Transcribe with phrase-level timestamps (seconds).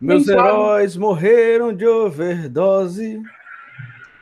[0.00, 3.20] Meus heróis morreram de overdose.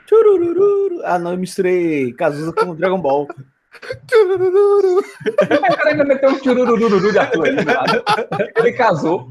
[0.08, 1.00] Churururu.
[1.04, 3.26] Ah, não, eu misturei Cazuza com Dragon Ball.
[4.10, 4.99] Churururu.
[4.99, 8.05] O cara ainda meteu um churururu de Arthur lado.
[8.57, 9.30] Ele casou.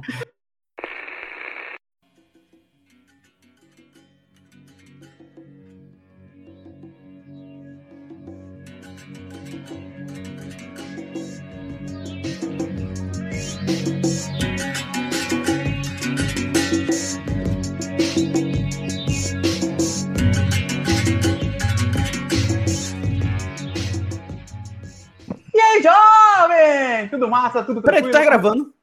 [27.23, 28.73] Tudo massa, tudo Peraí, tu tá gravando?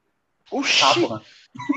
[0.51, 1.21] Oxi, porra.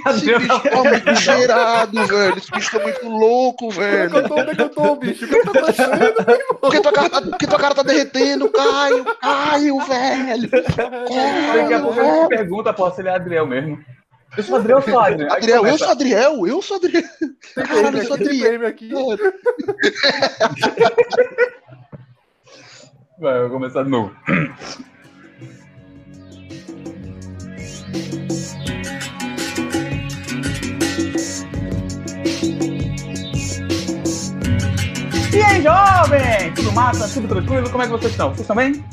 [0.08, 2.38] esse bicho tá muito cheirado, velho.
[2.38, 4.16] Esse bicho tá muito louco, velho.
[4.16, 5.26] Eu tô, onde é que eu tô, bicho?
[5.26, 6.00] O que tá acontecendo?
[6.62, 9.04] Por que tua cara tá, por que tua cara tá derretendo, Caio?
[9.20, 10.50] Caio, velho.
[10.50, 13.84] Daqui a pouco ele me pergunta, pô, se ele é Adriel mesmo.
[14.38, 15.34] Eu sou Adriel ou Adriel?
[15.34, 17.04] Adriel, eu sou Adriel, eu sou Adriel.
[17.56, 18.66] Caralho, eu sou Adriel.
[18.68, 18.90] Aqui.
[23.20, 24.16] Vai, eu vou começar de novo.
[35.34, 36.54] E aí, jovem?
[36.56, 37.08] Tudo massa?
[37.14, 37.70] Tudo tranquilo?
[37.70, 38.30] Como é que vocês estão?
[38.30, 38.84] Vocês estão bem?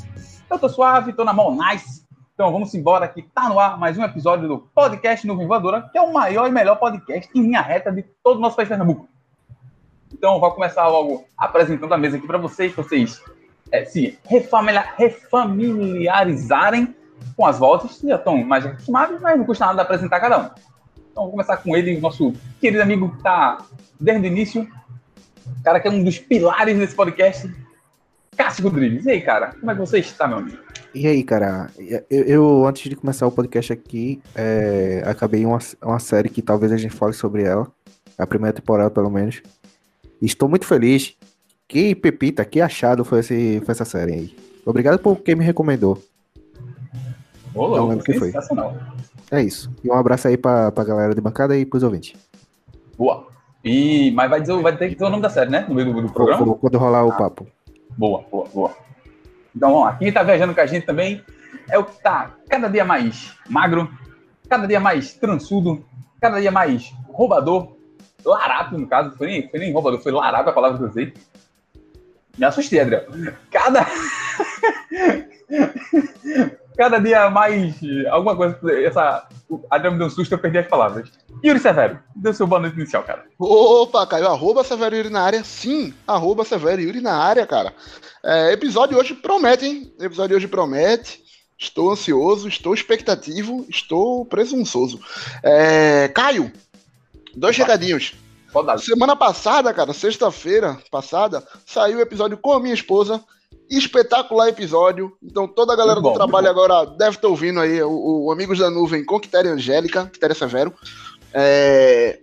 [0.50, 2.04] Eu tô suave, tô na mão nice.
[2.34, 5.96] Então vamos embora que tá no ar mais um episódio do podcast Nuvem Voadora, que
[5.98, 9.08] é o maior e melhor podcast em linha reta de todo o nosso país Pernambuco.
[10.12, 13.22] Então, vou começar logo apresentando a mesa aqui para vocês, pra vocês
[13.70, 16.94] é, se refamilia- refamiliarizarem
[17.36, 17.58] com as
[17.98, 20.50] que já estão mais acostumados, mas não custa nada apresentar cada um.
[21.10, 23.58] Então, vou começar com ele, nosso querido amigo que está
[23.98, 24.68] desde o início,
[25.64, 27.50] cara que é um dos pilares desse podcast,
[28.36, 29.04] Cássio Rodrigues.
[29.06, 30.58] E aí, cara, como é que você está, meu amigo?
[30.94, 35.98] E aí, cara, eu, eu, antes de começar o podcast aqui, é, acabei uma, uma
[35.98, 37.70] série que talvez a gente fale sobre ela,
[38.18, 39.42] a primeira temporada pelo menos.
[40.20, 41.16] Estou muito feliz.
[41.68, 44.36] Que pepita, que achado foi, esse, foi essa série aí.
[44.66, 46.02] Obrigado por quem me recomendou.
[47.54, 48.32] Ô, Não lembro quem foi.
[49.30, 49.70] É isso.
[49.82, 52.14] E um abraço aí pra, pra galera de bancada e pros ouvintes.
[52.96, 53.26] Boa.
[53.64, 55.64] E, mas vai, dizer, vai ter que dizer o nome da série, né?
[55.68, 56.44] No meio do, do programa?
[56.44, 57.46] Quando, quando rolar o papo.
[57.96, 58.72] Boa, boa, boa.
[59.54, 59.96] Então vamos lá.
[59.96, 61.22] Quem tá viajando com a gente também
[61.68, 63.90] é o que tá cada dia mais magro,
[64.48, 65.84] cada dia mais transudo,
[66.20, 67.76] cada dia mais roubador,
[68.24, 69.16] larápio, no caso.
[69.16, 71.12] Foi nem, foi nem roubador, foi larápio a palavra que eu usei.
[72.38, 73.04] Me assustei, Adriel.
[73.50, 73.86] Cada.
[76.80, 77.74] cada dia mais.
[78.10, 78.58] Alguma coisa.
[78.82, 79.28] Essa.
[79.68, 81.10] Adriel me deu um susto, eu perdi as palavras.
[81.44, 83.26] Yuri Severo, deu seu boa noite inicial, cara.
[83.38, 85.44] Opa, Caio, arroba Severo Yuri na área.
[85.44, 87.74] Sim, arroba Severo Yuri na área, cara.
[88.24, 89.92] É, episódio hoje promete, hein?
[90.00, 91.22] Episódio hoje promete.
[91.58, 94.98] Estou ansioso, estou expectativo, estou presunçoso.
[95.42, 96.50] É, Caio,
[97.36, 97.66] dois Opa.
[97.66, 98.14] recadinhos.
[98.78, 103.22] Semana passada, cara, sexta-feira passada, saiu o episódio com a minha esposa.
[103.70, 105.12] Espetacular episódio.
[105.22, 108.58] Então toda a galera bom, do trabalho agora deve estar ouvindo aí o, o Amigos
[108.58, 110.74] da Nuvem com Quitéria Angélica, Quitéria Severo.
[111.32, 112.18] É,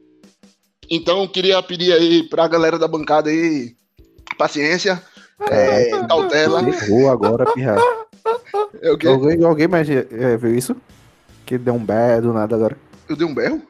[0.89, 3.75] Então queria pedir aí pra galera da bancada aí
[4.37, 5.01] paciência,
[5.49, 6.61] é, cautela.
[7.11, 7.77] Agora, pirra.
[8.81, 8.89] É?
[8.89, 10.75] Alguém, alguém mais é, viu isso?
[11.45, 12.77] Que deu um bé do nada agora.
[13.07, 13.61] Eu dei um berro?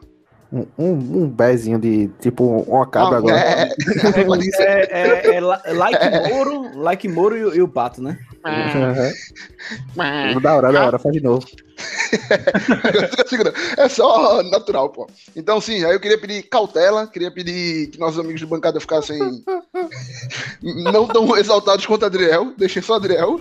[0.51, 0.91] Um, um,
[1.23, 3.37] um bézinho de tipo uma cabra Ah, agora.
[3.37, 3.69] é.
[4.57, 5.41] É, é, é
[5.73, 5.99] like
[6.29, 8.17] Moro, like Moro e, o- e o Pato, né?
[8.45, 9.11] Uhum.
[10.41, 11.45] Da hora, da hora, faz de novo.
[13.77, 15.07] É só natural, pô.
[15.35, 19.19] Então, sim, aí eu queria pedir cautela, queria pedir que nossos amigos de bancada ficassem
[20.91, 23.39] não tão exaltados quanto Adriel, deixem só Adriel.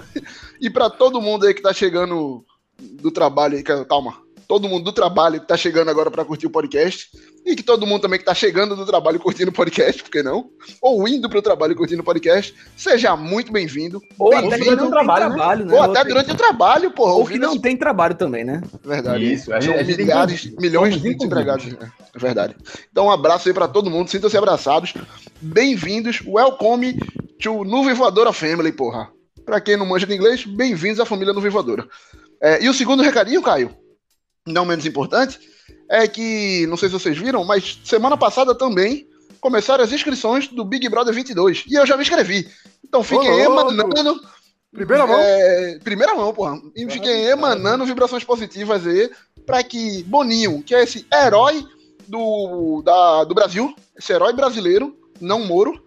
[0.60, 2.44] E pra todo mundo aí que tá chegando
[2.78, 4.14] do trabalho aí, que- calma,
[4.48, 7.08] todo mundo do trabalho que tá chegando agora pra curtir o podcast,
[7.44, 10.22] e que todo mundo também que tá chegando do trabalho curtindo o podcast, por que
[10.22, 10.50] não?
[10.82, 14.00] Ou indo pro trabalho curtindo o podcast, seja muito bem-vindo.
[14.18, 14.64] Ou até Bem-vindo.
[14.76, 15.74] durante o trabalho, né?
[15.74, 17.12] Ou até durante o trabalho, porra.
[17.14, 18.60] Ou que não esse tem trabalho também, né?
[18.84, 19.32] Verdade.
[19.32, 21.66] Isso, a gente- tem milhares, que- milhões de desempregados.
[21.66, 21.92] né?
[22.14, 22.56] É verdade.
[22.90, 24.08] Então, um abraço aí pra todo mundo.
[24.10, 24.94] Sintam-se abraçados.
[25.40, 26.20] Bem-vindos.
[26.26, 26.98] Welcome
[27.40, 29.08] to Nuvem Voadora Family, porra.
[29.44, 31.86] Pra quem não manja de inglês, bem-vindos à família Nuvem Voadora.
[32.42, 33.70] É, e o segundo recadinho, Caio,
[34.46, 35.38] não menos importante,
[35.88, 39.08] é que, não sei se vocês viram, mas semana passada também
[39.40, 41.64] começaram as inscrições do Big Brother 22.
[41.68, 42.48] E eu já me inscrevi.
[42.84, 43.44] Então fiquem louco.
[43.44, 44.20] emanando
[44.72, 45.16] Primeira mão.
[45.18, 46.60] é, primeira mão, porra.
[46.74, 49.10] E fiquem emanando vibrações positivas aí
[49.46, 51.66] pra que Boninho, que é esse herói
[52.06, 55.82] do, da, do Brasil, esse herói brasileiro, não Moro,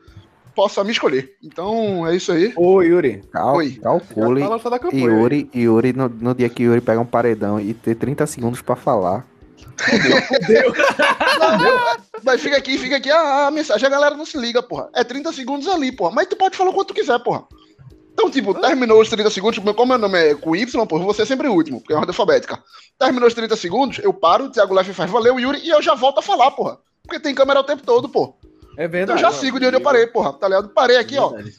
[0.60, 1.38] possa me escolher.
[1.42, 2.52] Então é isso aí.
[2.58, 3.24] Ô, Yuri.
[3.32, 3.80] Cal, Oi.
[3.82, 4.42] calcule.
[4.42, 5.06] Campanha.
[5.06, 8.76] Yuri, Yuri no, no dia que Yuri pega um paredão e ter 30 segundos pra
[8.76, 9.26] falar.
[12.26, 14.90] Mas fica aqui, fica aqui a, a mensagem, a galera não se liga, porra.
[14.94, 16.12] É 30 segundos ali, porra.
[16.12, 17.46] Mas tu pode falar o quanto tu quiser, porra.
[18.12, 21.26] Então, tipo, terminou os 30 segundos, como meu nome é com Y, porra, você é
[21.26, 22.62] sempre o último, porque é ordem alfabética.
[22.98, 25.96] Terminou os 30 segundos, eu paro, o Thiago Leff faz valeu, Yuri, e eu já
[25.96, 26.80] volto a falar, porra.
[27.02, 28.36] Porque tem câmera o tempo todo, pô.
[28.80, 29.20] É Então verdade.
[29.24, 30.32] eu já sigo de onde eu parei, porra.
[30.32, 30.70] Tá ligado?
[30.70, 31.30] Parei aqui, ó.
[31.30, 31.54] Verdade.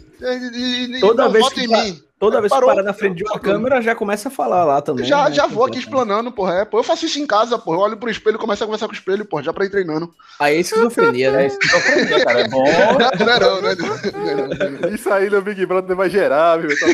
[0.56, 2.02] E- e- Toda vez que em pa- mim.
[2.20, 2.68] Toda vez que Parou.
[2.68, 5.06] parar na frente de uma câmera, já começa a falar lá também.
[5.06, 5.34] Já, né?
[5.34, 6.56] já vou aqui explanando, porra.
[6.56, 7.78] É, pô, eu faço isso em casa, porra.
[7.78, 9.70] Eu olho pro espelho e começo a conversar com o espelho, porra, já pra ir
[9.70, 10.12] treinando.
[10.38, 11.44] Aí é esquizofrenia, né?
[11.44, 12.40] É esquizofrenia, cara.
[12.42, 12.62] É bom.
[12.62, 13.86] Não é não, não é não.
[13.86, 14.94] Não é não, não é.
[14.94, 16.68] Isso aí no Big Brother vai gerar, viu?
[16.78, 16.86] Tá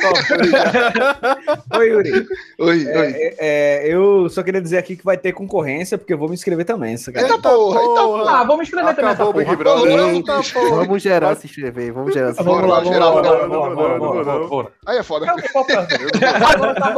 [1.77, 2.13] Oi, Yuri.
[2.61, 2.87] Oi, oi.
[2.87, 6.35] É, é, eu só queria dizer aqui que vai ter concorrência, porque eu vou me
[6.35, 7.27] inscrever também, essa cara.
[7.27, 8.23] Eita porra, eita porra.
[8.23, 8.31] porra.
[8.31, 9.57] Ah, vamos escrever também essa Acabou o Big porra.
[9.57, 10.23] Brother.
[10.53, 10.85] Porra.
[10.85, 12.71] Vamos gerar se inscrever, vamos gerar se Vamos inscrever.
[12.71, 14.47] lá, vamos geral, lá, bora.
[14.47, 14.69] Bora.
[14.87, 15.16] Aí é foda.
[15.53, 15.87] Falta.
[16.55, 16.95] Agora tá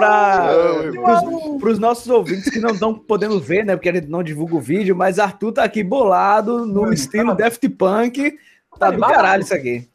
[0.00, 3.76] Não, pros, pros nossos ouvintes que não estão podendo ver, né?
[3.76, 7.28] Porque a gente não divulga o vídeo, mas Arthur tá aqui bolado no Mano, estilo
[7.36, 8.38] tá- Daft Punk.
[8.78, 9.14] Tá de do barba?
[9.14, 9.88] caralho isso aqui.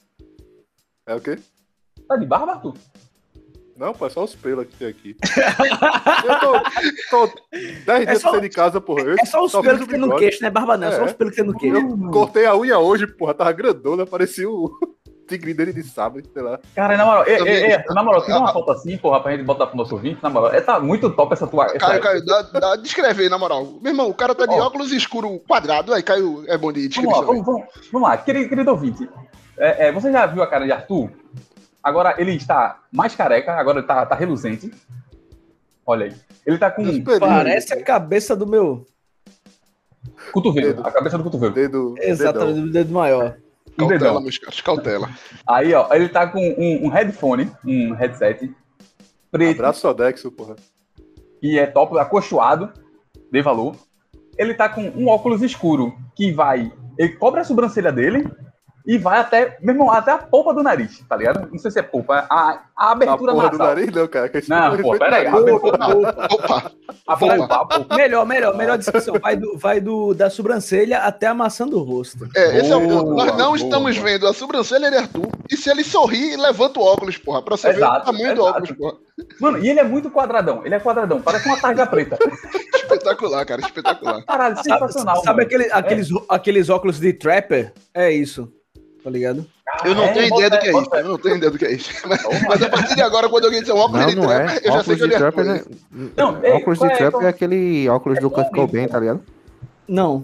[1.05, 1.39] É o quê?
[2.07, 2.73] Tá de barba, Arthur?
[3.77, 5.15] Não, pô, é só os pelos que tem aqui.
[6.25, 7.33] Eu tô, tô
[7.85, 9.01] 10 dias só- sem de casa, porra.
[9.03, 10.49] Eu É só os só pelos que tem no queixo, né?
[10.49, 11.05] Barba não, é só É.
[11.05, 11.77] os pelos que tem no queixo.
[11.77, 14.71] Eu cortei a unha hoje, porra, tava grandona, parecia o
[15.27, 16.59] tigre dele de sabre, sei lá.
[16.73, 19.43] Cara, na moral, é, é, é, na moral, tira uma foto assim, porra, pra gente
[19.43, 20.51] botar pro nosso ouvinte, na moral.
[20.53, 21.65] É, tá muito top essa tua.
[21.65, 23.65] Essa, Caio, Caio, dá, dá, descreve aí, na moral.
[23.81, 24.65] Meu irmão, o cara tá de Ó.
[24.65, 25.93] óculos escuro quadrado.
[25.93, 29.07] Aí, Caio, é bom de Vamos lá, vamos, vamos, vamos lá, querido, querido ouvinte.
[29.59, 31.09] É, é, você já viu a cara de Arthur?
[31.87, 34.69] Agora ele está mais careca, agora ele tá, tá reluzente.
[35.85, 36.13] Olha aí.
[36.45, 36.83] Ele tá com
[37.17, 38.85] Parece a cabeça do meu.
[40.33, 40.85] cotovelo, Dedo.
[40.85, 41.53] a cabeça do cotovelo.
[41.53, 41.95] Dedo.
[41.97, 42.65] Exatamente, dedão.
[42.65, 43.37] do dedo maior.
[43.69, 44.21] Um Cautela, dedão.
[44.21, 45.09] meus caras, cautela.
[45.47, 48.53] Aí, ó, ele tá com um, um headphone, um headset
[49.31, 50.57] preto, Abraço Sodexo, porra.
[51.39, 52.69] que é top, acolchoado,
[53.31, 53.77] de valor.
[54.37, 56.69] Ele tá com um óculos escuro, que vai.
[56.97, 58.29] Ele cobre a sobrancelha dele
[58.87, 61.47] e vai até, meu irmão, até a polpa do nariz, tá ligado?
[61.51, 64.29] Não sei se é polpa, a, a A abertura porra do nariz, não, cara.
[64.29, 65.41] que Não, pô, de pera aí, nariz.
[65.41, 65.77] abertura
[66.31, 66.71] Opa,
[67.05, 67.95] a polpa, a polpa.
[67.97, 69.15] Melhor, melhor, melhor descrição.
[69.21, 72.27] Vai, do, vai do, da sobrancelha até a maçã do rosto.
[72.35, 73.15] é, esse é o Boa, ponto.
[73.15, 74.09] Nós não boa, estamos boa.
[74.09, 75.27] vendo a sobrancelha de Arthur.
[75.51, 78.41] E se ele sorrir, levanta o óculos, porra, pra você ver Exato, o tamanho do
[78.41, 78.49] exato.
[78.57, 78.97] óculos, porra.
[79.41, 82.17] Mano, e ele é muito quadradão, ele é quadradão, parece uma tarja preta.
[82.75, 84.23] Espetacular, cara, espetacular.
[84.25, 85.15] Caralho, Sabe, sensacional.
[85.17, 85.41] sabe mano.
[85.41, 87.73] aquele, aqueles, aqueles óculos de trapper?
[87.93, 88.49] É isso.
[89.03, 89.45] Tá ligado?
[89.85, 90.89] Eu não É, tenho ideia do que é isso.
[90.95, 91.91] Eu não tenho ideia do que é isso.
[92.07, 94.43] Mas, mas a partir de agora, quando alguém disser um óculos Não, de não é.
[94.43, 95.63] trapper, eu já sei Óculos que de ele é né?
[96.17, 98.99] Não, ei, Óculos de é, trapper qual- é aquele óculos do Kurt é Cobain, tá
[98.99, 99.21] ligado?
[99.87, 100.23] Não.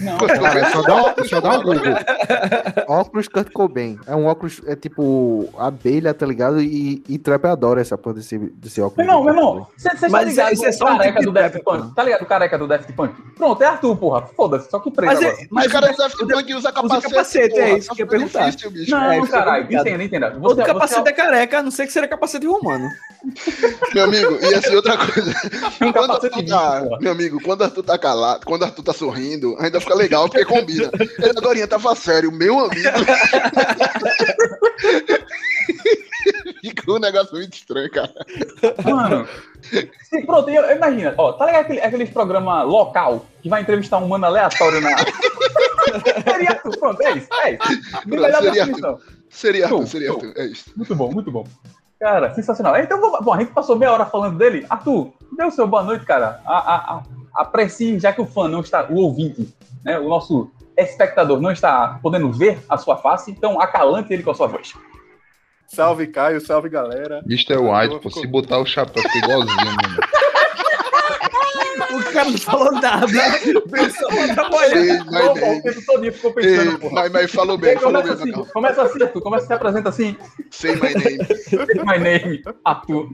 [0.00, 1.82] Não, Cara, só dá um, só dá um Google.
[2.88, 3.98] óculos Kurt Cobain.
[4.06, 6.60] É um óculos, é tipo abelha, tá ligado?
[6.60, 9.06] E, e trapper adora essa porra desse, desse óculos.
[9.06, 11.20] Meu irmão, do meu irmão, você tá Mas ligado isso é só um careca tipo
[11.20, 11.94] de do Daft trap, Punk?
[11.94, 13.14] Tá ligado o careca do Daft Punk?
[13.36, 14.26] Pronto, é Arthur, porra.
[14.36, 15.34] Foda-se, só que preto Mas, agora.
[15.34, 17.08] é, Os mas caras o do Daft Punk usam capacete.
[17.10, 18.46] capacete, é porra, isso que eu ia tá perguntar.
[18.50, 18.90] difícil, bicho.
[18.90, 20.30] Não, é, é caralho, entenda, entenda.
[20.30, 22.88] todo Você, capacete você é careca, a não ser que seja capacete romano.
[23.94, 25.30] Meu amigo, e assim, outra coisa.
[25.80, 28.92] é um Quando capacete Arthur tá, meu amigo, quando Arthur tá calado, quando Arthur tá
[28.92, 30.90] sorrindo, ainda fica legal, porque combina.
[31.18, 32.88] Ele agora tava sério, meu amigo.
[36.60, 38.12] Ficou um negócio muito estranho, cara.
[38.84, 39.26] Mano,
[40.02, 44.26] sim, pronto, imagina, ó, tá ligado aquele, aqueles programas local que vai entrevistar um mano
[44.26, 44.90] aleatório na.
[46.24, 48.08] seria Arthur, pronto, é isso, é isso.
[48.08, 48.98] Pronto, seria definição.
[49.30, 50.10] Seria Show, seria.
[50.10, 50.72] Arthur, é isso.
[50.76, 51.46] Muito bom, muito bom.
[51.98, 52.76] Cara, sensacional.
[52.76, 54.66] Então, bom, a gente passou meia hora falando dele.
[54.68, 56.40] Arthur, dê o seu boa noite, cara.
[56.44, 57.02] A, a, a,
[57.34, 59.48] aprecie, já que o fã não está, o ouvinte,
[59.84, 64.30] né, o nosso espectador não está podendo ver a sua face, então acalante ele com
[64.30, 64.74] a sua voz.
[65.68, 67.22] Salve, Caio, salve, galera.
[67.26, 67.58] Mr.
[67.58, 70.20] White, pô, se botar o chapéu, fica igualzinho, mano.
[71.90, 73.06] O cara não falou nada.
[73.70, 75.62] Pensou Bom, my bom, o name.
[75.62, 76.94] tempo todo ficou pensando, porra.
[76.94, 79.88] mas, mas falou bem, aí falou começa bem, assim, começa assim, Arthur, começa se apresenta
[79.88, 80.16] assim,
[80.50, 81.18] Say my name.
[81.84, 83.08] my name, Arthur.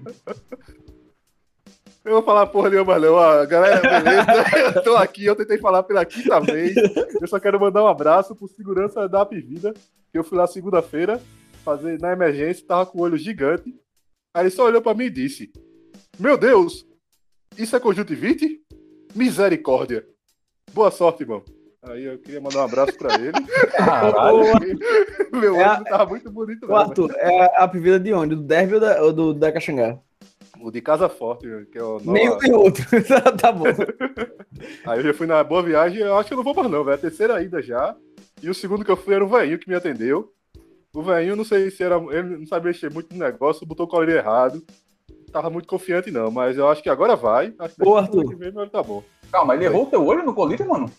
[2.06, 3.14] Eu vou falar porra nenhuma, não.
[3.14, 4.26] Ó, galera, beleza?
[4.76, 6.74] Eu tô aqui, eu tentei falar pela quinta vez.
[7.20, 9.74] Eu só quero mandar um abraço pro segurança da Apivida,
[10.12, 11.20] que eu fui lá segunda-feira
[11.64, 13.74] fazer na emergência, tava com o olho gigante.
[14.34, 15.50] Aí ele só olhou pra mim e disse:
[16.18, 16.86] Meu Deus,
[17.58, 18.60] isso é conjuntivite?
[19.14, 20.06] Misericórdia.
[20.72, 21.42] Boa sorte, irmão.
[21.82, 23.32] Aí eu queria mandar um abraço pra ele.
[23.76, 24.78] Caralho.
[25.32, 26.76] Meu É a- olho não tava muito bonito, não.
[26.76, 28.34] Arthur, é a vida de onde?
[28.36, 29.98] Do Derby ou da, ou do, da Caxangá?
[30.60, 32.84] O de Casa Forte, que é o nova- Nenhum nem outro.
[33.06, 33.64] Tá- tá bom.
[34.86, 36.82] Aí eu já fui na boa viagem, eu acho que eu não vou mais não,
[36.84, 36.94] velho.
[36.94, 37.94] É a terceira ida já.
[38.42, 40.32] E o segundo que eu fui era o velhinho que me atendeu.
[40.94, 41.96] O velhinho, não sei se era.
[41.96, 44.62] Ele não sabia mexer muito no negócio, botou o colírio errado.
[45.32, 47.52] tava muito confiante, não, mas eu acho que agora vai.
[47.58, 48.36] Acho que Ô, Arthur.
[48.54, 49.02] mas tá bom.
[49.30, 50.90] Calma, ele errou o teu olho no colírio, mano?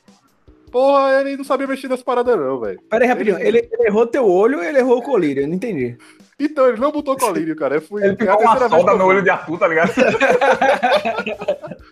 [0.72, 2.80] Porra, ele não sabia mexer nas paradas, não, velho.
[2.90, 3.40] Pera aí, rapidinho.
[3.40, 5.44] Ele, ele errou teu olho ou ele errou o colírio?
[5.44, 5.98] Eu não entendi.
[6.39, 7.75] Então, ele não botou colírio, cara.
[7.75, 8.03] Eu fui.
[8.03, 9.91] Ele ficou uma solda eu no olho de Arthur, tá ligado?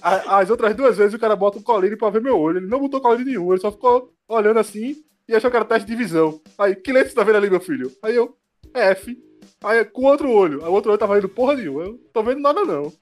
[0.00, 2.58] As outras duas vezes o cara bota um colírio pra ver meu olho.
[2.58, 5.86] Ele não botou colírio nenhum, ele só ficou olhando assim e achou que era teste
[5.88, 6.38] de visão.
[6.58, 7.90] Aí, que letra você tá vendo ali, meu filho?
[8.02, 8.36] Aí eu,
[8.74, 9.16] F.
[9.62, 10.62] Aí com o outro olho.
[10.62, 11.84] Aí o outro olho tava vendo porra nenhuma.
[11.84, 12.92] Eu tô vendo nada, não.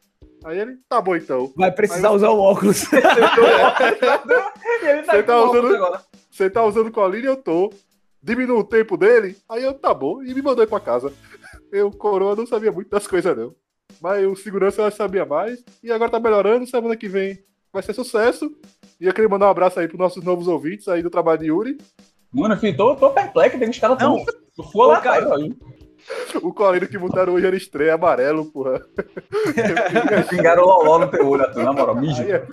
[0.45, 1.53] Aí ele, tá bom então.
[1.57, 2.85] Vai precisar usar o óculos.
[2.93, 2.97] E
[4.87, 6.01] ele Você tá usando- óculos agora.
[6.31, 7.73] Você tá usando colírio eu tô.
[8.23, 9.37] Diminui o tempo dele.
[9.49, 10.23] Aí eu, tá bom.
[10.23, 11.13] E me mandou ir pra casa.
[11.73, 13.55] Eu, coroa, não sabia muito das coisas, não.
[14.01, 15.63] Mas o segurança eu sabia mais.
[15.83, 16.67] E agora tá melhorando.
[16.67, 18.51] Semana que vem vai ser sucesso.
[19.01, 21.47] E eu queria mandar um abraço aí pros nossos novos ouvintes aí do trabalho de
[21.47, 21.79] Yuri.
[22.33, 24.25] Mano, filho, tô, tô perplexo, tem que os caras Não.
[24.25, 25.55] tão atrás, aí.
[26.43, 28.81] O colírio que botaram hoje era estreia amarelo, porra.
[30.29, 32.23] Pingaram loló no teu olho, na moral, mijo.
[32.23, 32.47] É.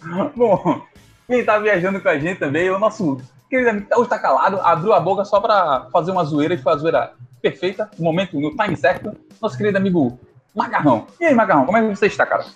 [0.34, 0.82] Bom,
[1.26, 4.18] quem tá viajando com a gente também é o nosso querido amigo que hoje tá
[4.18, 8.04] calado, abriu a boca só pra fazer uma zoeira e foi a zoeira perfeita, no
[8.04, 9.14] momento, no time certo.
[9.42, 10.18] Nosso querido amigo
[10.54, 11.06] Macarrão.
[11.20, 12.46] E aí, Macarrão, como é que você está, cara?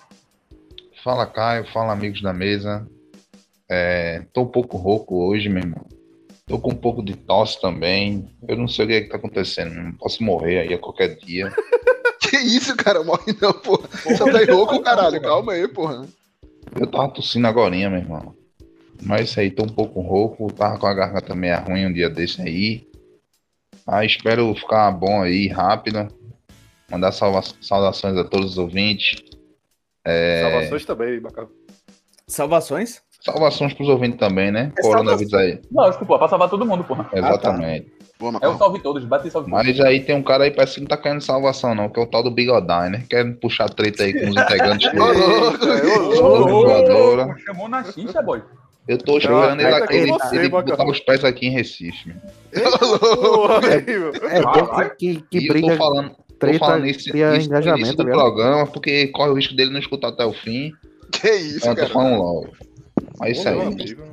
[1.03, 1.67] Fala, Caio.
[1.71, 2.87] Fala, amigos da mesa.
[3.69, 5.85] É, tô um pouco rouco hoje, meu irmão.
[6.47, 8.31] Tô com um pouco de tosse também.
[8.47, 9.73] Eu não sei o que, é que tá acontecendo.
[9.73, 11.51] Não posso morrer aí a qualquer dia.
[12.17, 13.03] Que isso, cara?
[13.03, 13.87] Morre não, porra.
[14.17, 15.21] Só tá rouco, caralho.
[15.21, 16.07] Calma aí, porra.
[16.75, 18.35] Eu tava tossindo agora, meu irmão.
[19.05, 20.51] Mas isso aí, tô um pouco rouco.
[20.51, 22.87] Tava com a garganta meio ruim um dia desse aí.
[23.87, 26.07] Aí espero ficar bom aí, rápido.
[26.89, 29.21] Mandar salva- saudações a todos os ouvintes.
[30.03, 30.41] É.
[30.41, 31.49] Salvações também, Macarrão.
[32.27, 33.01] Salvações?
[33.21, 34.71] Salvações pros ouvintes também, né?
[34.77, 35.59] É Coronavírus aí.
[35.71, 37.09] Lógico, pô, pra salvar todo mundo, porra.
[37.13, 37.91] Exatamente.
[38.19, 39.65] Boa, É o salve todos, bate salve todos.
[39.67, 42.03] Mas aí tem um cara aí, parece que não tá querendo salvação, não, que é
[42.03, 43.03] o tal do Bigodai, né?
[43.09, 45.03] Querendo puxar treta aí com os integrantes dele.
[45.03, 47.39] É, ô, louco.
[47.39, 48.41] Chamou na chincha, boy.
[48.87, 52.13] Eu tô esperando ele, treta com ele, você, ele botar os pés aqui em Recife.
[54.31, 54.89] É bom Vai.
[54.95, 58.03] que, que, que e eu briga, tô falando, tô treta, falando isso, isso engajamento, tá
[58.03, 60.71] do programa, porque corre o risco dele não escutar até o fim.
[61.11, 61.93] Que isso, Então eu tô cara.
[61.93, 62.49] falando logo.
[63.19, 63.67] Mas isso Meu aí.
[63.67, 64.03] amigo.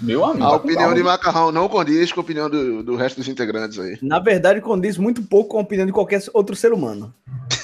[0.00, 0.44] Meu amigo.
[0.44, 3.98] A opinião de Macarrão não condiz com a opinião do, do resto dos integrantes aí.
[4.00, 7.12] Na verdade, condiz muito pouco com a opinião de qualquer outro ser humano.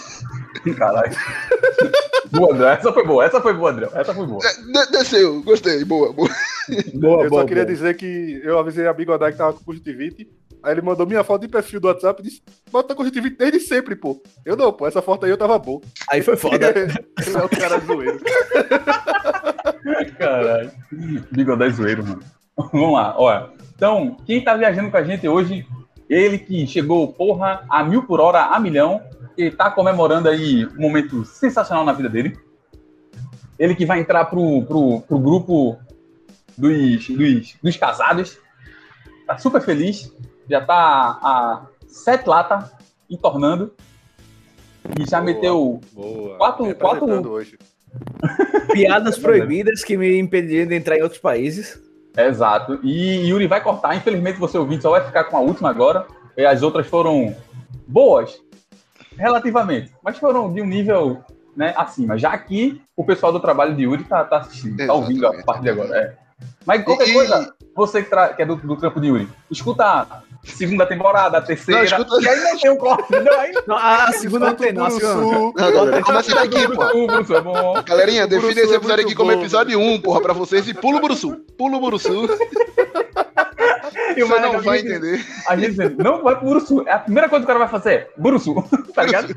[0.77, 1.13] Caralho.
[2.31, 2.73] boa, André.
[2.75, 3.89] Essa foi boa, essa foi boa, André.
[3.95, 4.41] Essa foi boa.
[4.45, 4.53] É,
[4.85, 5.85] de- desceu, gostei.
[5.85, 6.29] Boa, boa.
[6.95, 10.29] Boa, Eu só queria dizer que eu avisei a Bigodai que tava com conjuntivite.
[10.63, 13.97] Aí ele mandou minha foto de perfil do WhatsApp e disse: tá conjuntivite desde sempre,
[13.97, 14.23] pô.
[14.45, 15.81] Eu não, pô, essa foto aí eu tava bom.
[16.11, 16.69] Aí foi foda.
[16.77, 18.21] ele é o cara zoeiro.
[20.19, 20.71] Caralho.
[21.33, 22.23] Bigodé zoeiro, mano.
[22.57, 23.49] Vamos lá, olha.
[23.75, 25.67] Então, quem tá viajando com a gente hoje,
[26.09, 29.01] ele que chegou, porra, a mil por hora, a milhão,
[29.37, 32.39] e tá comemorando aí um momento sensacional na vida dele.
[33.59, 35.79] Ele que vai entrar pro, pro, pro grupo
[36.57, 38.39] dos, dos, dos casados.
[39.27, 40.13] Tá super feliz.
[40.49, 40.75] Já tá
[41.23, 42.71] a sete latas
[43.09, 43.73] entornando.
[44.99, 45.33] E já Boa.
[45.35, 46.37] meteu Boa.
[46.39, 47.59] Quatro- Representando quatro- hoje.
[48.73, 51.81] Piadas proibidas que me impediram de entrar em outros países.
[52.17, 52.81] Exato.
[52.83, 53.95] E Yuri vai cortar.
[53.97, 56.07] Infelizmente, você ouvinte só vai ficar com a última agora.
[56.37, 57.37] E as outras foram
[57.87, 58.41] boas,
[59.21, 61.19] relativamente, mas foram de um nível
[61.57, 62.17] né, acima.
[62.19, 65.45] Já que o pessoal do trabalho de Yuri tá, tá assistindo, tá ouvindo a Exatamente.
[65.47, 65.97] partir de agora.
[65.97, 66.15] É.
[66.65, 69.85] Mas qualquer E- coisa, você que, tra- que é do, do trampo de Yuri, escuta
[69.85, 73.13] a segunda temporada, a terceira, Não, escuta- e aí não tem um corte.
[73.13, 74.89] Não, aí Não, a segunda não tem, não.
[76.03, 77.35] Começa daqui, pô.
[77.35, 77.75] É bom.
[77.85, 80.67] Galerinha, define esse é episódio aqui como episódio 1, porra, pra vocês.
[80.67, 81.37] E pula o Buruçu.
[81.59, 82.27] Pula o Buruçu.
[84.17, 85.27] E o Você mais não vai é entender.
[85.47, 86.83] A gente não vai pro Buruçu.
[86.87, 88.55] É a primeira coisa que o cara vai fazer é Buruçu.
[88.95, 89.35] tá ligado?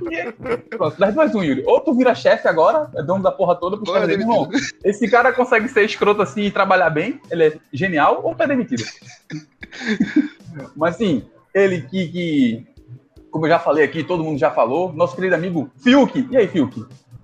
[0.70, 1.64] Pronto, das duas, um, Yuri.
[1.66, 4.50] Ou tu vira chefe agora, é dono da porra toda, é caras dizerem, irmão,
[4.84, 8.84] esse cara consegue ser escroto assim e trabalhar bem, ele é genial, ou tá demitido.
[10.76, 12.68] Mas sim, ele que, que,
[13.32, 16.28] como eu já falei aqui, todo mundo já falou, nosso querido amigo Fiuk.
[16.30, 16.86] E aí, Fiuk?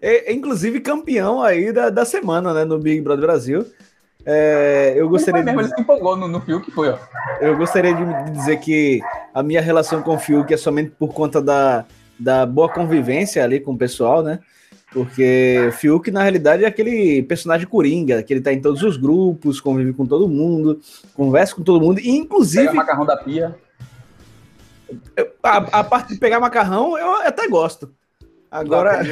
[0.00, 3.66] É, inclusive campeão aí da, da semana, né, no Big Brother Brasil.
[4.26, 6.98] É, eu gostaria Ele, mesmo, de, ele se empolgou no, no Fiuk, foi, ó.
[7.40, 9.00] eu gostaria de dizer que
[9.34, 11.84] a minha relação com o Fiuk é somente por conta da,
[12.18, 14.38] da boa convivência ali com o pessoal, né?
[14.92, 19.60] Porque Fiuk, na realidade, é aquele personagem coringa, que ele tá em todos os grupos,
[19.60, 20.80] convive com todo mundo,
[21.14, 23.54] conversa com todo mundo, e Pega inclusive macarrão da pia.
[25.42, 27.92] a, a parte de pegar macarrão eu até gosto.
[28.50, 29.00] Agora.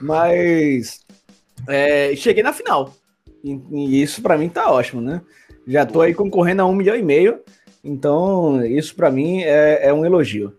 [0.00, 1.00] Mas
[1.68, 2.94] é, cheguei na final.
[3.42, 5.20] E, e isso pra mim tá ótimo, né?
[5.66, 7.40] Já tô aí concorrendo a um milhão e meio.
[7.82, 10.54] Então, isso pra mim é, é um elogio.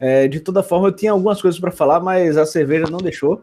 [0.00, 3.42] É, de toda forma, eu tinha algumas coisas pra falar, mas a cerveja não deixou.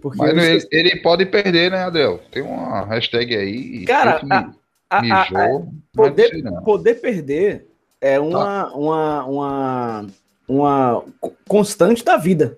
[0.00, 2.20] Porque Mas ele, ele pode perder, né, Adel?
[2.30, 3.84] Tem uma hashtag aí.
[3.84, 4.50] Cara, a-
[4.88, 5.68] a- a- mijou.
[5.92, 6.62] poder- não sei não.
[6.62, 7.66] poder perder
[8.00, 8.22] é Tá.
[8.22, 10.06] uma, uma, uma,
[10.48, 12.56] uma co- constante da vida.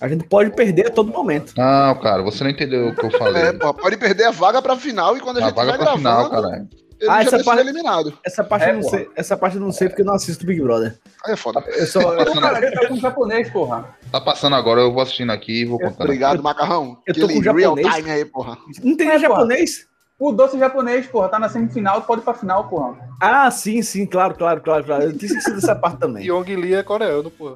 [0.00, 1.52] A gente pode perder a todo momento.
[1.56, 3.42] Não, cara, você não entendeu o que eu falei.
[3.48, 5.78] É, pô, pode perder a vaga pra final e quando a, a gente vaga vai
[5.78, 6.66] pra final, gravando, cara.
[7.00, 8.18] ele Ah, essa vai parte- ser eliminado.
[8.24, 8.96] Essa parte, É, eu não porra.
[8.98, 10.96] sei, essa parte eu não sei porque eu não assisto Big Brother.
[11.24, 11.62] Aí é foda.
[11.66, 13.96] Eu só, eu, Passando- Cara, ele tá com japonês, porra.
[14.12, 16.02] Tá passando agora, eu vou assistindo aqui e vou contando.
[16.02, 16.98] Obrigado, Macarrão.
[17.06, 17.94] eu tô com real japonês.
[17.94, 18.58] time aí, porra.
[18.82, 19.20] não tem É, porra.
[19.20, 19.86] japonês?
[20.20, 22.96] O doce japonês, porra, tá na semifinal, pode ir pra final, porra.
[23.20, 25.04] Ah, sim, sim, claro, claro, claro, claro.
[25.04, 26.26] Eu tinha esquecido dessa parte também.
[26.26, 27.54] Yong Lee é coreano, pô.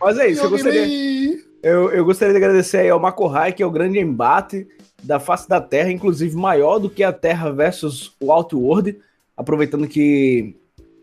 [0.00, 3.62] Mas é isso, eu Yong gostaria, eu, eu gostaria de agradecer aí ao Makohai, que
[3.62, 4.66] é o grande embate
[5.02, 8.98] da face da Terra, inclusive maior do que a Terra versus o Outworld,
[9.36, 10.56] aproveitando que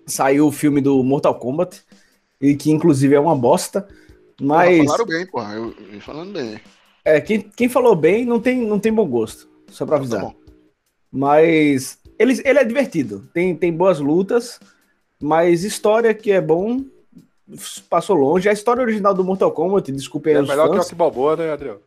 [0.06, 1.82] saiu o filme do Mortal Kombat,
[2.40, 3.88] e que inclusive é uma bosta.
[4.40, 5.54] Mas Porra, falaram bem, porra.
[5.56, 6.60] Eu, eu falando bem.
[7.06, 10.22] é, quem, quem falou bem não tem, não tem bom gosto, só pra Tá avisar.
[10.22, 10.34] bom.
[11.12, 14.60] Mas ele, ele é divertido, tem, tem boas lutas,
[15.22, 16.84] mas história que é bom
[17.90, 18.48] passou longe.
[18.48, 20.86] A história original do Mortal Kombat, desculpem aí É os melhor que o fãs.
[20.86, 21.80] Rock Balboa, né, Adriano?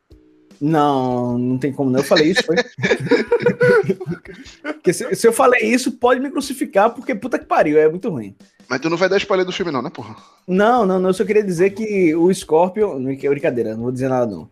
[0.61, 2.00] Não, não tem como não.
[2.00, 2.57] Eu falei isso, foi.
[4.62, 8.09] porque se, se eu falei isso, pode me crucificar, porque puta que pariu, é muito
[8.09, 8.35] ruim.
[8.69, 10.17] Mas tu não vai dar spoiler do filme, não, né, porra?
[10.47, 11.11] Não, não, não.
[11.11, 12.99] Eu só queria dizer que o Scorpion.
[12.99, 14.49] Não é brincadeira, não vou dizer nada, não.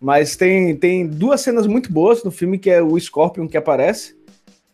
[0.00, 4.16] Mas tem, tem duas cenas muito boas no filme, que é o Scorpion que aparece,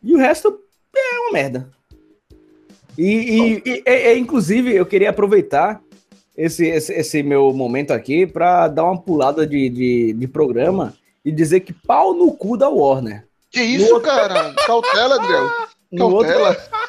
[0.02, 0.58] e o resto
[0.94, 1.68] é uma merda.
[2.98, 5.82] E, e- e- e- e, inclusive, eu queria aproveitar
[6.36, 11.30] esse, esse, esse meu momento aqui para dar uma pulada de, de, de programa e
[11.32, 13.26] dizer que pau no cu da Warner.
[13.50, 14.54] Que isso, cara?
[14.66, 15.48] Cautela, Adriel.
[15.92, 16.32] No outro,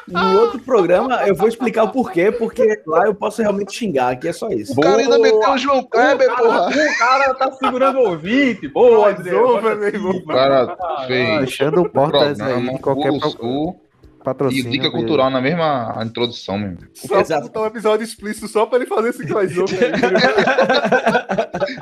[0.08, 4.26] no outro programa eu vou explicar o porquê, porque lá eu posso realmente xingar, aqui
[4.28, 4.72] é só isso.
[4.72, 5.22] O cara ainda Boa.
[5.22, 6.70] meteu o João Kleber, o, porra.
[6.72, 8.66] cara, o cara tá segurando o ouvinte.
[8.68, 10.10] Boa, bota meu irmão.
[10.12, 13.80] O cara Ah, fez Fechando portas aí de qualquer pro- Sul
[14.20, 14.70] e patrocínio.
[14.72, 14.94] dica dele.
[14.96, 16.76] cultural na mesma introdução, meu.
[16.94, 17.42] Só Exato.
[17.44, 20.00] botar um episódio explícito só pra ele fazer esse crossover aí.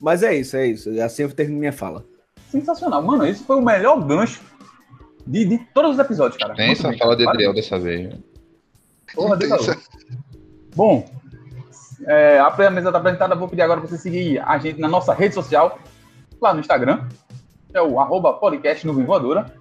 [0.00, 0.90] Mas é isso, é isso.
[1.00, 2.04] Assim eu termino minha fala.
[2.50, 3.02] Sensacional.
[3.02, 4.40] Mano, esse foi o melhor gancho
[5.26, 6.54] de, de todos os episódios, cara.
[6.58, 7.26] Essa bem, fala de.
[7.28, 8.14] Adriel dessa vez.
[9.14, 9.66] Porra, Deus.
[10.74, 11.08] Bom,
[12.06, 13.34] é, a mesa tá apresentada.
[13.34, 15.78] Vou pedir agora pra você seguir a gente na nossa rede social,
[16.40, 17.08] lá no Instagram,
[17.72, 19.52] é o arroba podcast Nuvem Voadora.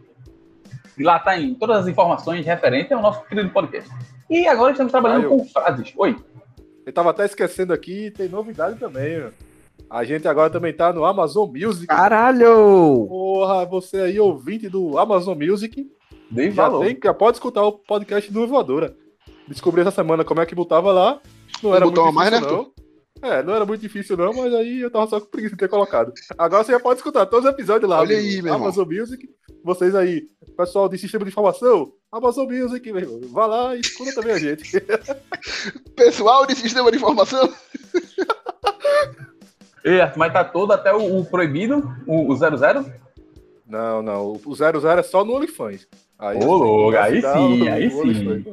[0.97, 3.89] E lá tá em todas as informações referentes ao nosso querido podcast.
[4.29, 5.93] E agora estamos trabalhando Ah, eu- com frases.
[5.97, 6.15] Oi.
[6.85, 9.31] Eu tava até esquecendo aqui, tem novidade também, meu.
[9.89, 11.87] A gente agora também tá no Amazon Music.
[11.87, 13.05] Caralho!
[13.07, 15.87] Porra, você aí, ouvinte do Amazon Music,
[16.29, 16.85] Dei já, valor.
[16.85, 18.95] tem, já pode escutar o podcast do Voadora.
[19.47, 21.21] Descobri essa semana como é que botava lá.
[21.61, 22.65] Não era muito botava mais, difícil, né,
[23.21, 23.29] não.
[23.29, 25.69] É, não era muito difícil, não, mas aí eu tava só com preguiça de ter
[25.69, 26.11] colocado.
[26.37, 28.01] Agora você já pode escutar todos os episódios lá.
[28.01, 28.55] Olha aí, meu irmão.
[28.55, 29.29] Amazon Music.
[29.63, 33.21] Vocês aí, pessoal de sistema de informação, Amazon Music, meu irmão.
[33.31, 34.79] Vá lá e escuta também a gente.
[35.95, 37.51] Pessoal de sistema de informação.
[39.85, 42.85] É, mas tá todo até o, o proibido, o, o 00?
[43.67, 44.39] Não, não.
[44.43, 45.87] O 00 é só no OnlyFans.
[46.17, 48.45] Aí, Ô, louco, aí sim, aí o sim.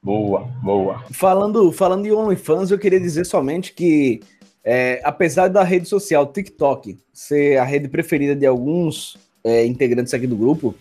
[0.00, 1.02] Boa, boa.
[1.10, 4.20] Falando, falando em OnlyFans, eu queria dizer somente que,
[4.62, 10.26] é, apesar da rede social TikTok ser a rede preferida de alguns é, integrantes aqui
[10.26, 10.74] do grupo,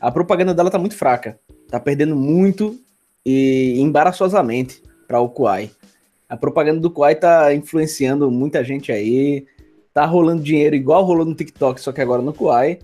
[0.00, 1.38] a propaganda dela tá muito fraca.
[1.68, 2.78] Tá perdendo muito
[3.26, 5.70] e embaraçosamente para o Kuai.
[6.30, 9.44] A propaganda do Kuai tá influenciando muita gente aí.
[9.92, 12.78] Tá rolando dinheiro igual rolou no TikTok, só que agora no Kuai.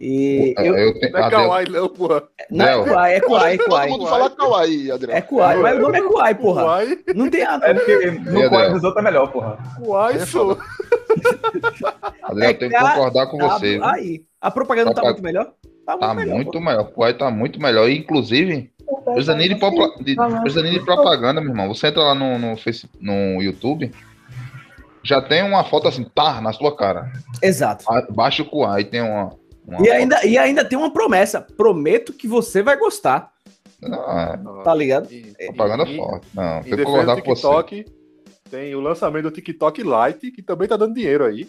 [0.00, 2.22] E eu, Eu tenho, Não é kawaii, não, porra.
[2.50, 2.84] não é.
[2.88, 3.88] Kuai, é Kuai, é Todo Kuai.
[3.90, 5.16] mundo fala kawaii, Adriel.
[5.16, 6.62] É Kuai, mas o nome é Kuai, porra.
[6.62, 7.66] Kawaii, Não tem nada.
[7.66, 9.58] É porque no quadro dos outros é melhor, porra.
[9.76, 10.56] kawaii, É sou.
[12.22, 13.80] Adriel, É eu tenho que concordar com você.
[13.82, 15.52] Aí, a propaganda tá Tá- muito melhor?
[15.84, 16.34] Tá muito Tá melhor.
[16.36, 16.60] muito pô.
[16.60, 16.80] melhor.
[16.82, 17.88] O Kuai tá muito melhor.
[17.90, 18.70] E, Inclusive,
[19.12, 21.68] precisa nem de, de, nem de propaganda, meu irmão.
[21.68, 23.92] Você entra lá no, no, Face, no YouTube,
[25.02, 27.10] já tem uma foto assim, tá, na sua cara.
[27.42, 27.84] Exato.
[28.10, 29.30] Baixa o Kuai, tem uma.
[29.66, 31.40] uma E ainda, e ainda tem uma promessa.
[31.40, 33.30] Prometo que você vai gostar,
[33.84, 35.12] Ah, tá ligado?
[35.12, 36.26] E- propaganda e- forte.
[36.34, 37.42] Não, Em tem que concordar com você.
[37.42, 37.84] TikTok,
[38.50, 41.46] tem o lançamento do TikTok Lite, que também tá dando dinheiro aí.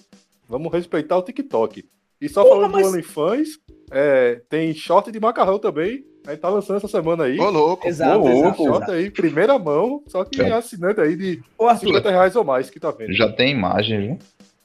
[0.47, 1.83] Vamos respeitar o TikTok.
[2.21, 3.49] E só Porra, falando mas- do OnlyFans,
[3.91, 6.05] é, tem short de macarrão também.
[6.27, 7.39] Aí tá lançando essa semana aí.
[7.39, 7.87] Ô, louco.
[7.87, 8.57] Exato, Ô, exato, louco.
[8.63, 8.91] Short exato.
[8.91, 10.49] aí, primeira mão, só que É.
[10.49, 13.13] é assinante aí de Ô, Arthur, 50 reais ou mais que tá vendo.
[13.13, 14.17] Já tem imagem, viu?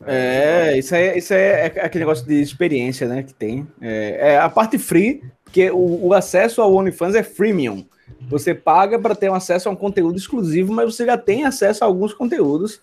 [0.07, 3.67] É, isso aí, isso aí é aquele negócio de experiência, né, que tem.
[3.81, 7.87] É, é a parte free, porque o, o acesso ao OnlyFans é freemium.
[8.29, 11.85] Você paga para ter um acesso a um conteúdo exclusivo, mas você já tem acesso
[11.85, 12.81] a alguns conteúdos,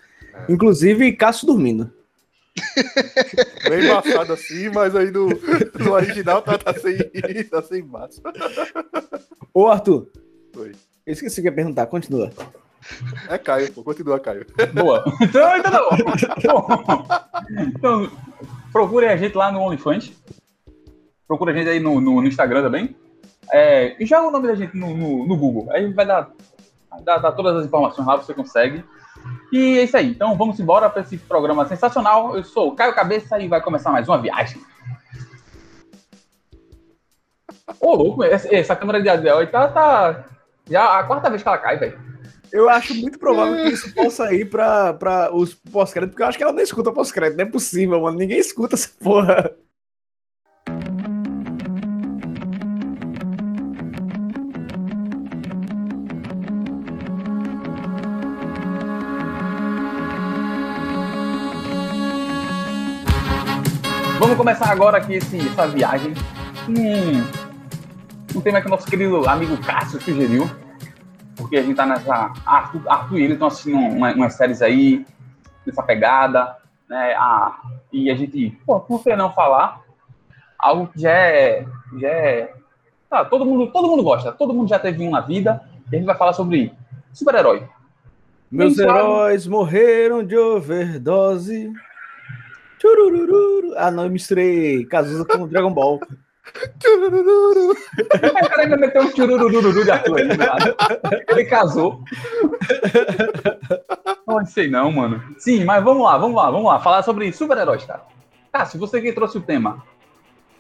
[0.50, 1.92] inclusive Cássio dormindo.
[3.70, 5.30] Bem embaçado assim, mas aí no,
[5.80, 6.98] no original tá, tá sem,
[7.50, 8.22] tá sem massa.
[9.54, 10.08] Ô, Arthur.
[10.58, 10.74] Oi.
[11.06, 12.32] Eu esqueci que ia perguntar, continua.
[13.30, 13.84] É Caio, pô.
[13.84, 14.46] Continua, Caio.
[14.74, 15.04] Boa.
[15.22, 15.90] Então, então tá
[16.54, 17.06] bom.
[17.68, 18.12] Então,
[18.72, 20.12] procurem a gente lá no OnlyFans.
[21.28, 22.96] Procura a gente aí no, no, no Instagram também.
[23.52, 25.72] É, e joga o nome da gente no, no, no Google.
[25.72, 26.32] Aí vai dar,
[27.04, 28.84] dar, dar todas as informações lá, você consegue.
[29.52, 30.10] E é isso aí.
[30.12, 32.36] Então vamos embora para esse programa sensacional.
[32.36, 34.62] Eu sou o Caio Cabeça e vai começar mais uma viagem.
[37.80, 40.26] Ô, louco, essa, câmera de Adel tá, tá.
[40.70, 42.00] Já a quarta vez que ela cai, velho.
[42.52, 46.44] Eu acho muito provável que isso possa ir para os pós-créditos, porque eu acho que
[46.44, 47.38] ela não escuta pós-crédito.
[47.38, 48.18] Não é possível, mano.
[48.18, 49.52] Ninguém escuta essa porra.
[64.22, 66.14] Vamos começar agora aqui esse, essa viagem.
[66.70, 67.24] Hum,
[68.36, 70.48] um tema que o nosso querido amigo Cássio sugeriu.
[71.36, 72.32] Porque a gente tá nessa.
[72.46, 75.04] Arthur, Arthur e ele estão assistindo uma, umas séries aí,
[75.66, 76.56] nessa pegada.
[76.88, 79.82] Né, a, e a gente, pô, por que não falar?
[80.60, 81.66] Algo que já é.
[82.00, 82.54] Já é
[83.10, 85.64] tá, todo, mundo, todo mundo gosta, todo mundo já teve um na vida.
[85.92, 86.72] E a gente vai falar sobre
[87.12, 87.68] super-herói.
[88.52, 91.74] Meus heróis morreram de overdose.
[92.82, 93.76] Tchurururu.
[93.78, 95.96] Ah, não, eu misturei Cazuza com Dragon Ball.
[95.96, 96.00] O
[98.50, 100.20] cara ainda meteu um tchururururu de Arthur.
[101.30, 102.04] Ele casou.
[104.28, 105.22] Não sei não, mano.
[105.38, 106.80] Sim, mas vamos lá, vamos lá, vamos lá.
[106.80, 108.02] Falar sobre super-heróis, cara.
[108.52, 109.84] Ah, se você que trouxe o tema,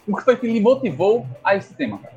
[0.07, 2.13] o que foi que lhe motivou a esse tema, cara?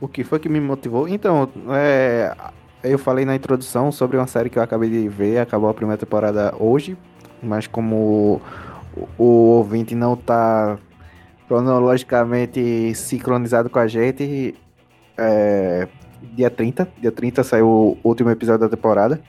[0.00, 1.08] O que foi que me motivou?
[1.08, 2.34] Então, é,
[2.82, 5.98] eu falei na introdução sobre uma série que eu acabei de ver, acabou a primeira
[5.98, 6.96] temporada hoje,
[7.40, 8.42] mas como
[8.96, 9.24] o, o
[9.56, 10.78] ouvinte não tá
[11.48, 14.54] cronologicamente sincronizado com a gente,
[15.16, 15.88] é,
[16.32, 19.20] dia 30, dia 30 saiu o último episódio da temporada.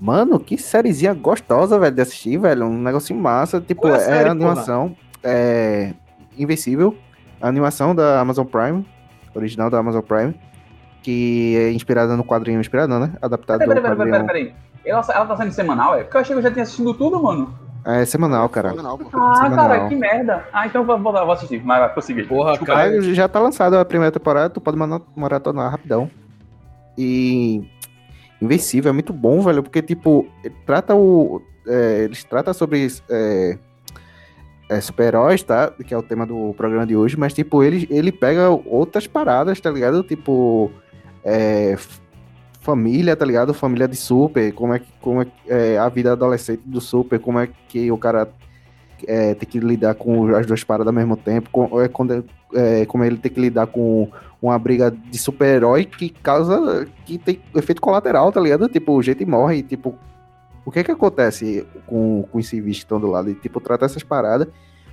[0.00, 2.64] Mano, que sériezinha gostosa, velho, de assistir, velho.
[2.64, 3.60] Um negócio massa.
[3.60, 4.96] Tipo, é é, série, a animação.
[5.22, 5.92] É.
[6.38, 6.96] Invencível.
[7.40, 8.86] A animação da Amazon Prime.
[9.34, 10.34] Original da Amazon Prime.
[11.02, 12.60] Que é inspirada no quadrinho.
[12.60, 13.12] Inspirada, né?
[13.20, 14.54] Adaptado Peraí, peraí, peraí, peraí, peraí.
[14.86, 16.04] Ela, ela tá sendo semanal, é?
[16.04, 17.54] Porque eu achei que eu já tinha assistido tudo, mano.
[17.84, 18.72] É semanal, cara.
[18.74, 18.80] Pô.
[19.14, 19.56] Ah, Semanal.
[19.56, 20.44] cara, que merda.
[20.52, 21.62] Ah, então vou, vou, vou assistir.
[21.64, 22.28] Mas vai prosseguir.
[22.28, 22.72] Porra, Desculpa.
[22.74, 22.90] cara.
[22.90, 26.10] Aí já tá lançada a primeira temporada, tu pode mara- maratonar rapidão.
[26.98, 27.62] E
[28.42, 31.42] Invencível é muito bom, velho, porque, tipo, ele trata o.
[31.66, 33.58] é, eles tratam sobre é,
[34.68, 35.70] é, super-heróis, tá?
[35.70, 39.60] Que é o tema do programa de hoje, mas, tipo, ele, ele pega outras paradas,
[39.60, 40.02] tá ligado?
[40.02, 40.70] Tipo.
[41.24, 41.76] é,
[42.60, 43.52] família, tá ligado?
[43.52, 47.38] Família de super, como é que como é, é a vida adolescente do super, como
[47.38, 48.28] é que o cara
[49.06, 52.84] é, tem que lidar com as duas paradas ao mesmo tempo, com- é, quando, é,
[52.86, 54.08] como ele tem que lidar com
[54.42, 56.86] uma briga de super-herói que causa.
[57.06, 58.68] que tem efeito colateral, tá ligado?
[58.68, 59.94] Tipo, o gente morre tipo.
[60.64, 63.30] O que que acontece com, com os civis que estão do lado?
[63.30, 64.46] E, tipo, trata essas paradas.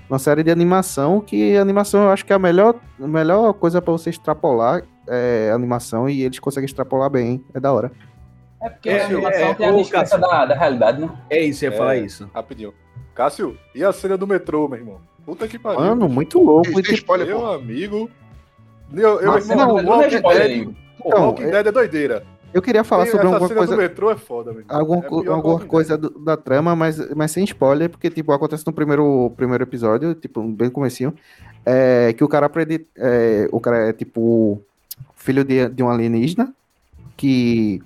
[0.10, 3.82] Uma série de animação que animação eu acho que é a melhor, a melhor coisa
[3.82, 7.44] pra você extrapolar é animação e eles conseguem extrapolar bem.
[7.54, 7.92] É da hora.
[8.62, 11.10] É porque É, a animação é, tem a distância da, da realidade, né?
[11.30, 11.78] É isso, eu ia É.
[11.78, 12.30] falar isso.
[12.34, 12.74] Rapidinho.
[13.14, 14.98] Cássio, e a cena do metrô, meu irmão?
[15.26, 15.80] Puta que pariu.
[15.82, 16.70] Mano, muito louco.
[16.82, 17.46] Tipo, spoiler, Meu pô.
[17.54, 18.10] amigo.
[18.94, 20.70] Eu, eu, Mas, meu não, não é spoiler.
[21.06, 22.24] Então, Walking Dead é doideira.
[22.54, 23.76] eu queria falar Tem sobre alguma cena coisa.
[23.76, 24.78] do metrô é foda, meu irmão.
[24.80, 28.72] alguma, É alguma coisa do- da trama, mas, mas sem spoiler, porque, tipo, acontece no
[28.74, 31.14] primeiro, primeiro episódio, tipo, bem no comecinho,
[31.66, 34.62] é, que o cara aprende, é, o cara é, tipo,
[35.28, 36.54] filho de, de um alienígena,
[37.16, 37.82] que,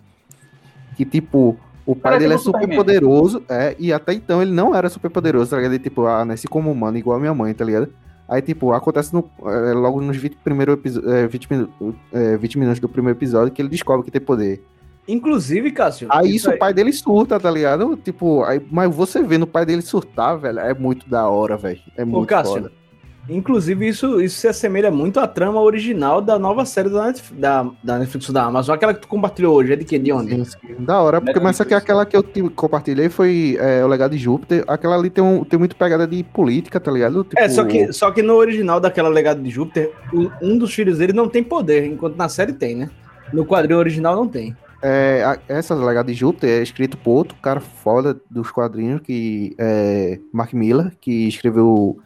[0.95, 2.77] que, tipo, o pai Parece dele é super Superman.
[2.77, 5.73] poderoso, é, e até então ele não era super poderoso, tá ligado?
[5.73, 7.89] Ele, tipo, ah, nasci como humano, igual a minha mãe, tá ligado?
[8.29, 12.79] Aí, tipo, acontece no, é, logo nos 20, primeiro é, 20, minu- é, 20 minutos
[12.79, 14.63] do primeiro episódio que ele descobre que tem poder.
[15.07, 16.07] Inclusive, Cássio.
[16.11, 17.97] Aí isso o pai dele surta, tá ligado?
[17.97, 21.81] Tipo, aí, mas você vendo o pai dele surtar, velho, é muito da hora, velho.
[21.97, 22.71] É Ô, muito Cássio, foda.
[23.29, 27.69] Inclusive isso, isso se assemelha muito à trama original da nova série da Netflix, da,
[27.83, 28.75] da Netflix da Amazon.
[28.75, 29.97] Aquela que tu compartilhou hoje, é de quê?
[29.99, 30.35] De onde?
[30.35, 30.57] Sim, sim.
[30.79, 34.17] Da hora, porque, mas aqui, aquela que eu te compartilhei foi é, o Legado de
[34.17, 34.63] Júpiter.
[34.67, 37.23] Aquela ali tem, um, tem muito pegada de política, tá ligado?
[37.23, 39.91] Tipo, É, só que, só que no original daquela Legado de Júpiter,
[40.41, 42.89] um dos filhos dele não tem poder, enquanto na série tem, né?
[43.31, 44.55] No quadrinho original não tem.
[44.83, 49.55] é, a- essa legada de Júpiter é escrito por outro cara foda dos quadrinhos, que
[49.57, 51.99] é Mark Miller, que escreveu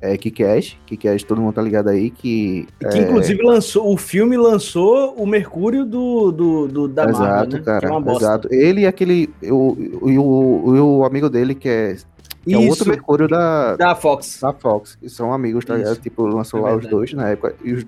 [0.00, 2.66] é, Kick-Ass, Kick-Ass todo mundo tá ligado aí, que...
[2.90, 7.64] Que inclusive lançou, o filme lançou o Mercúrio do, do, do- da exato, Marvel, né?
[7.64, 8.48] Cara, é exato.
[8.52, 11.96] Ele e aquele, o, o, o, amigo dele, que é,
[12.44, 14.40] que é o outro Mercúrio da, da Fox.
[14.42, 15.96] da Fox, que são amigos, tá ligado?
[15.96, 17.54] Tipo, lançou É lá os dois na época.
[17.64, 17.86] E, os-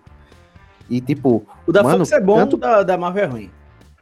[0.88, 3.51] e, tipo, O da Mano, Fox é bom, tanto- o da, da Marvel é ruim.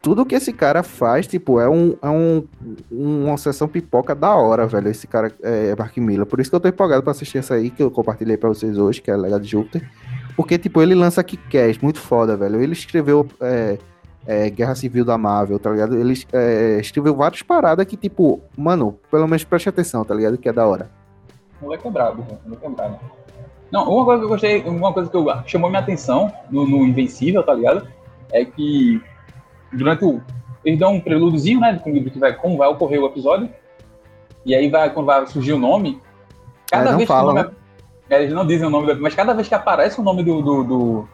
[0.04, 2.44] Tudo que esse cara faz, tipo, é, um, é um,
[2.90, 4.88] uma sessão pipoca da hora, velho.
[4.88, 6.26] Esse cara é Mark Miller.
[6.26, 8.76] Por isso que eu tô empolgado pra assistir essa aí, que eu compartilhei pra vocês
[8.76, 9.90] hoje, que é a Lega de Júpiter.
[10.36, 12.60] Porque, tipo, ele lança Kick-Ass, muito foda, velho.
[12.60, 13.78] Ele escreveu é,
[14.26, 15.98] é, Guerra Civil da Marvel, tá ligado?
[15.98, 20.36] Ele é, escreveu várias paradas que, tipo, mano, pelo menos preste atenção, tá ligado?
[20.36, 20.90] Que é da hora.
[21.62, 22.38] O moleque é brabo, velho.
[22.44, 23.00] o moleque é brabo.
[23.72, 26.86] Não, uma coisa que eu gostei, uma coisa que eu, chamou minha atenção no, no
[26.86, 27.88] Invencível, tá ligado?
[28.30, 29.02] É que
[29.76, 30.20] durante o.
[30.64, 31.78] Eles dão um prelúdiozinho, né?
[31.82, 33.48] Com que vai, como vai ocorrer o episódio.
[34.46, 36.00] E aí vai, quando vai surgir o nome.
[36.70, 37.56] Cada É, não vez falam, que o nome.
[38.10, 39.00] é, eles não dizem o nome do.
[39.00, 40.40] Mas cada vez que aparece o nome do.
[40.42, 41.08] do- do-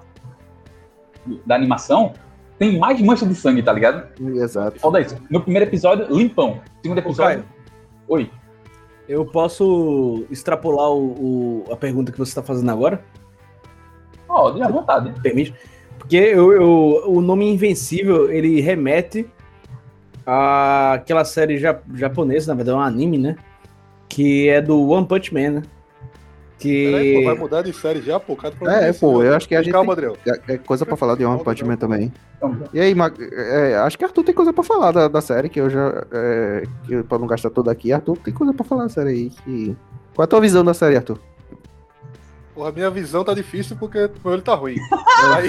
[1.45, 2.13] da animação,
[2.59, 4.09] tem mais mancha de sangue, tá ligado?
[4.37, 4.79] Exato.
[4.81, 5.17] Foda isso.
[5.29, 6.61] No primeiro episódio, limpão.
[6.83, 7.45] Segundo episódio.
[8.09, 8.31] Oi.
[9.09, 13.05] Eu posso extrapolar o, o- a pergunta que você está fazendo agora?
[14.29, 15.13] Ó, dê à vontade.
[15.21, 15.55] Permite?
[16.11, 19.25] Porque eu, eu- o nome Invencível, ele remete
[20.27, 23.37] àquela série ja- japonesa, na verdade é um anime, né?
[24.09, 25.63] Que é do One Punch Man, né?
[26.61, 27.41] Peraí, pô, vai Que...
[27.41, 28.35] mudar de série já, pô?
[28.35, 30.41] Cara, É, pô, eu acho que a gente Calma, tem- Adriel.
[30.49, 32.13] É, é coisa pra falar de One Punch Man também.
[32.75, 33.15] E aí, Mag...
[33.33, 36.05] é, acho que Arthur tem coisa pra falar da, da série, que eu já.
[36.11, 39.11] É, que eu- pra não gastar toda aqui, Arthur tem coisa pra falar da série
[39.11, 39.31] aí.
[39.45, 39.77] Que...
[40.13, 41.21] Qual é a tua visão da série, Arthur?
[42.55, 44.77] Porra, minha visão tá difícil porque meu olho tá ruim.
[45.35, 45.49] Aí,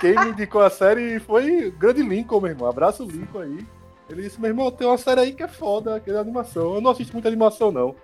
[0.00, 2.68] quem me indicou a série foi o grande Lincoln, meu irmão.
[2.68, 3.66] Abraço o Lincoln aí.
[4.08, 6.74] Ele disse, meu irmão, tem uma série aí que é foda, que é animação.
[6.74, 7.94] Eu não assisto muita animação, não.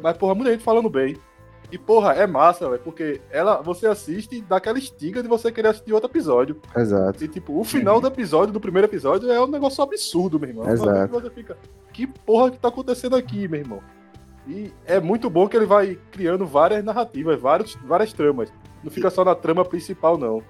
[0.00, 1.16] Mas, porra, muita gente falando bem.
[1.70, 5.52] E, porra, é massa, velho, porque ela, você assiste e dá aquela estiga de você
[5.52, 6.60] querer assistir outro episódio.
[6.74, 7.22] Exato.
[7.22, 10.68] E, tipo, o final do episódio, do primeiro episódio, é um negócio absurdo, meu irmão.
[10.68, 11.12] Exato.
[11.12, 11.58] Você fica,
[11.92, 13.82] que porra que tá acontecendo aqui, meu irmão?
[14.48, 18.50] E é muito bom que ele vai criando várias narrativas, vários, várias tramas.
[18.82, 20.42] Não fica só na trama principal, não.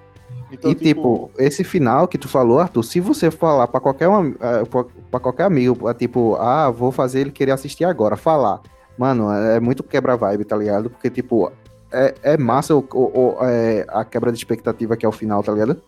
[0.51, 4.29] Então, e tipo, esse final que tu falou, Arthur, se você falar pra qualquer, um,
[4.39, 4.63] eh,
[5.11, 8.61] pra qualquer amigo, eh, tipo, ah, vou fazer ele querer assistir agora, falar.
[8.97, 10.89] Mano, é muito quebra-vibe, tá ligado?
[10.89, 11.51] Porque, tipo,
[11.91, 15.43] é, é massa o, o- o- é, a quebra de expectativa que é o final,
[15.43, 15.81] tá ligado?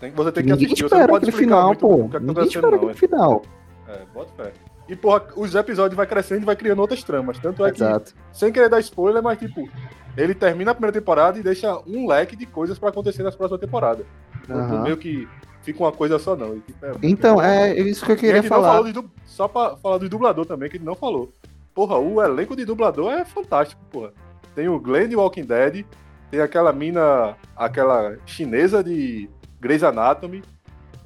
[0.00, 2.08] tem- você tem que Ninguém assistir, você não espera pode aquele final, pô.
[2.10, 2.76] tá Ninguém espera não.
[2.76, 3.42] aquele final.
[3.88, 4.52] É, é, bota fé.
[4.88, 7.38] E, porra, os episódios vai crescendo e vai criando outras tramas.
[7.38, 8.14] Tanto é que Exato.
[8.32, 9.68] sem querer dar spoiler, mas tipo,
[10.16, 13.60] ele termina a primeira temporada e deixa um leque de coisas pra acontecer nas próximas
[13.60, 14.06] temporadas.
[14.48, 14.82] Não- Aham.
[14.84, 15.28] Meio que
[15.62, 16.58] fica uma coisa só, não.
[16.60, 18.80] Tipo, é- Então, é isso que eu queria falar.
[18.90, 21.30] dub- Só pra falar do dublador também, que ele não falou.
[21.74, 24.12] Porra, o elenco de dublador é fantástico, porra.
[24.54, 25.84] Tem o Glenn de Walking Dead,
[26.30, 29.28] tem aquela mina, aquela chinesa de
[29.60, 30.42] Grey's Anatomy,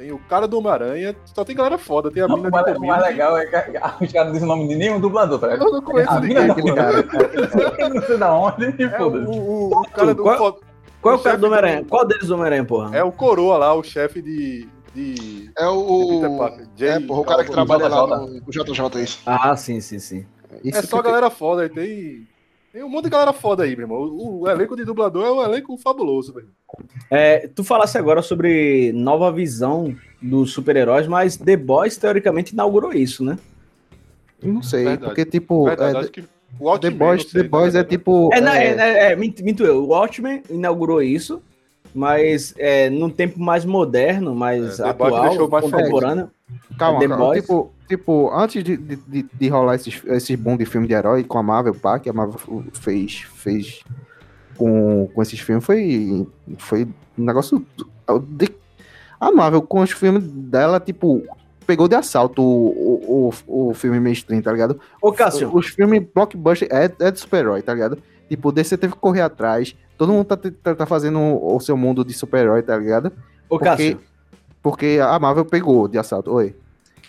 [0.03, 2.67] tem o cara do Homem-Aranha, só tem galera foda, tem a Não, mina o, mais,
[2.67, 5.39] de o mais legal é que os caras não dizem o nome de nenhum dublador,
[5.39, 5.67] tá ligado?
[5.69, 7.03] Eu não conheço A ninguém, mina Aquele porra.
[7.05, 7.89] cara.
[7.95, 9.27] não sei da onde, e É o, foda-se.
[9.27, 10.23] o- o- o cara do.
[10.25, 10.61] Qual- fo-
[11.01, 11.83] Qual é o cara do Homem-Aranha?
[11.83, 12.97] do- Qual deles do Homem-Aranha, porra?
[12.97, 14.69] É o Coroa lá, o chefe de.
[14.93, 15.51] de...
[15.57, 16.37] É o.
[16.37, 16.67] Parker.
[16.81, 19.21] É, porra, o cara que trabalha lá no o JJ, isso.
[19.25, 20.27] Ah, sim, sim, sim.
[20.65, 22.27] Isso É só que- galera foda aí, tem.
[22.73, 24.01] Tem um monte de galera foda aí, meu irmão.
[24.01, 26.49] O, o elenco de dublador é um elenco fabuloso, velho.
[27.11, 33.23] É, tu falasse agora sobre nova visão dos super-heróis, mas The Boys teoricamente inaugurou isso,
[33.23, 33.39] né?
[34.43, 35.05] Não sei, Verdade.
[35.05, 36.25] porque, tipo, Verdade, é, acho que
[36.59, 37.85] o The Boys, sei, The Boys é né?
[37.85, 38.31] tipo.
[38.33, 39.85] É, não, é, é, é, é, minto, minto eu.
[39.85, 41.43] O Watchmen inaugurou isso,
[41.95, 46.31] mas é, num tempo mais moderno, mais É, atual, deixou mais contemporâneo.
[46.79, 47.25] Calma, The calma.
[47.25, 47.41] Boys.
[47.43, 51.23] Tipo, tipo, antes de, de, de, de rolar esses, esses boom de filme de herói
[51.25, 53.83] com a Marvel, pá, que a Marvel fez, fez
[54.57, 56.27] com, com esses filmes, foi,
[56.59, 56.85] foi
[57.19, 57.65] um negócio.
[58.29, 58.53] de-
[59.21, 61.23] a Marvel, com os filmes dela, tipo,
[61.65, 64.81] pegou de assalto o, o, o, o filme mainstream, tá ligado?
[65.01, 67.99] Ô, Cássio, Os filmes blockbuster é, é de super-herói, tá ligado?
[68.33, 69.77] Tipo, DC teve que correr atrás.
[69.99, 73.09] Todo mundo tá, tá, tá fazendo o seu mundo de super-herói, tá ligado?
[73.47, 74.01] ô, Porque, Cássio.
[74.63, 76.33] porque a Marvel pegou de assalto.
[76.33, 76.55] Oi.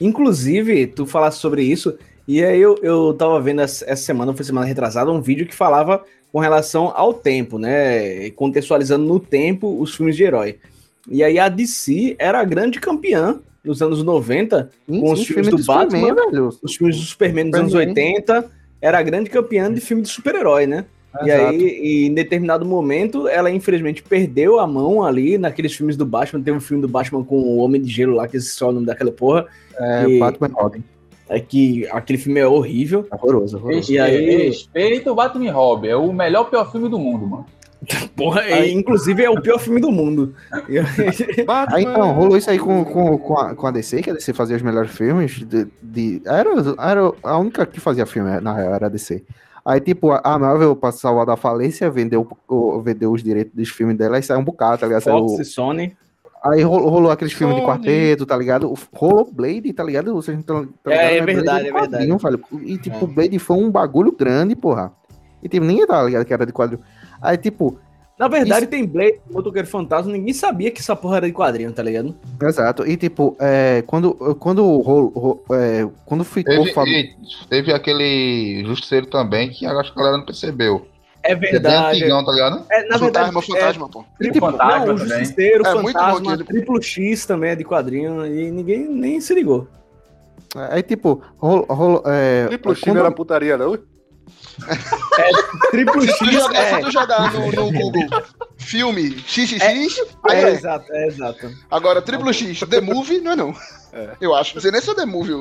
[0.02, 4.66] Inclusive, tu falasse sobre isso, e aí eu, eu tava vendo essa semana, foi semana
[4.68, 8.30] retrasada, um vídeo que falava com relação ao tempo, né?
[8.32, 10.58] Contextualizando no tempo os filmes de herói.
[11.08, 15.64] E aí a DC era a grande campeã nos anos 90, Com os filmes do
[15.64, 16.50] Batman, velho.
[16.62, 18.14] os filmes do Superman nos anos Superman.
[18.16, 20.84] 80, era a grande campeã de filme de super-herói, né?
[21.24, 26.06] E aí, e em determinado momento, ela infelizmente perdeu a mão ali naqueles filmes do
[26.06, 26.42] Batman.
[26.42, 28.72] Tem um filme do Batman com o Homem de Gelo lá, que é só o
[28.72, 29.46] nome daquela porra.
[29.78, 30.84] É, E- Batman e Robin.
[31.30, 33.08] É que aquele filme é horrível.
[33.12, 33.92] Horroroso, horroroso.
[33.92, 35.88] E aí- Respeita o Batman e Robin.
[35.88, 37.46] É o melhor pior filme do mundo, mano.
[38.16, 40.34] Porra, e, inclusive é o pior filme do mundo.
[40.52, 40.78] Aí-.
[41.70, 44.34] Aí então, rolou isso aí com, com, com, a, com a DC, que a DC
[44.34, 45.40] fazia os melhores filmes.
[45.46, 46.50] De, de- era,
[46.80, 49.24] era a única que fazia filme, na real, era a DC.
[49.66, 53.70] Aí, tipo, a a Marvel, pra salvar da falência, vendeu, o, vendeu os direitos dos
[53.70, 55.04] filmes dela e saiu um bocado, tá ligado?
[55.04, 55.96] Fox e Sony.
[56.44, 57.74] aí rolou, rolou aqueles filmes de Sony.
[57.74, 58.70] quarteto, tá ligado?
[58.70, 60.14] O- Rolou Blade, tá ligado?
[60.14, 61.22] Vocês não tão- tão É, é?
[61.22, 62.44] Blade verdade, de é verdade.
[62.64, 63.08] E, tipo, É.
[63.08, 64.92] Blade foi um bagulho grande, porra.
[65.42, 66.84] E, tipo, ninguém tá ligado que era de quadrinho.
[67.22, 67.78] Aí, tipo,
[68.18, 71.82] Na verdade, tem Blade, Motoqueiro Fantasma, ninguém sabia que essa porra era de quadrinho, tá
[71.82, 72.16] ligado?
[72.44, 72.86] exato.
[72.88, 76.86] E, tipo, é, quando, quando, rolo- ro- é, quando ficou Teve, fam-
[77.50, 80.86] teve aquele Justiceiro também, que eu acho que a galera não percebeu.
[81.24, 81.98] É É verdade.
[81.98, 82.66] antigão, tá ligado?
[82.70, 84.06] É, na verdade, fantasma, fantasma, pô.
[84.22, 85.20] é, O tipo, Fantasma não, o também.
[85.20, 86.44] Justiceiro, É, Fantasma, aquele.
[86.44, 89.68] Triplo X também é de quadrinho e ninguém nem se ligou.
[90.70, 93.76] Aí, tipo, rolo, rolo, é, Triplo X quando- não era putaria, não?
[95.72, 98.24] Triplo Se tu X jogar, se é, tu jogar no, no Google
[98.58, 99.88] filme XXX, aí
[100.30, 100.50] é, é.
[100.52, 101.52] exato, é exato.
[101.70, 103.54] Agora, Triplo X, The Movie, não é não.
[104.20, 104.56] Eu acho.
[104.56, 105.34] Não sei nem se é The Movie.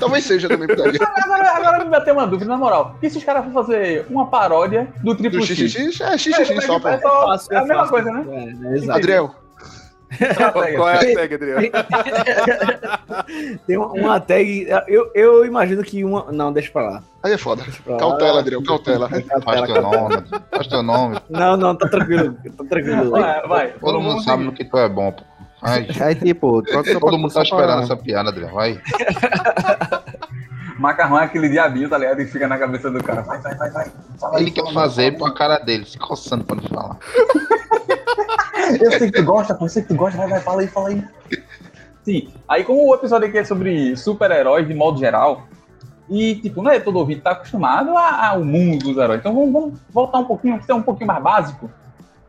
[0.00, 0.98] Talvez seja também putaria.
[1.02, 2.96] Agora, agora me bateu uma dúvida, na moral.
[3.02, 5.58] E se os caras for fazer uma paródia do Triplo Do X?
[5.72, 6.00] XXX?
[6.00, 6.88] É É, XXX só, pô.
[6.88, 8.24] é só- Fácil, é a mesma coisa, né?
[8.30, 8.98] É, é, exato.
[8.98, 9.34] Adriel.
[10.76, 11.68] Qual é a tag, Adriano?
[13.66, 14.66] Tem uma, uma tag.
[14.86, 16.32] Eu, eu imagino que uma.
[16.32, 17.02] Não, deixa pra lá.
[17.22, 17.62] aí é foda.
[17.98, 19.08] Cautela, Adriel, cautela.
[19.44, 21.18] Faz teu nome, faz teu nome.
[21.28, 22.34] Não, não, tá tranquilo.
[22.56, 23.10] Tá tranquilo.
[23.10, 23.68] Vai, vai.
[23.72, 25.22] Todo mundo sabe no que tu é bom, pô.
[25.60, 25.88] Vai.
[26.00, 28.54] Aí, tipo, pra- Todo mundo só tá esperando essa piada, Adriano.
[28.54, 28.80] Vai.
[30.78, 32.22] Macarrão é aquele diabinho, tá ligado?
[32.22, 33.22] E fica na cabeça do cara.
[33.22, 33.86] Vai, vai, vai, vai.
[34.20, 36.96] Fala aí, Ele quer fala, fazer com a cara dele, se coçando pra não falar.
[38.80, 40.18] Eu sei que tu gosta, eu sei que tu gosta.
[40.18, 41.04] Vai, vai, fala aí, fala aí.
[42.02, 45.46] Sim, aí como o episódio aqui é sobre super-heróis de modo geral,
[46.08, 49.20] e, tipo, não é todo ouvinte tá acostumado ao mundo dos heróis.
[49.20, 51.70] Então vamos, vamos voltar um pouquinho, ser um pouquinho mais básico,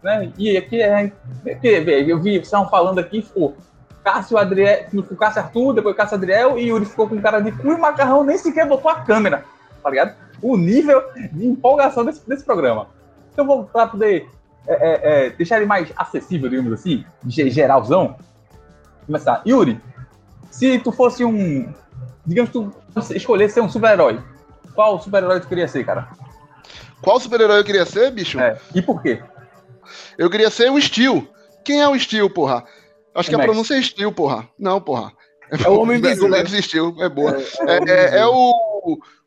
[0.03, 0.31] né?
[0.37, 1.11] E aqui é...
[1.43, 3.55] Vê, eu vi, vocês estavam falando aqui, ficou
[4.03, 4.85] Cássio, Adriel,
[5.17, 8.23] Cássio Arthur, depois Cássio Adriel, e Yuri ficou com cara de cu e o Macarrão
[8.23, 9.45] nem sequer botou a câmera,
[9.81, 10.15] tá ligado?
[10.41, 12.87] O nível de empolgação desse, desse programa.
[13.31, 14.27] Então vou para poder
[14.69, 18.15] é, é, é, deixar ele mais acessível, digamos assim, ge- geralzão.
[19.05, 19.41] Começar.
[19.45, 19.81] Yuri,
[20.51, 21.73] se tu fosse um.
[22.25, 22.73] Digamos que tu
[23.15, 24.19] escolhesse ser um super-herói,
[24.75, 26.09] qual super-herói tu queria ser, cara?
[27.01, 28.39] Qual super-herói eu queria ser, bicho?
[28.39, 28.57] É.
[28.75, 29.21] E por quê?
[30.17, 31.27] Eu queria ser o Steel.
[31.65, 32.63] Quem é o Steel, porra?
[33.15, 33.47] Acho que a Max.
[33.49, 34.47] pronúncia é Steel, porra.
[34.59, 35.11] Não, porra.
[35.65, 36.29] É o Homem Invisível.
[36.29, 37.35] Max Steel, é boa.
[37.67, 38.53] É, é- é o,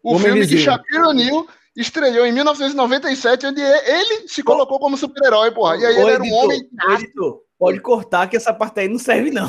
[0.02, 0.64] o Homem filme que Invisível.
[0.64, 1.46] Shaquille O'Neal
[1.76, 5.76] estreou em 1997, onde ele se colocou como super-herói, porra.
[5.76, 6.70] E aí ele Ô, era um editor, homem.
[6.94, 9.48] editor, Pode cortar que essa parte aí não serve, não.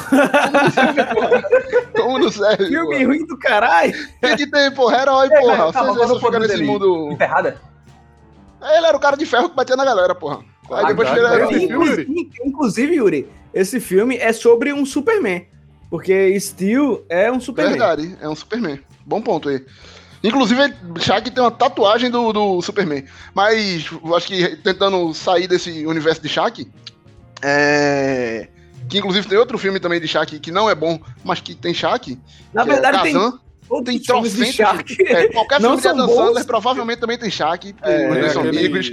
[1.95, 2.67] Como não serve?
[2.67, 3.05] Filme porra?
[3.07, 3.93] ruim do caralho.
[4.21, 5.71] Tem que ter, porra, herói, É, porra.
[5.71, 6.65] Vocês é o ficam poder nesse dele?
[6.67, 7.11] mundo.
[7.11, 7.59] Enterrada?
[8.61, 10.43] Ele era o cara de ferro que batia na galera, porra.
[10.71, 11.51] Aí depois que ele Agora, era.
[11.51, 15.47] Esse filme, Inclusive, inclusive, Yuri, esse filme é sobre um Superman.
[15.89, 17.77] Porque Steel é um Superman.
[17.77, 18.79] Verdade, é um Superman.
[19.05, 19.63] Bom ponto aí.
[20.23, 23.03] Inclusive, Shaq tem uma tatuagem do, do Superman.
[23.33, 26.65] Mas, eu acho que tentando sair desse universo de Shaq,
[27.41, 28.47] é...
[28.89, 31.73] que inclusive tem outro filme também de Shaq que não é bom, mas que tem
[31.73, 32.17] Shaq.
[32.53, 33.39] Na que é verdade, tem, Kazan.
[33.69, 34.95] outros tem filmes de trocentos Shark.
[35.07, 36.15] É, qualquer Não filme de são Adam bons.
[36.27, 38.91] Sandler provavelmente também tem Shaq, É, eles são aquele- amigos.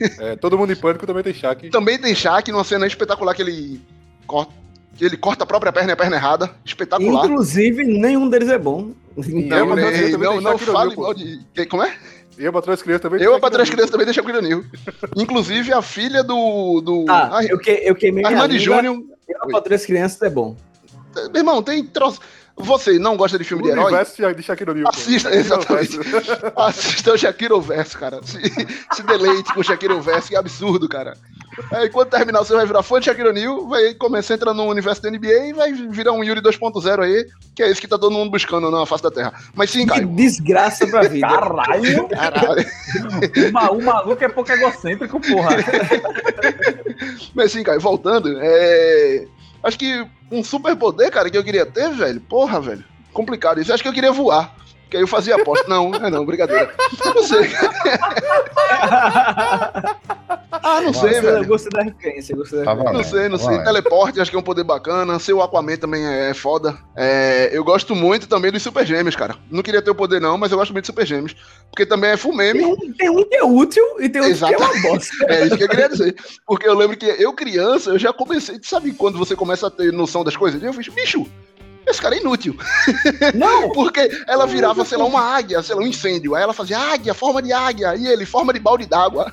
[0.00, 1.68] É, todo mundo em pânico também tem Shaq.
[1.70, 3.80] Também tem Shaq numa cena espetacular que ele
[4.26, 4.52] corta,
[4.96, 6.50] que ele corta a própria perna e a perna errada.
[6.64, 7.26] Espetacular.
[7.26, 8.92] Inclusive, nenhum deles é bom.
[9.16, 11.40] Então, Não, também tem não, não fale mal de.
[11.68, 11.94] Como é?
[12.38, 14.62] Eu, pra trás crianças também Eu, pra trás crianças, também deixa o Guilherme
[15.16, 16.80] Inclusive, a filha do.
[16.82, 18.58] do Ah, a, eu, que, eu queimei a minha irmã de.
[18.58, 19.02] Júnior.
[19.26, 20.54] Eu, pra três crianças é bom.
[21.32, 22.20] Meu irmão, tem troço.
[22.58, 23.84] Você não gosta de filme de O herói?
[23.84, 24.88] universo de Shaquille O'Neal.
[24.88, 25.98] Assista, Shaquille exatamente.
[26.56, 28.20] Assista o Shakira Verso, cara.
[28.22, 28.40] Se,
[28.92, 31.16] se deleite com o Shakira Verso, que absurdo, cara.
[31.72, 34.64] Aí, quando terminar, você vai virar fã de Shakira O'Neal, vai começar a entrar no
[34.64, 37.98] universo da NBA e vai virar um Yuri 2.0 aí, que é isso que tá
[37.98, 39.32] todo mundo buscando na face da Terra.
[39.54, 40.06] Mas sim, Que Caio.
[40.08, 41.26] desgraça pra vida.
[41.28, 42.08] Caralho!
[42.08, 42.66] Caralho.
[43.48, 45.56] o, ma- o maluco é pouco egocêntrico, porra.
[47.34, 49.26] Mas sim, Caio, voltando, é...
[49.66, 53.72] Acho que um super poder, cara, que eu queria ter, velho, porra, velho, complicado isso.
[53.74, 54.54] Acho que eu queria voar.
[54.90, 55.66] Que aí eu fazia aposta.
[55.68, 56.72] Não, é não, brincadeira.
[57.04, 57.50] Não sei.
[60.62, 61.46] Ah, não Nossa, sei, Eu velho.
[61.46, 62.92] gostei da referência, eu gostei da Tá referência.
[62.94, 63.46] valendo, Não sei, não tá sei.
[63.52, 63.64] valendo.
[63.66, 65.18] Teleporte, acho que é um poder bacana.
[65.20, 66.76] Seu Aquaman também é foda.
[66.96, 69.36] É, eu gosto muito também dos Super Gêmeos, cara.
[69.50, 71.36] Não queria ter o poder, não, mas eu gosto muito dos Super Gêmeos.
[71.70, 72.60] Porque também é full meme.
[72.60, 75.12] Tem um, tem um que é útil e tem outro que é uma bosta.
[75.28, 76.16] É isso que eu queria dizer.
[76.44, 78.58] Porque eu lembro que eu, criança, eu já comecei.
[78.62, 80.60] Sabe quando você começa a ter noção das coisas?
[80.60, 81.26] Eu fiz, bicho,
[81.86, 82.56] esse cara é inútil.
[83.34, 86.34] Não, Porque ela virava, sei lá, uma águia, sei lá, um incêndio.
[86.34, 87.94] Aí ela fazia águia, forma de águia.
[87.96, 89.32] E ele, forma de balde d'água.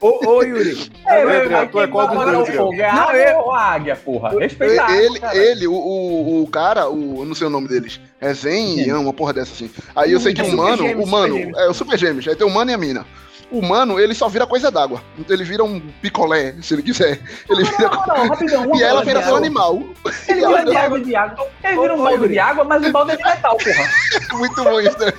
[0.00, 2.56] ô, ô Yuri, É, mas Adriano, tu é qual dos dois, o Adriano?
[2.58, 2.74] fogo?
[2.80, 4.30] É a Não, eu- ou a águia, porra?
[4.38, 5.36] Respeita Ele, água, cara.
[5.36, 8.00] ele o, o, o cara, o, eu não sei o nome deles.
[8.20, 9.70] É Zen, Ian, uma porra dessa assim.
[9.94, 11.58] Aí eu sei que É o Gêmeos, o Gêmeos.
[11.58, 12.28] é o Super Gêmeos.
[12.28, 13.06] Aí tem o humano e a mina.
[13.50, 15.02] O humano, ele só vira coisa d'água.
[15.28, 17.20] Ele vira um picolé, se ele quiser.
[17.48, 17.88] Ele vira.
[17.90, 18.64] Não, não, rapidão.
[18.66, 19.36] uma E ela vira água.
[19.38, 19.82] animal.
[20.28, 20.52] Ele vira um
[20.88, 21.48] balde de água.
[21.64, 23.90] Ele vira um balde de água, mas o balde é de metal, porra.
[24.38, 25.12] Muito bom isso, né?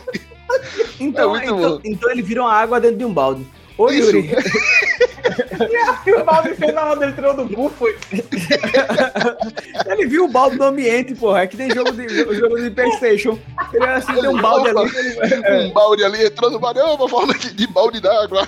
[0.99, 1.81] então, É muito então, bom.
[1.83, 3.45] então ele vira uma água dentro de um balde.
[3.77, 4.07] Ô Isso.
[4.15, 4.29] Yuri,
[6.05, 7.95] E o balde fez na hora dele tirou do cu, foi.
[9.85, 11.41] ele viu o balde do ambiente, porra.
[11.41, 13.37] É que tem jogo de, jogo de Playstation.
[13.73, 16.83] Ele era assim, tem um balde ali, ele, Um balde ali entrando no balde, é
[16.83, 18.47] uma forma de, de balde d'água.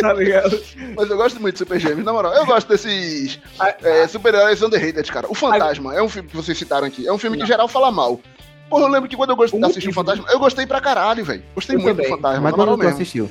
[0.00, 0.60] tá ligado?
[0.96, 2.32] Mas eu gosto muito de Super Gêmeos, na moral.
[2.34, 3.38] Eu gosto desses
[3.82, 5.26] é, super-heróis underrated, cara.
[5.30, 7.06] O Fantasma é um filme que vocês citaram aqui.
[7.06, 8.20] É um filme que em geral fala mal.
[8.68, 11.42] Porra, eu lembro que quando eu gostei, assisti o Fantasma, eu gostei pra caralho, velho.
[11.54, 12.10] Gostei Eu muito também.
[12.10, 13.30] do Fantasma, Mas quando tu assistiu?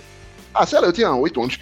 [0.55, 1.59] Ah, sei lá, eu tinha 8 anos.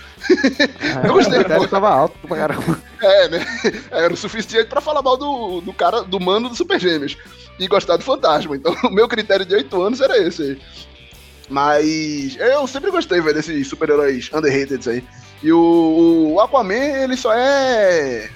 [1.03, 1.67] Eu gostei, O pô.
[1.67, 2.79] tava alto pra caramba.
[3.01, 3.45] É, né?
[3.91, 7.17] Era o suficiente pra falar mal do, do cara, do mano do Super Gêmeos.
[7.59, 8.55] E gostar do Fantasma.
[8.55, 10.61] Então, o meu critério de 8 anos era esse aí.
[11.49, 15.03] Mas eu sempre gostei, velho, desses super-heróis underrated aí.
[15.41, 18.29] E o, o Aquaman, ele só é.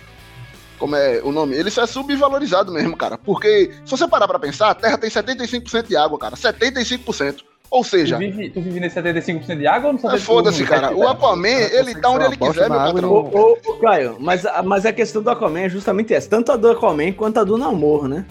[0.77, 1.55] Como é o nome?
[1.55, 3.17] Ele só é subvalorizado mesmo, cara.
[3.17, 6.35] Porque, se você parar pra pensar, a Terra tem 75% de água, cara.
[6.35, 7.37] 75%.
[7.69, 10.19] Ou Tu seja, vive, tu vive nesse 75% de água ou no ah, 75%?
[10.19, 10.95] foda-se, cara.
[10.95, 13.11] O Aquaman, ele tá onde ele quiser, meu patrão.
[13.11, 16.29] Ô, ô, ô, Caio, mas, a- mas a questão do Aquaman é justamente essa.
[16.29, 18.25] Tanto a do Aquaman quanto a do Namor, né?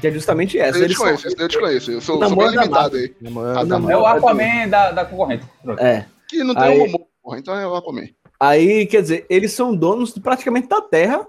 [0.00, 0.78] Que é justamente essa.
[0.78, 1.90] Eu Eles desconheço, são- esse daí eu desconheço.
[1.90, 3.14] Eu sou, sou bem da limitado aí.
[3.56, 3.92] Ah, tá.
[3.92, 5.44] É o Aquaman da, da concorrente.
[5.78, 6.04] É.
[6.28, 8.06] Que não tem Aí- um humor, porra, então é o Aquaman.
[8.38, 11.26] Aí, quer dizer, eles são donos praticamente da Terra,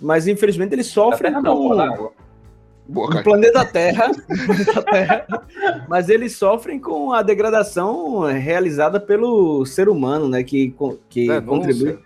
[0.00, 2.12] mas infelizmente eles Da sofrem terra não, com da água.
[2.92, 3.22] Boa, o cara.
[3.24, 5.26] planeta Terra, o planeta Terra,
[5.88, 10.42] mas eles sofrem com a degradação realizada pelo ser humano, né?
[10.42, 10.74] Que,
[11.08, 11.46] que Denúncia.
[11.46, 11.98] contribui.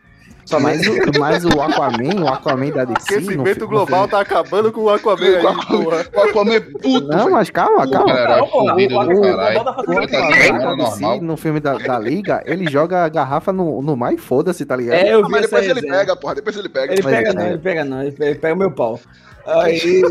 [0.44, 3.18] Só mais o, mais o Aquaman, o Aquaman da DC.
[3.18, 6.06] no Aquecimento global no tá acabando com o Aquaman O aí, porra.
[6.14, 7.00] o Aquaman é puto.
[7.08, 8.14] Não, mas calma, calma.
[8.14, 10.76] Não, o- o- o- o- O Aquaman normal.
[10.76, 14.64] DC, no filme da, da Liga, ele joga a garrafa no, no mar e foda-se,
[14.64, 14.94] tá ligado?
[14.94, 15.92] É, eu Ah, vi mas depois ele resenha.
[15.94, 16.92] pega, porra, depois ele pega.
[16.92, 17.32] Ele pega é.
[17.34, 19.00] não, ele pega não, ele pega, ele pega o meu pau.
[19.46, 20.02] Aí,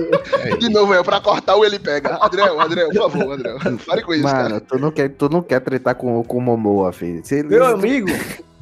[0.60, 2.18] De novo, é pra cortar o ele pega.
[2.22, 3.58] Adriel, Adriel, por favor, Adriel.
[3.86, 4.62] Pare com isso, Mano, cara.
[4.62, 7.22] tu não quer, tu não quer tretar com, com o Momoa, filho.
[7.48, 8.08] Meu amigo,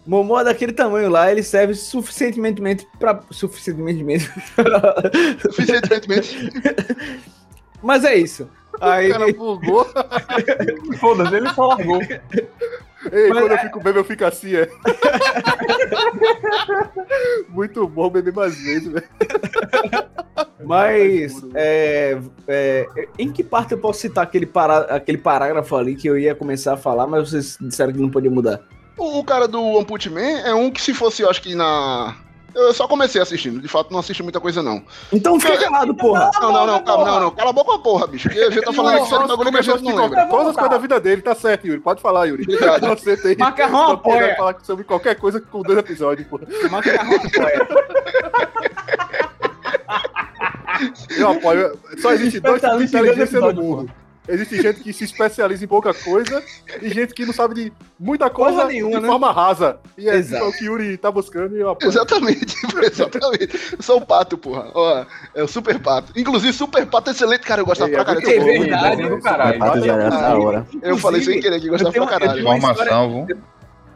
[0.06, 4.30] Momô é daquele tamanho lá, ele serve suficientemente para suficientemente.
[5.40, 6.50] Suficientemente.
[7.82, 8.50] Mas é isso.
[8.82, 9.86] Aí, O cara bugou.
[11.00, 12.02] Foda-se, ele só largou.
[13.12, 14.70] Ei, quando eu fico bêbado, eu fico assim, é.
[17.50, 19.08] Muito bom beber mais vezes, velho.
[20.64, 22.88] Mas é, é,
[23.20, 26.74] em que parte eu posso citar aquele, pará, aquele parágrafo ali que eu ia começar
[26.74, 28.62] a falar, mas vocês disseram que não podia mudar?
[28.98, 31.56] O, o cara do One Punch Man é um que se fosse, eu acho que
[31.56, 32.16] na...
[32.56, 34.84] Eu só comecei assistindo, de fato não assisti muita coisa não.
[35.12, 36.30] Então fica calado, porra.
[36.40, 37.32] Não, não, não, calma, não, não.
[37.32, 38.30] Cala a boca, porra, bicho.
[38.30, 40.28] Porque a gente tá falando aqui sério bagulho que a gente não lembra.
[40.28, 41.80] Todas as coisas da vida dele, tá certo, Yuri.
[41.80, 42.44] Pode falar, Yuri.
[42.44, 42.88] Obrigado.
[43.00, 43.36] Você tem.
[43.44, 44.36] Macarrão apoia.
[44.36, 46.46] falar sobre qualquer coisa com dois episódios, porra.
[46.70, 47.68] Macarrão apoia.
[51.18, 51.80] Eu apoio.
[52.00, 54.03] Só existe dois tipos de inteligência no mundo.
[54.28, 56.42] Existe gente que se especializa em pouca coisa
[56.82, 59.08] e gente que não sabe de muita coisa Porra nenhuma, de né?
[59.08, 59.80] forma rasa.
[59.98, 60.48] E é Exato.
[60.48, 61.90] isso que o Yuri tá buscando e eu apoio.
[61.90, 63.74] Exatamente, exatamente.
[63.78, 64.72] Eu sou o pato, porra.
[64.74, 65.06] Ó,
[65.36, 66.14] é o super pato.
[66.16, 67.62] Inclusive, super pato é excelente, cara.
[67.62, 68.30] Eu gostava É, pra é caralho.
[68.30, 69.60] É verdade, do Super caralho.
[69.60, 70.68] Pato já era essa hora.
[70.82, 72.40] Eu falei sem querer que gostava pra caralho.
[72.42, 73.38] Informação, viu?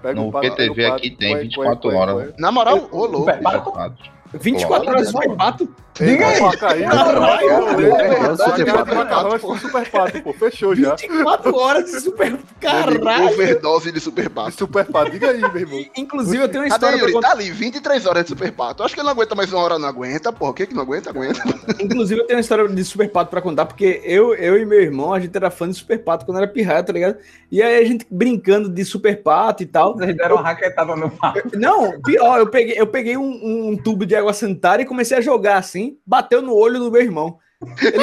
[0.01, 2.33] Pega No PTV aqui tem põe, 24 põe, põe, horas.
[2.37, 3.31] Na moral, ô louco.
[3.31, 3.95] Super pato?
[4.33, 5.75] 24 horas de super pato?
[5.99, 6.83] Diga aí.
[6.83, 7.95] Caralho, velho.
[7.95, 10.33] É é macarrão super pato, pô.
[10.33, 10.95] Fechou já.
[10.95, 12.37] 24 horas de super.
[12.59, 13.33] Caralho!
[13.33, 14.57] Overdose de super pato.
[14.57, 15.85] Super pato, diga aí, meu irmão.
[15.95, 17.21] Inclusive, eu tenho uma Cadê história pra Yuri?
[17.21, 18.83] Tá ali, 23 horas de super pato.
[18.83, 20.51] Acho que ele não aguenta mais uma hora, não aguenta, porra.
[20.51, 21.09] O que que não aguenta?
[21.09, 21.41] Aguenta.
[21.79, 24.81] Inclusive, eu tenho uma história de Super Pato pra contar, porque eu, eu e meu
[24.81, 27.17] irmão, a gente era fã de Super Pato quando era pirraia, tá ligado?
[27.51, 29.95] E aí a gente brincando de Super Pato e tal.
[29.95, 31.41] Vocês deram uma raquetada no papo.
[31.57, 35.21] Não, pior, eu peguei, eu peguei um, um tubo de água sanitária e comecei a
[35.21, 37.37] jogar assim, bateu no olho do meu irmão.
[37.81, 37.97] Ele,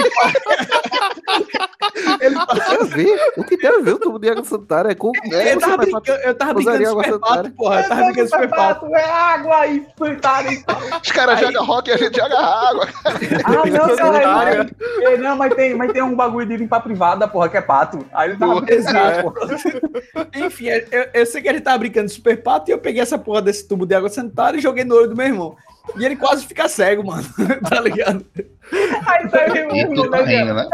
[2.20, 3.32] Ele a ver?
[3.37, 4.91] O que tem a ver o tubo de água sanitária?
[4.91, 5.12] É com.
[5.30, 7.80] eu, tava brincando, eu tava brincando de Usaria água super pato, porra.
[7.80, 8.97] Eu tava brincando de super pato.
[8.97, 9.87] É água e
[11.03, 12.89] Os caras jogam rock e a gente joga água.
[13.05, 14.70] Ah, não, cara.
[15.03, 18.05] É, não, mas tem, mas tem um bagulho de limpar privada, porra, que é pato.
[18.12, 19.35] Aí ele tava Exato.
[20.35, 23.03] Enfim, eu, eu sei que a gente tava brincando de super pato e eu peguei
[23.03, 25.57] essa porra desse tubo de água sanitária e joguei no olho do meu irmão.
[25.99, 27.24] E ele quase fica cego, mano.
[27.68, 28.24] tá ligado?
[29.07, 29.68] Aí saiu
[30.55, 30.66] né?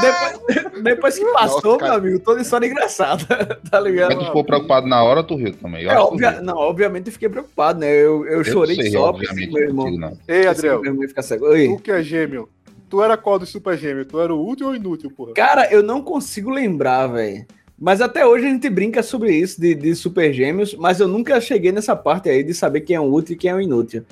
[0.00, 3.24] Depois, depois que passou, Nossa, meu amigo, toda história engraçada.
[3.70, 4.08] tá ligado?
[4.14, 5.84] Mas tu ficou preocupado na hora, tu riu também.
[5.84, 5.94] Eu É,
[6.30, 6.42] riu.
[6.42, 7.88] não, obviamente eu fiquei preocupado, né?
[7.90, 9.90] Eu, eu, Eu chorei sei, só porque meu irmão.
[9.90, 10.18] não.
[10.26, 11.46] Ei, Adriel, meu irmão ia ficar cego.
[11.46, 11.68] Oi.
[11.68, 12.48] tu que é gêmeo.
[12.88, 14.04] Tu era qual do super gêmeo?
[14.04, 15.34] Tu era o útil ou inútil, porra?
[15.34, 17.44] Cara, eu não consigo lembrar, velho.
[17.78, 21.40] Mas até hoje a gente brinca sobre isso de, de super gêmeos, mas eu nunca
[21.40, 24.04] cheguei nessa parte aí de saber quem é o útil e quem é o inútil.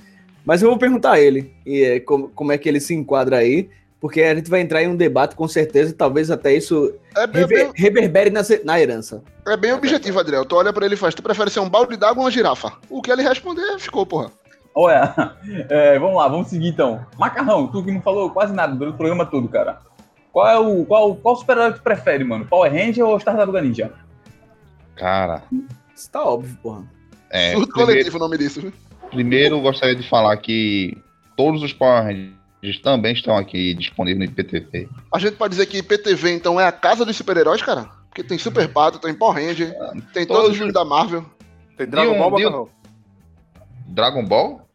[0.45, 3.39] Mas eu vou perguntar a ele e, é, como, como é que ele se enquadra
[3.39, 6.95] aí, porque a gente vai entrar em um debate com certeza, e talvez até isso
[7.17, 9.23] É bem, rever- reverbere na, na herança.
[9.49, 10.45] é bem objetivo, Adriel.
[10.45, 12.73] Tu olha pra ele e faz, tu prefere ser um balde d'água ou uma girafa?
[12.91, 14.31] O que ele responder, ficou, porra.
[14.75, 15.15] Olha,
[15.71, 17.01] é, vamos lá, vamos seguir então.
[17.19, 19.79] Macarrão, tu que não falou quase nada do programa todo, cara.
[20.35, 20.85] Qual é o.
[20.85, 22.45] Qual, qual super-herói que tu prefere, mano?
[22.45, 23.93] Power Ranger ou Tartaruga Ninja?
[24.97, 25.45] Cara,
[25.95, 26.83] Isso tá óbvio, porra.
[27.31, 28.61] é, Surto primeiro, coletivo o nome disso.
[28.61, 28.73] viu?
[29.11, 30.99] primeiro eu gostaria de falar que
[31.37, 34.89] todos os Power Rangers também estão aqui disponíveis no IPTV.
[35.13, 37.89] A gente pode dizer que IPTV, então, é a casa dos super-heróis, cara?
[38.09, 39.73] Porque tem Super Pato, tem Power Ranger,
[40.13, 41.25] tem todos os Todos- filmes da Marvel.
[41.77, 42.69] Tem Dragon um- Ball, um-?
[43.89, 44.69] Dragon Ball?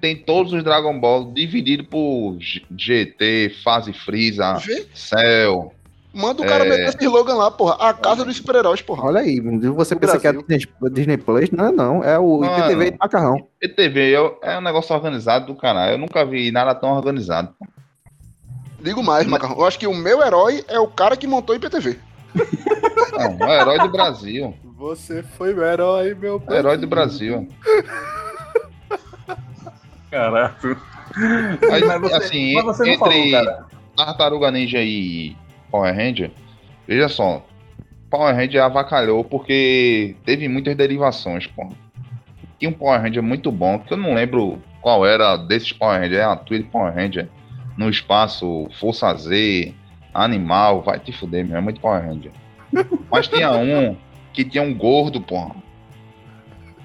[0.00, 2.36] Tem todos os Dragon Ball divididos por
[2.76, 4.56] GT, fase Freeza?
[4.94, 5.72] Cell.
[6.12, 6.68] Manda o cara É.
[6.68, 7.74] meter esse slogan lá, porra.
[7.88, 9.04] A casa dos super-heróis, porra.
[9.06, 10.32] Olha aí, você pensa que é.
[10.32, 11.50] Disney, Disney Plus?
[11.50, 12.04] Não, não.
[12.04, 12.56] É o Mano.
[12.56, 13.48] IPTV de macarrão.
[13.60, 15.94] IPTV é, é um negócio organizado do caralho.
[15.94, 17.52] Eu nunca vi nada tão organizado.
[18.80, 19.56] Digo mais, Macarrão.
[19.58, 21.98] Eu acho que o meu herói é o cara que montou o IPTV.
[23.12, 24.54] Não, é o herói do Brasil.
[24.76, 27.48] Você foi o herói, meu É o herói do Brasil.
[30.14, 30.76] Caraca.
[31.68, 33.66] Mas, Mas você- assim, mas você entre falou, cara.
[33.96, 35.36] Tartaruga Ninja e
[35.70, 36.30] Power Ranger,
[36.86, 37.44] veja só.
[38.08, 41.68] Power Ranger avacalhou porque teve muitas derivações, pô.
[42.60, 46.18] Tinha um Power Ranger muito bom, que eu não lembro qual era desses Power Ranger,
[46.18, 47.28] é a Tweet Power Ranger,
[47.76, 49.74] no espaço, Força Z,
[50.12, 52.30] Animal, vai te fuder, meu, é muito Power Ranger.
[53.10, 53.96] Mas tinha um
[54.32, 55.56] que tinha um gordo, porra.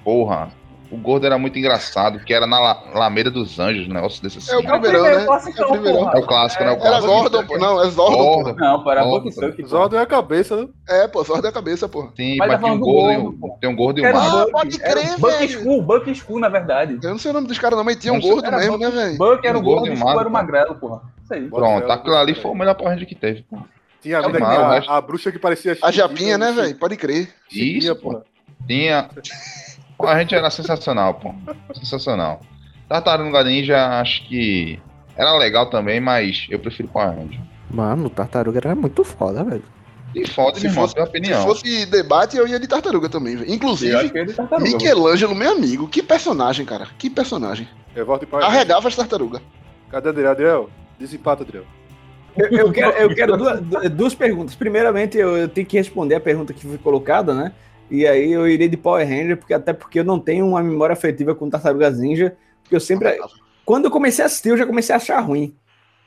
[0.02, 0.50] Porra.
[0.90, 4.38] O gordo era muito engraçado, que era na La- Lameira dos Anjos, um negócio desse
[4.38, 4.52] assim.
[4.52, 5.24] É o primeiro né?
[5.24, 6.00] classicão, É o primeirão.
[6.00, 6.12] porra.
[6.14, 6.70] É o clássico, né?
[6.70, 7.06] O Era clássico.
[7.12, 7.58] Zordon, pô.
[7.58, 8.16] Não, é Zordon.
[8.42, 8.54] Zordon.
[8.58, 9.62] Não, pô, era Zordon, Buck Suck.
[9.62, 9.68] pô.
[9.68, 10.68] Zordon é a cabeça, né?
[10.88, 12.10] É, pô, Zordon é a cabeça, porra.
[12.16, 13.58] Sim, Mas mas, tem um gordo, gordo, pô.
[13.60, 14.36] tem um gordo e um Era mago.
[14.36, 15.48] Ah, Buck, pode era crer, Buck velho.
[15.60, 16.98] School, Buck School, na verdade.
[17.02, 18.84] Eu não sei o nome dos caras, não, mas tinha um gordo era mesmo, Buck-
[18.84, 19.16] né, velho?
[19.18, 20.30] Buck era o Um gordo gordo e o School era o pô.
[20.30, 21.02] magrelo, porra.
[21.22, 21.48] Isso aí.
[21.48, 23.42] Pronto, aquilo ali foi o melhor Power Ranger que teve.
[23.48, 23.58] Pô.
[24.02, 26.74] Tinha a, É que- mal, a- a bruxa que parecia A Japinha, né, velho?
[26.76, 27.28] Pode crer.
[27.52, 28.10] Isso, pô.
[28.10, 28.24] porra.
[30.00, 30.12] Tinha.
[30.12, 31.34] Power Ranger era sensacional, pô.
[31.74, 32.40] Sensacional.
[32.88, 34.80] Tartaruga Ninja, acho que
[35.16, 37.40] era legal também, mas eu prefiro Power Ranger.
[37.70, 39.62] Mano, o Tartaruga era muito foda, velho.
[40.12, 41.42] E foda, Se fosse- Se opinião.
[41.44, 43.48] fosse debate, eu ia de tartaruga também, velho.
[43.48, 43.94] Eu Inclusive.
[44.60, 45.86] Michelangelo, meu amigo.
[45.86, 46.88] Que personagem, cara.
[46.98, 47.68] Que personagem.
[47.94, 48.44] E Power Ah, Ranger.
[48.48, 49.40] Arregava as tartarugas.
[49.88, 50.30] Cadê Adriel?
[50.32, 50.70] Adriel?
[50.98, 51.64] Desempata, Adriel.
[52.36, 54.54] Eu, eu quero, eu quero duas, du- duas perguntas.
[54.56, 57.52] Primeiramente, eu, eu tenho que responder a pergunta que foi colocada, né?
[57.90, 60.92] E aí eu irei de Power Ranger, porque até porque eu não tenho uma memória
[60.92, 63.18] afetiva com Tartarugas Ninja, porque eu sempre...
[63.64, 65.54] Quando eu comecei a assistir, eu já comecei a achar ruim.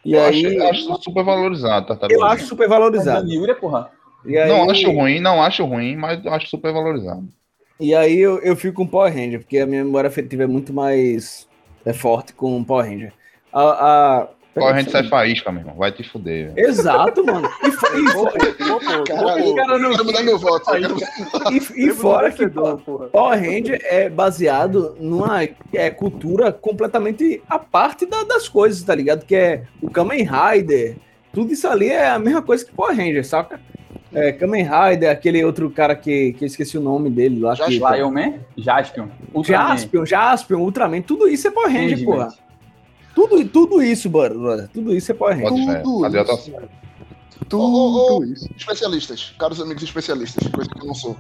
[0.03, 3.29] E Eu aí, acho, eu acho super valorizado, Tartaruga eu acho super valorizado.
[3.29, 3.89] Yuri, porra.
[4.25, 7.27] E aí, Não acho ruim, não acho ruim, mas eu acho super valorizado.
[7.79, 10.73] E aí eu, eu fico com Power Ranger, porque a minha memória afetiva é muito
[10.73, 11.47] mais
[11.85, 13.13] é forte com Power Ranger.
[13.51, 14.27] A, a...
[14.53, 15.75] Power Ranger sai faísca, meu irmão.
[15.75, 16.53] Vai te fuder.
[16.53, 16.67] velho.
[16.69, 17.49] Exato, mano.
[17.63, 20.71] E, fo- e cara não- meu voto.
[21.51, 22.47] e- e fora que.
[22.47, 25.43] Power Ranger é baseado numa
[25.73, 29.25] é, cultura completamente à parte da- das coisas, tá ligado?
[29.25, 30.97] Que é o Kamen Rider.
[31.33, 33.59] Tudo isso ali é a mesma coisa que Power Ranger, saca?
[34.13, 37.55] É, Kamen Rider, aquele outro cara que, que eu esqueci o nome dele lá.
[37.55, 38.33] Que, Lion Man?
[38.55, 39.07] Jaspion.
[39.33, 39.69] Ultraman.
[39.69, 42.27] Jaspion, Jaspion, Ultraman, tudo isso é Power Ranger, Entendi, porra.
[43.27, 45.65] Tudo, tudo isso, brother, brother, tudo isso é Power Ranger.
[45.65, 45.79] Fé.
[45.79, 46.43] Tudo tá isso.
[46.43, 46.69] certo.
[47.47, 48.49] Tudo Tudo isso.
[48.57, 51.15] Especialistas, caros amigos especialistas, coisa que eu não sou.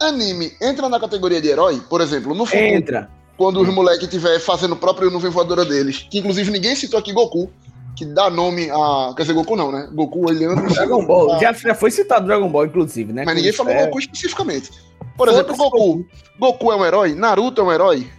[0.00, 1.80] Anime entra na categoria de herói?
[1.88, 3.10] Por exemplo, no futuro, Entra.
[3.36, 7.12] quando os moleques estiver fazendo o próprio nuvem voadora deles, que inclusive ninguém citou aqui
[7.12, 7.50] Goku,
[7.96, 9.12] que dá nome a.
[9.14, 9.88] Quer dizer, Goku não, né?
[9.92, 10.62] Goku ele anda.
[10.62, 11.38] Dragon Ball.
[11.38, 13.24] Já, já foi citado Dragon Ball, inclusive, né?
[13.26, 13.88] Mas ninguém falou esfera.
[13.88, 14.70] Goku especificamente.
[15.16, 16.06] Por exemplo, Goku.
[16.38, 17.14] Goku é um herói?
[17.14, 18.10] Naruto é um herói?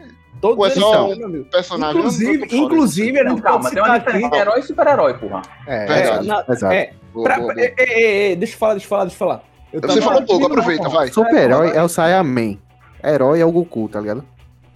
[0.41, 1.97] Todos é eles são, um personagem.
[1.99, 4.35] Inclusive, inclusive a gente calma, pode tem uma citar diferença aqui.
[4.35, 5.41] de herói e super-herói, porra.
[5.67, 5.85] É.
[5.85, 6.73] É, na- exato.
[6.73, 6.89] é.
[7.13, 7.65] Boa, pra- boa, boa.
[7.65, 9.43] é, é, é, deixa eu falar, deixa eu falar, deixa eu falar.
[9.71, 11.07] Eu Você falou um pouco, aproveita, vai.
[11.09, 12.57] Super-herói é o Saiyaman.
[13.03, 14.25] Herói é o Goku, tá ligado?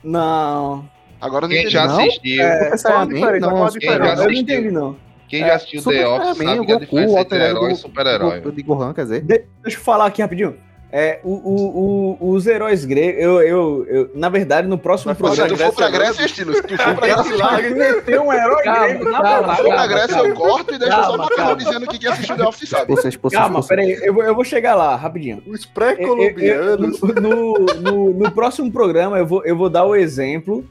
[0.04, 0.88] Não.
[1.20, 2.00] Agora não Quem já Não?
[2.00, 3.46] assistiu, É, a Saiyaman não, quem já diferença?
[3.46, 4.96] eu não assistiu, entendi, não.
[5.28, 7.72] quem É, já assistiu The Office Saiyaman, sabe o que a Goku, diferença entre herói
[7.72, 8.42] e super-herói.
[8.42, 9.22] do- de Gohan, quer dizer.
[9.22, 10.56] De- deixa eu falar aqui rapidinho.
[10.92, 15.16] É, o, o, o- os heróis gregos, eu, eu, eu, na verdade, no próximo Vai
[15.16, 15.72] falar Se programa.
[15.72, 16.54] tu for pra Grécia, estilo.
[16.54, 19.62] Se tu for pra Grécia, lá, ele meteu um herói Calma, grego na calma, se
[19.62, 20.30] for pra Grécia, calma.
[20.30, 21.56] eu corto e deixo só Macarrão calma.
[21.58, 22.86] dizendo que quem assistiu The Office sabe.
[22.96, 25.38] Vocês, vocês, Calma, vocês- peraí, eu, vou- eu vou chegar lá, rapidinho.
[25.48, 27.02] Os Eu- eu- pré-colombianos.
[27.02, 30.64] eu- no, no, no próximo programa, eu vou, eu vou dar o exemplo.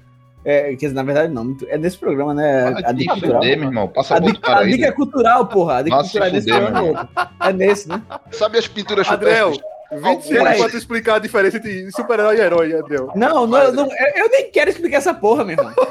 [0.46, 2.68] É, quer dizer, na verdade, não, é nesse programa, né?
[2.84, 3.40] A dica cultural.
[3.42, 3.88] fuder, meu irmão.
[3.88, 5.76] Passa A dica, a dica é cultural, porra.
[5.78, 7.08] A dica se cultural é nesse fuder, programa.
[7.40, 8.02] É nesse, né?
[8.30, 9.52] Sabe as pinturas Adriel?
[9.92, 10.22] 20 Peraí.
[10.22, 13.10] segundos pra tu explicar a diferença entre super-herói e herói, Adriel.
[13.14, 15.72] Não, não, não, eu, eu nem quero explicar essa porra, meu irmão.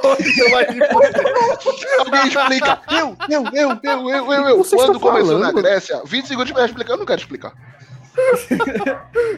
[2.00, 2.82] Alguém explica.
[2.92, 4.64] Eu, eu, eu, eu, eu, eu, eu.
[4.66, 5.52] Quando começou na?
[5.52, 7.54] Grécia, 20 segundos pra explicar, eu não quero explicar.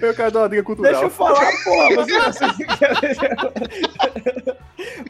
[0.02, 0.92] Eu quero dar uma dica cultural.
[0.92, 1.96] Deixa eu falar, porra.
[1.96, 3.30] Você, você, quer deixar...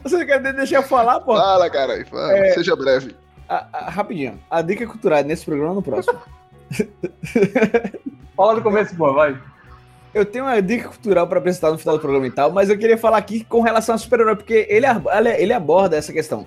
[0.04, 1.39] você quer deixar eu falar, porra?
[1.41, 2.06] Fala, caralho.
[2.08, 2.38] fala.
[2.38, 2.52] É.
[2.54, 3.16] Seja breve.
[3.50, 4.39] A- a- rapidinho.
[4.50, 6.20] A dica cultural é nesse programa ou no próximo?
[8.36, 9.38] Fala do começo, pô, vai.
[10.13, 12.78] Eu tenho uma dica cultural para apresentar no final do programa e tal, mas eu
[12.78, 14.86] queria falar aqui com relação ao super-herói, porque ele,
[15.38, 16.45] ele- aborda essa questão.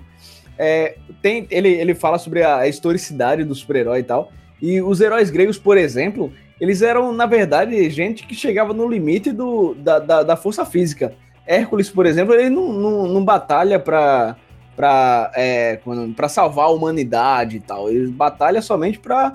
[0.57, 4.31] É, tem, ele, ele fala sobre a historicidade do super-herói e tal.
[4.61, 9.31] E os heróis gregos, por exemplo, eles eram, na verdade, gente que chegava no limite
[9.31, 11.13] do, da, da, da força física.
[11.45, 14.35] Hércules, por exemplo, ele não, não, não batalha para
[14.75, 15.77] para é,
[16.15, 17.89] pra salvar a humanidade e tal.
[17.89, 19.33] Ele batalha somente para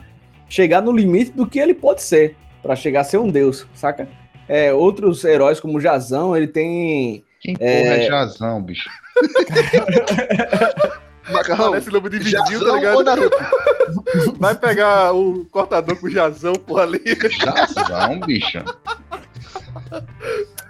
[0.49, 4.09] chegar no limite do que ele pode ser, para chegar a ser um deus, saca?
[4.49, 8.89] É, outros heróis como Jazão, ele tem Quem porra é Jazão, bicho?
[11.31, 11.71] Macarrão.
[11.71, 13.03] Parece nome de tá ligado?
[13.03, 13.37] Naruto?
[14.39, 17.01] Vai pegar o cortador com o jazão por ali.
[17.41, 18.59] Jazão, bicho.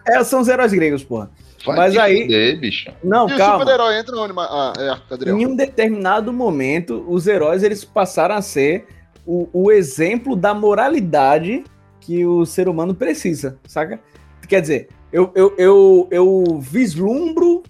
[0.07, 1.31] é, são os heróis gregos, porra.
[1.67, 2.93] Vai Mas aí- fuder, bicho.
[3.03, 3.61] Não, E o calma.
[3.61, 4.35] super-herói entra onde?
[4.39, 5.31] Ah, é.
[5.31, 8.87] Em um determinado momento, os heróis eles passaram a ser
[9.27, 11.65] o, o exemplo da moralidade
[12.01, 14.01] que o ser humano precisa, saca?
[14.47, 17.63] Quer dizer, eu, eu, eu, eu vislumbro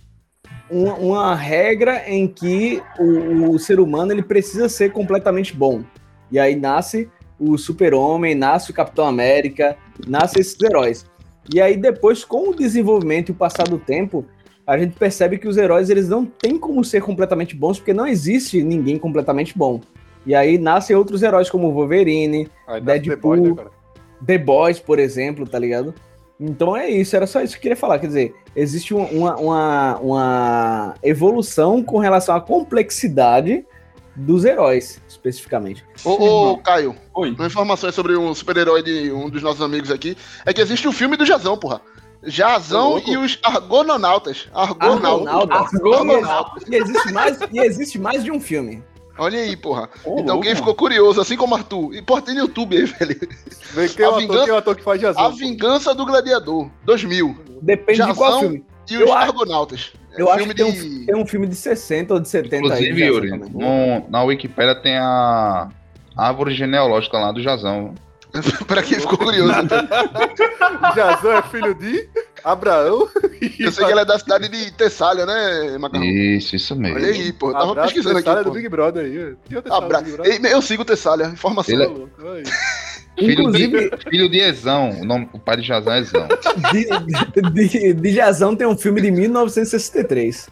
[0.71, 5.83] uma, uma regra em que o, o ser humano ele precisa ser completamente bom.
[6.31, 9.77] E aí nasce o Super-Homem, nasce o Capitão América,
[10.07, 11.07] nasce esses heróis.
[11.53, 14.25] E aí depois, com o desenvolvimento e o passar do tempo,
[14.67, 18.07] a gente percebe que os heróis eles não têm como ser completamente bons, porque não
[18.07, 19.81] existe ninguém completamente bom.
[20.27, 23.37] E aí nascem outros heróis como o Wolverine, Aí Deadpool.
[23.37, 23.65] The Boys, né?
[24.27, 25.95] The Boys, por exemplo, tá ligado?
[26.39, 27.99] Então é isso, era só isso que eu queria falar.
[27.99, 33.65] Quer dizer, existe uma, uma, uma, evolução com relação à complexidade
[34.17, 35.85] dos heróis, especificamente.
[36.05, 37.33] Ô, ô, Caio, Oi.
[37.33, 40.93] uma informação sobre um super-herói de um dos nossos amigos aqui é que existe o
[40.93, 41.81] filme do Jazão, porra.
[42.27, 44.49] Jazão e os Argonautas.
[44.55, 45.27] Argonautas.
[45.29, 45.75] Argonautas.
[45.75, 46.65] Argonautas.
[46.69, 48.83] E existe mais, e existe mais de um filme.
[49.19, 49.89] Olha aí, porra.
[50.05, 52.85] Ô, então louco, quem ficou curioso, assim como Arthur, e pô, tem no YouTube aí,
[52.99, 53.21] velho.
[53.73, 55.33] Vem quem é o A ator, vingança- quem é o ator que faz A jazão.
[55.33, 57.37] Vingança do Gladiador, 2000.
[57.63, 58.65] Depende de qual Jazão filme.
[58.91, 59.93] E Eu os acho- Argonautas.
[60.17, 62.57] É Eu um acho que tem um, tem um filme de 60 ou de 70
[62.57, 62.61] aí.
[62.61, 63.51] Inclusive, Jazão Yuri, também.
[63.53, 65.69] no- na Wikipédia tem a
[66.17, 67.95] árvore genealógica lá do Jazão.
[68.67, 69.53] pra quem ficou curioso.
[69.53, 72.09] O Jazão é filho de
[72.45, 73.09] Abraão.
[73.59, 76.05] Eu sei que ela é da cidade de Tessália, né, Macarrão?
[76.05, 76.97] Isso, isso mesmo.
[76.97, 77.49] Olha aí, pô.
[77.49, 78.25] Eu tava Abraço, pesquisando aqui.
[78.25, 79.37] Tessália do Big Brother aí.
[79.49, 79.99] Tinha Tessália Abra...
[79.99, 80.53] do Big Brother.
[80.53, 81.75] Eu sigo Tessália, informação.
[81.75, 82.43] Ele é-.
[83.17, 84.91] Filho Inclusive, de, filho de Ezão.
[84.91, 86.27] O, nome, o pai de Jazão é Ezão.
[86.73, 90.49] de, de, de Jazão tem um filme de 1963.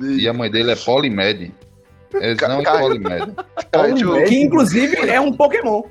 [0.00, 1.54] E a mãe dele é Polimed.
[2.14, 2.78] Ezão e Cara.
[2.80, 3.32] Polimed.
[3.72, 5.82] Eu- Que inclusive é um Pokémon.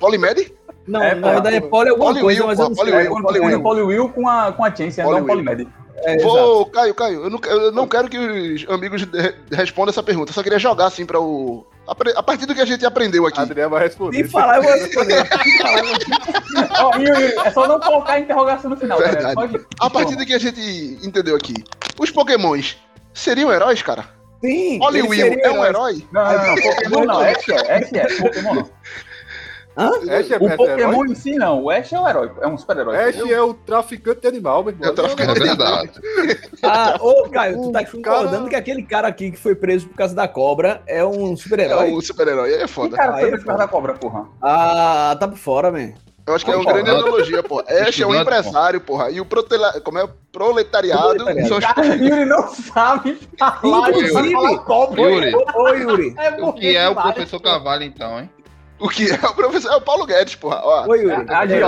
[0.00, 0.52] Polimed?
[0.86, 2.84] Não, É, na verdade é Poli alguma Poli coisa, Will, mas eu não sei.
[2.84, 3.10] Poli É Will.
[3.10, 3.62] quando Poli Will.
[3.62, 5.24] Poli Will com a, com a Chance, Não.
[5.24, 5.68] Polimed.
[5.96, 6.28] É, exato.
[6.32, 10.30] Vou, Caio, Caio, eu não, eu não quero que os amigos re- respondam essa pergunta.
[10.30, 11.64] Eu só queria jogar assim pra o.
[11.86, 13.38] A, partir do que a gente aprendeu aqui.
[13.40, 14.24] Adriel vai responder.
[14.24, 15.24] Se falar, eu vou responder.
[15.44, 19.22] Se falar, eu vou- Ó, Yuri, é só não colocar a interrogação no final, Verdade.
[19.22, 19.34] galera.
[19.34, 19.66] Pode...
[19.80, 20.60] A partir do que a gente
[21.02, 21.54] entendeu aqui,
[21.98, 22.76] os Pokémons
[23.12, 24.04] seriam heróis, cara?
[24.42, 24.80] Sim.
[24.88, 25.68] Ele Will é um herói.
[25.68, 26.04] herói?
[26.12, 26.54] Não, não, não.
[26.56, 27.20] Pokémon não.
[27.20, 27.76] Ash é.
[27.76, 28.06] Ash é.
[28.20, 28.70] Pokémon não.
[29.76, 31.06] Ash é, O é Pokémon herói?
[31.08, 31.62] em si não.
[31.64, 32.30] O Ash é um herói.
[32.40, 32.96] É um super-herói.
[32.96, 34.88] Ash é o traficante de animal, meu irmão.
[34.88, 35.90] É o traficante É verdade.
[36.62, 39.86] Ah, ô, Caio, tu tá O concordando cara- que aquele cara aqui que foi preso
[39.88, 41.92] por causa da cobra é um É super-herói?
[41.92, 42.96] o super-herói, aí é Que foda.
[42.96, 44.26] cara Aí foi é preso por causa da cobra, porra?
[44.40, 45.92] Ah, tá por fora, man.
[46.26, 46.76] Eu acho que é uma Porra.
[46.82, 47.60] grande analogia, pô.
[47.68, 49.10] Ash é um empresário, porra.
[49.10, 49.78] E o protela...
[49.82, 50.08] como é?
[50.32, 54.30] proletariado, os Cara, Yuri não sabe falar, Inclusive-.
[54.32, 55.34] Yuri.
[55.36, 56.14] Ô, ô, Yuri.
[56.18, 57.44] É O que é o professor pô.
[57.48, 58.30] Carvalho, então, hein?
[58.78, 59.72] O que é o professor?
[59.72, 60.60] É o Paulo Guedes, porra.
[60.62, 61.24] Ó, Ô, Yuri.
[61.28, 61.60] A É,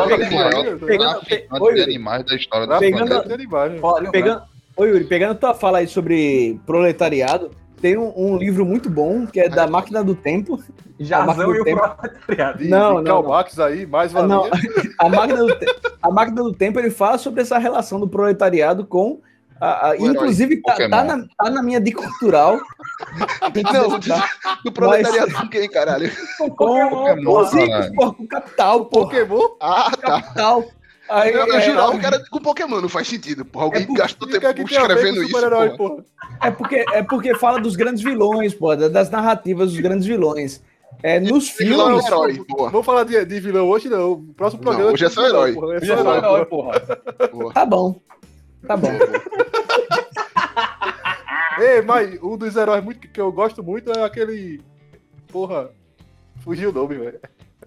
[0.77, 1.21] porra.
[1.61, 1.83] Oi, de Yuri.
[1.83, 3.81] animais da história do Pegando-.
[3.81, 4.43] Fala, Pegando,
[4.77, 7.51] ô, Yuri, pegando tua fala aí sobre proletariado,
[7.81, 10.63] tem um, um livro muito bom que é da Máquina do Tempo.
[10.99, 11.81] Jazão do e o tempo.
[11.81, 12.65] proletariado.
[12.65, 13.29] Não, de não, não.
[13.29, 14.49] Marx aí, mais Ah, Não,
[14.99, 15.67] a máquina, do Te-
[16.03, 19.21] a máquina do tempo ele fala sobre essa relação do proletariado com.
[19.61, 20.09] A, a- herói.
[20.11, 22.59] inclusive, tá, tá na, tá na minha dica cultural.
[23.73, 23.99] Não,
[24.65, 26.11] do proletariado com quem, caralho?
[26.39, 27.95] com Pokémon, com os caralho.
[27.95, 29.01] pô, com capital, pô.
[29.01, 29.41] Pokémon?
[29.61, 30.21] Ah, tá.
[30.23, 30.65] Capital.
[31.09, 33.67] Aí, Eu, eu é, jurava que era com Pokémon, não faz sentido, porra.
[33.67, 35.71] Alguém É por- gastou o tempo que é escrevendo isso, porra.
[35.77, 36.05] porra?
[36.43, 40.61] é, porque, é porque fala dos grandes vilões, pô, da- das narrativas dos grandes vilões.
[41.03, 42.07] É, nos Vilão é filmes.
[42.07, 42.71] herói, boa.
[42.71, 44.13] Vamos falar de, de vilão hoje, não.
[44.13, 44.93] O próximo Não, programa.
[44.93, 45.53] hoje é só herói.
[45.53, 46.81] porra, É Hoje só é só herói, herói, porra.
[47.31, 47.55] porra.
[47.55, 48.01] Tá bom.
[48.67, 48.89] Tá bom.
[51.59, 54.61] Ei, mas um dos heróis muito, que eu gosto muito é aquele.
[55.29, 55.71] Porra.
[56.41, 57.19] Fugiu o nome, velho.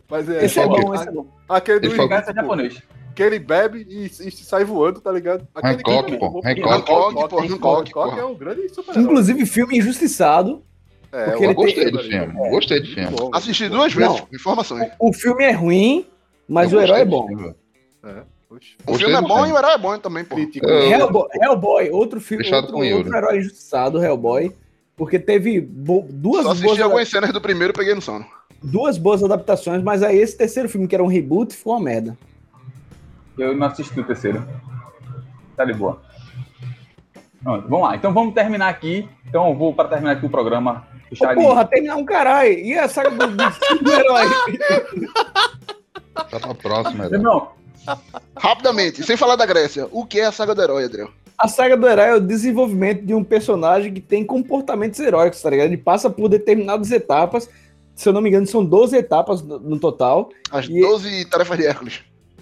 [0.09, 0.45] Mas é.
[0.45, 1.27] Esse é bom, esse é bom.
[1.47, 2.81] Aquele do Essa é japonês.
[3.15, 5.47] que ele bebe e, e sai voando, tá ligado?
[5.55, 7.39] Aquele Hancock, que- pô, Hancock, Hancock, pô,
[7.79, 9.03] Hancock, é um grande super-herói.
[9.03, 10.63] Inclusive, filme injustiçado.
[11.11, 12.49] É, eu ele Gostei tem- do filme.
[12.51, 13.17] Gostei do filme.
[13.17, 14.27] Bom, Assisti duas vezes, Não.
[14.31, 14.91] informações.
[14.99, 16.05] O filme é ruim,
[16.47, 17.27] mas Eu o herói é bom.
[18.03, 18.23] é.
[18.49, 18.75] Oxe.
[18.81, 20.35] O Gostei filme é bom e o herói é bom também, pô.
[20.35, 20.65] Crítico.
[20.65, 24.51] Eu- Hellboy, Hellboy, outro filme, Fechado outro, outro herói injustiçado, Hellboy.
[24.95, 28.25] Porque teve bo- duas, Só assisti boas, algumas cenas do primeiro e peguei no sono.
[28.61, 32.17] duas boas adaptações, mas aí esse terceiro filme, que era um reboot, ficou uma merda.
[33.37, 34.45] Eu não assisti o terceiro.
[35.55, 36.01] Tá de boa.
[37.41, 37.95] Pronto, vamos lá.
[37.95, 39.07] Então vamos terminar aqui.
[39.27, 40.85] Então eu vou para terminar aqui o programa.
[41.21, 42.51] Ô, de- porra, terminar um caralho.
[42.51, 44.25] E a saga do, do filme do herói?
[46.29, 47.51] Tá pra próxima, Edão.
[48.35, 51.09] Rapidamente, sem falar da Grécia, o que é a saga do herói, Adriel?
[51.37, 55.49] A saga do herói é o desenvolvimento de um personagem que tem comportamentos heróicos, tá
[55.49, 55.67] ligado?
[55.67, 57.49] Ele passa por determinadas etapas.
[57.95, 60.29] Se eu não me engano, são 12 etapas no, no total.
[60.51, 62.01] As E- 12 tarefas de Hércules.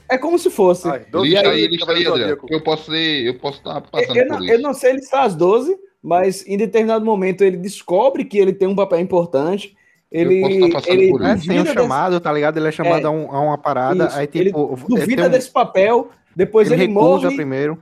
[0.09, 0.87] É como se fosse.
[0.87, 2.37] Ai, 12 Lista dias aí, de lista aí, Adriano.
[2.49, 4.53] Eu posso ler, eu posso estar passando eu, por não, isso.
[4.53, 8.67] eu não sei listar as 12, mas em determinado momento ele descobre que ele tem
[8.67, 9.75] um papel importante.
[10.11, 12.57] Ele, tá ele É, tem um duvida chamado, tá ligado?
[12.57, 13.03] Ele é chamado É.
[13.05, 14.75] a, um- a uma parada, Isso, aí tipo.
[14.75, 17.35] desse, duvida tem um- desse papel, depois ele ele, morre.
[17.35, 17.77] primeiro.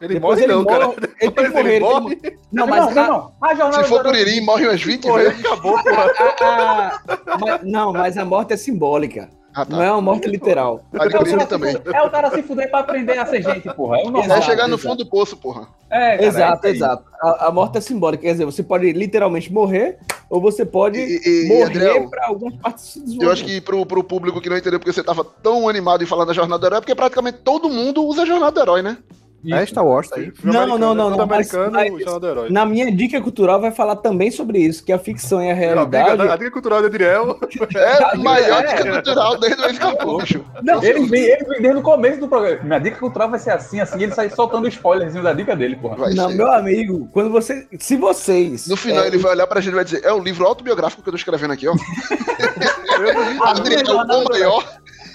[0.00, 1.12] Ele depois morre, ele não, morre, cara.
[1.20, 1.60] Ele tem que morrer.
[1.60, 2.38] Ele ele tem morre.
[2.52, 3.32] Não, mas não, a- não.
[3.42, 5.44] A jornada Se for por Iri, morre umas 20 Pô, ele vezes.
[5.44, 6.02] acabou, porra.
[6.40, 7.02] a-
[7.34, 9.28] a- mas- não, mas a morte é simbólica.
[9.60, 9.76] Ah, tá.
[9.76, 10.84] Não é uma morte literal.
[10.92, 11.72] A de É o Iri cara também.
[11.72, 13.96] se fuder- É o cara se fuder pra aprender a ser gente, porra.
[13.98, 14.22] É o normal.
[14.22, 14.88] É Exato, chegar no exato.
[14.88, 15.66] fundo do poço, porra.
[15.90, 16.90] É, cara, exato, é isso aí.
[16.90, 17.04] exato.
[17.20, 18.22] A, a morte é simbólica.
[18.22, 19.98] Quer dizer, você pode literalmente morrer,
[20.30, 23.32] ou você pode E, e- e, morrer Adriel, para algumas partes se eu desenvolver.
[23.32, 26.24] acho que pro, pro público que não entendeu porque você tava tão animado em falar
[26.24, 28.98] da jornada do herói, é porque praticamente todo mundo usa a jornada do herói, né?
[29.46, 30.32] É Star Wars, tá aí.
[30.42, 32.50] Não, não, não, é tudo não, mas- americano, mas- o Jornal do Herói.
[32.50, 35.54] Na minha dica cultural vai falar também sobre isso, que a ficção e a A
[35.54, 36.20] realidade.
[36.22, 37.38] a dica cultural de Adriel.
[37.76, 38.74] É a maior É.
[38.76, 40.44] dica cultural desde o escapou, bicho.
[40.62, 42.62] Não, Ele vem, ele vem desde o começo do programa.
[42.64, 45.96] Minha dica cultural vai ser assim, assim, ele sai soltando spoilerzinho da dica dele, porra.
[45.96, 46.34] Vai não, ser.
[46.36, 47.66] meu amigo, quando você.
[47.78, 48.66] Se vocês.
[48.66, 51.00] No final é, ele vai olhar pra gente e vai dizer, é o livro autobiográfico
[51.02, 51.74] que eu tô escrevendo aqui, ó.
[53.44, 54.64] Adriel, o maior,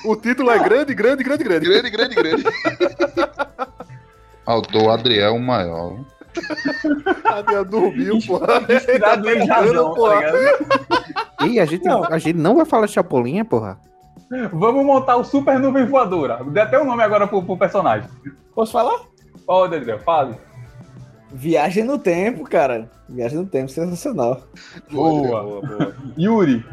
[0.06, 1.66] O título é grande, grande, grande, grande.
[1.66, 2.44] grande, grande, grande.
[4.46, 6.00] Autor Adriel Maior.
[7.26, 8.62] Adriel dormiu, porra.
[8.62, 11.48] Cuidado nele já não, tá ligado?
[11.48, 12.04] Ih, a gente, Não.
[12.06, 13.80] a gente não vai falar de Chapolin, porra.
[14.52, 16.44] Vamos montar o Super Nuvem Voadora.
[16.46, 18.10] Dê até um nome agora pro, pro personagem.
[18.56, 19.02] Posso falar?
[19.46, 20.36] Pode, Adriel, fale.
[21.32, 22.90] Viagem no tempo, cara.
[23.08, 24.42] Viagem no tempo, sensacional.
[24.92, 25.44] Boa.
[25.44, 25.96] Boa, boa.
[26.18, 26.66] Yuri.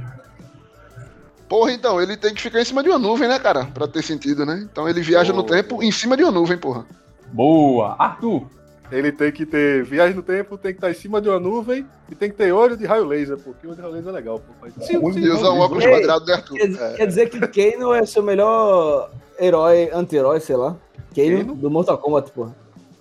[1.49, 3.64] Porra, então, ele tem que ficar em cima de uma nuvem, né, cara?
[3.66, 4.66] Pra ter sentido, né?
[4.71, 5.57] Então ele viaja no Boa.
[5.57, 6.87] tempo em cima de uma nuvem, porra.
[7.33, 7.97] Boa.
[7.99, 8.43] Arthur.
[8.91, 11.87] Ele tem que ter viagem no tempo, tem que estar em cima de uma nuvem
[12.11, 14.12] e tem que ter olho de raio laser, porque o olho de raio laser é
[14.16, 14.41] legal.
[14.41, 14.68] Pô.
[14.85, 16.57] Sim, E usar um óculos quadrado, né, Arthur?
[16.57, 16.93] Quer, É.
[16.97, 20.76] quer dizer que Kano é seu melhor herói, anti-herói, sei lá.
[21.14, 21.55] Kano, Kano?
[21.55, 22.57] do Mortal Kombat, porra.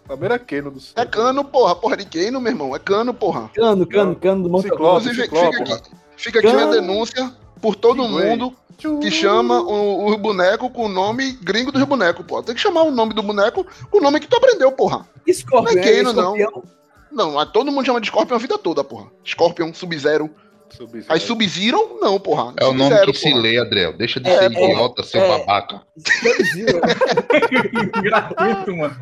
[0.07, 1.75] Primeiro é Keno do É cano, porra.
[1.75, 2.75] Porra de Kano, meu irmão.
[2.75, 3.49] É cano, porra.
[3.53, 5.05] Cano, cano, cano do Mortal Ciclope.
[5.05, 5.09] Kombat.
[5.09, 6.71] Inclusive, Ciclope, fica aqui, fica aqui Cano.
[6.71, 7.31] denúncia
[7.61, 8.29] por todo Iguei.
[8.29, 8.53] mundo
[9.01, 12.43] que chama o, o boneco com o nome gringo dos bonecos, porra.
[12.43, 15.05] Tem que chamar o nome do boneco com o nome que tu aprendeu, porra.
[15.29, 16.35] Scorpion, Não é Kano, não.
[16.37, 16.63] Escorpião.
[17.11, 19.07] Não, mas todo mundo chama de Scorpion a vida toda, porra.
[19.25, 20.29] Scorpion, Sub-Zero.
[20.69, 21.05] Sub-Zero.
[21.09, 22.53] Aí Sub-Zero, não, porra.
[22.57, 23.41] É o nome que se porra.
[23.41, 23.93] lê, Adriel.
[23.97, 25.27] Deixa de É, ser é, idiota, seu é.
[25.39, 25.81] babaca.
[25.97, 26.79] Sub-Zero.
[28.01, 28.95] Gratuito, mano.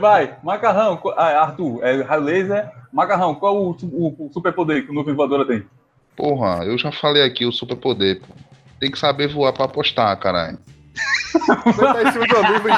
[0.00, 1.00] Vai, Macarrão.
[1.16, 2.70] ah, Arthur, é raio laser.
[2.92, 5.64] Macarrão, qual o, o, o superpoder que o Nuvem Voadora tem?
[6.16, 8.34] Porra, eu já falei aqui o superpoder, pô.
[8.78, 10.58] tem que saber voar pra apostar, caralho.
[11.32, 12.74] Você tá em cima de uma nuvem.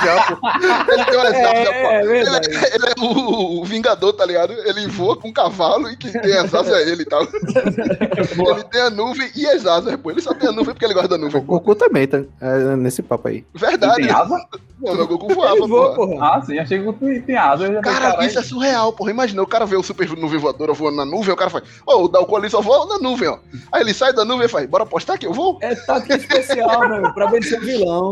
[0.88, 2.48] Ele tem é Ele, verdade.
[2.54, 4.52] é- ele é o, o Vingador, tá ligado?
[4.52, 7.22] Ele voa com um cavalo e quem tem as asas é ele tal.
[7.22, 10.10] Ele tem a nuvem e as asas, pô.
[10.10, 11.40] Ele só tem a nuvem porque ele gosta da O nuvem.
[11.42, 11.54] pô.
[11.54, 13.44] Goku também tá é, nesse papo aí.
[13.54, 13.96] Verdade.
[14.02, 14.36] Tem asa?
[14.80, 16.06] Não, meu Goku voava, Ele voa, pô.
[16.08, 16.36] porra.
[16.36, 17.80] Ah, sim, achei que tu tem asa.
[17.80, 19.10] Cara, isso é surreal, porra.
[19.10, 22.04] Imagina, o cara vê o super nuvem voadora voando na nuvem, o cara faz, ô,
[22.04, 23.38] o Dalco ali só voa na nuvem, ó.
[23.72, 25.58] Aí ele sai da nuvem e faz, bora apostar que eu vou?
[25.62, 28.03] É tática especial, meu, pra vencer o vilão.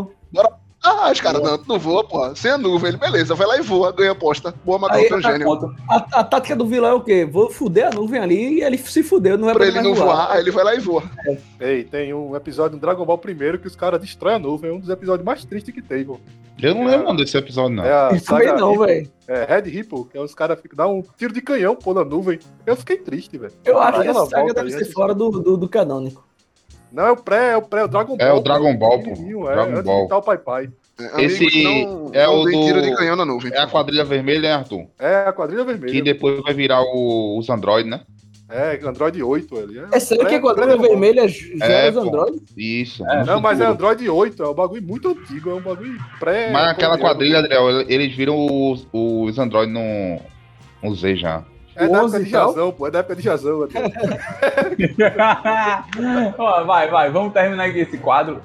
[0.84, 2.34] Ah, os caras, não, não voa, porra.
[2.34, 4.52] Sem a nuvem, ele, beleza, vai lá e voa, ganha aposta.
[4.64, 5.46] Boa, Magal, Aí, tu é um tá gênio.
[5.46, 5.70] conta.
[5.88, 7.24] A, a tática do vilão é o quê?
[7.24, 9.94] Vou fuder a nuvem ali e ele se fudeu, não é Pra pra ele não
[9.94, 11.04] voar, aí ele vai lá e voa.
[11.60, 14.70] Ei, tem um episódio no Dragon Ball primeiro que os caras destroem a nuvem.
[14.70, 16.18] É um dos episódios mais tristes que tem, pô.
[16.60, 17.84] Eu não lembro não desse episódio, não.
[17.84, 19.08] É saga não, velho.
[19.28, 22.40] É, Red Ripple, que é os caras dá um tiro de canhão, pô, na nuvem.
[22.66, 23.52] Eu fiquei triste, velho.
[23.64, 26.24] Eu acho Aí que essa saga volta deve ser fora do, do, do canônico.
[26.92, 28.26] Não, é o pré, é o pré, o Dragon Ball.
[28.28, 29.10] É o Dragon Ball, pô.
[29.10, 30.02] É, Dragon antes Ball.
[30.02, 30.68] de tal Pai Pai.
[31.16, 33.50] É, Esse não, é não o do- tiro de canhão na nuvem.
[33.52, 34.86] É a quadrilha vermelha, hein, Arthur?
[34.98, 35.92] É, a quadrilha vermelha.
[35.92, 38.02] Que depois vai virar o- os Android, né?
[38.48, 39.80] É, Android 8 ali.
[39.90, 42.00] É sério que a quadrilha vermelha já É, os pô.
[42.02, 42.42] Android?
[42.54, 43.02] Isso.
[43.08, 43.64] É, Não, mas é.
[43.64, 46.50] Android 8, é um bagulho muito antigo, é um bagulho pré.
[46.52, 47.14] Mas aquela colonial.
[47.14, 48.36] quadrilha, Adriel, eles viram
[48.70, 50.20] os, os Android no,
[50.82, 51.42] no Z já.
[51.74, 52.30] É da época 11 de.
[52.30, 53.68] Jazão, pô, é da época de Jazão.
[56.38, 58.40] Ó, vai, vai, vamos terminar aqui esse quadro.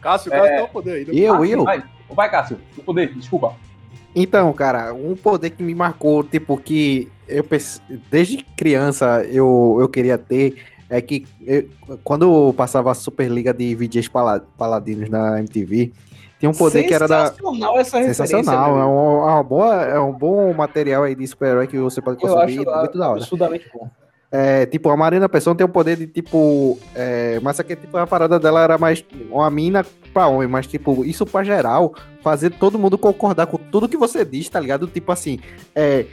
[0.00, 0.38] Cássio, o É.
[0.40, 1.12] Cássio tá o poder ainda.
[1.12, 1.64] E eu, e eu.
[1.64, 3.54] Vai, vai Cássio, o poder, desculpa.
[4.14, 7.44] Então, cara, um poder que me marcou, tipo, que eu
[8.10, 10.56] desde criança eu, eu queria ter,
[10.90, 11.66] é que eu-
[12.04, 15.92] quando eu passava a Superliga de VJs Pala- Paladinos na MTV,
[16.42, 17.28] tinha um poder que era da.
[17.28, 18.26] Sensacional essa referência.
[18.26, 22.02] Sensacional, é um, é, uma boa, é um bom material aí de super-herói que você
[22.02, 23.20] pode Eu consumir, acho muito da hora.
[23.20, 23.88] absurdamente bom.
[24.32, 26.80] É, tipo, a Marina Pessoa tem o poder de, tipo.
[26.96, 31.04] É, mas aqui, tipo, a parada dela era mais uma mina pra homem, mas, tipo,
[31.04, 34.88] isso pra geral, fazer todo mundo concordar com tudo que você diz, tá ligado?
[34.88, 35.38] Tipo assim,
[35.76, 36.06] é.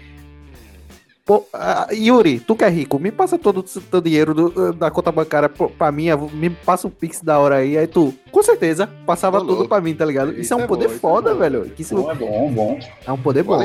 [1.30, 4.90] Pô, ah, Yuri, tu que é rico, me passa todo o teu dinheiro do- da
[4.90, 8.90] conta bancária pra mim, me passa um pix da hora aí, aí tu, com certeza,
[9.06, 9.70] passava tudo louco.
[9.70, 10.32] pra mim, tá ligado?
[10.32, 11.72] Isso, Isso é um é poder bom, é foda, velho.
[11.78, 12.80] Isso Bom, é bom, bom.
[13.06, 13.62] é um poder bom.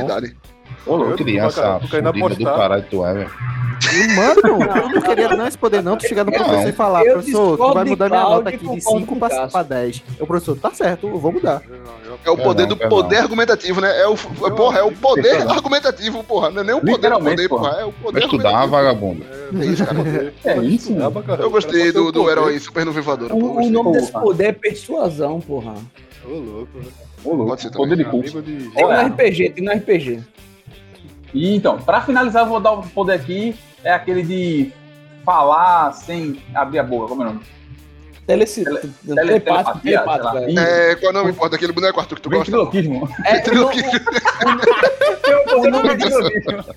[0.86, 1.16] Ô, louco.
[1.16, 3.30] Criança fudida do caralho tu é, velho.
[4.16, 5.96] Mano, eu não queria não esse poder, não.
[5.96, 8.58] Tu chegar no Não, professor e falar, eu professor, tu vai mudar minha nota aqui
[8.58, 9.50] de concordo 5 com pra, Cássio.
[9.50, 10.02] pra 10.
[10.20, 11.62] O professor, tá certo, eu vou mudar.
[12.24, 14.00] É o poder do poder argumentativo, né?
[14.00, 16.50] É o, é, porra, é o poder argumentativo, porra.
[16.50, 17.70] Não é nem o poder do poder, porra.
[17.80, 19.22] É o poder Vai estudar, vagabundo.
[19.60, 19.98] É isso, cara.
[20.44, 21.12] É isso, Dá mano.
[21.12, 21.42] pra caramba.
[21.44, 23.34] Eu gostei do, do herói super nuvivadora.
[23.34, 25.74] pô, O, nome desse poder é persuasão, porra.
[26.26, 26.78] Ô, louco.
[26.78, 26.84] né?
[27.24, 27.46] Ô, louco.
[27.48, 28.22] Pode ser Poder de também.
[28.22, 28.38] culto.
[28.38, 28.70] Amigo de.
[28.70, 29.02] Tem Olha.
[29.02, 30.20] no RPG, tem no RPG.
[31.34, 33.54] E então, pra finalizar, eu vou dar o poder aqui.
[33.82, 34.72] É aquele de
[35.24, 37.40] falar sem abrir a boca, como é o nome?
[38.26, 38.64] Teleci...
[38.64, 40.38] Tele- Telepático, telepatia, telepático.
[40.60, 40.92] é.
[40.92, 41.56] É, qual é o nome importa?
[41.56, 42.44] Aquele boneco Arthur que tu gosta?
[42.44, 43.08] Ventriloquismo.
[43.26, 43.90] É, Ventriloquismo.
[45.56, 46.74] O poder do.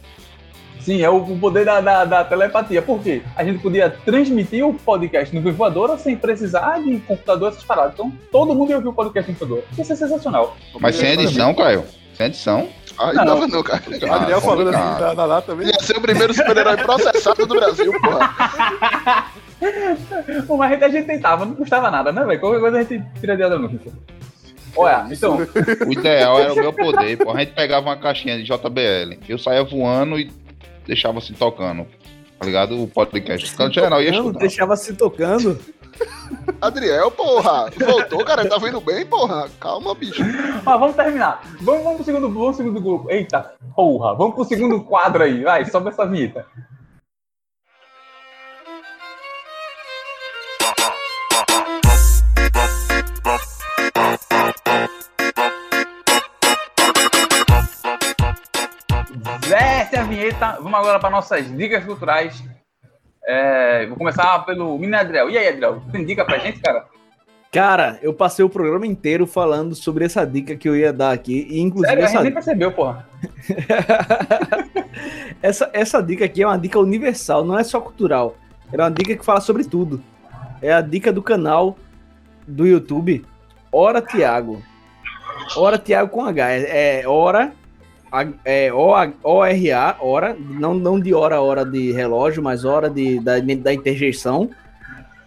[0.81, 2.81] Sim, é o o poder da, da, da telepatia.
[2.81, 3.21] Por quê?
[3.35, 7.93] A gente podia transmitir o podcast no Voadora sem precisar de computador, essas paradas.
[7.93, 9.63] Então, todo mundo ia ouvir o podcast no Voadora.
[9.77, 10.55] Isso é sensacional.
[10.79, 11.83] Mas sem edição, Caio.
[12.17, 12.69] Sem edição.
[12.97, 13.25] Ah, Não.
[13.25, 13.83] dava não, cara.
[14.11, 15.67] Adriel falando assim na, lata também.
[15.67, 19.31] Ia ser o primeiro super-herói processado do Brasil, porra.
[20.47, 22.39] Pô, Mas a gente, tentava, não custava nada, né, velho?
[22.39, 23.79] Qualquer coisa a gente tira de no
[24.75, 25.37] Olha, então,
[25.87, 27.31] O ideal era o meu poder, pô.
[27.31, 29.19] A gente pegava uma caixinha de JBL.
[29.27, 30.31] Eu saía voando e
[30.85, 31.87] deixava assim tocando.
[32.39, 32.83] Tá ligado?
[32.83, 33.51] O podcast.
[33.53, 34.39] O cara geral ia escutar.
[34.39, 35.59] deixava se tocando.
[36.61, 37.69] Adriel, porra.
[37.77, 38.47] Voltou, cara.
[38.47, 39.49] Tá vindo bem, porra.
[39.59, 40.23] Calma, bicho.
[40.63, 41.41] mas vamos terminar.
[41.61, 43.11] Vamos, vamos pro segundo, vamos pro segundo grupo.
[43.11, 45.43] Eita, porra, vamos pro segundo quadro aí.
[45.43, 46.45] Vai, sobe essa vinheta.
[59.47, 60.57] Desce a vinheta.
[60.61, 62.43] Vamos agora para nossas dicas culturais.
[63.27, 65.29] É, vou começar pelo Menino Adriel.
[65.29, 65.81] E aí, Adriel?
[65.91, 66.85] Tem dica pra gente, cara?
[67.51, 71.45] Cara, eu passei o programa inteiro falando sobre essa dica que eu ia dar aqui.
[71.49, 73.07] E inclusive Sério, a essa, gente nem percebeu, porra.
[75.43, 78.35] essa, essa dica aqui é uma dica universal, não é só cultural.
[78.71, 80.01] É uma dica que fala sobre tudo.
[80.61, 81.77] É a dica do canal
[82.47, 83.25] do YouTube
[83.71, 84.61] Hora Tiago.
[85.55, 86.49] Hora Tiago com H.
[86.49, 87.51] É, é Hora.
[88.11, 93.39] A- É O-R-A, hora, não, não de hora, hora de relógio, mas hora de, da,
[93.39, 94.49] da interjeição.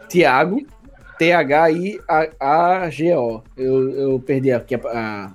[0.08, 0.62] Tiago,
[2.10, 3.42] T-H-I-A-G-O.
[3.56, 4.80] Eu, eu perdi aqui a,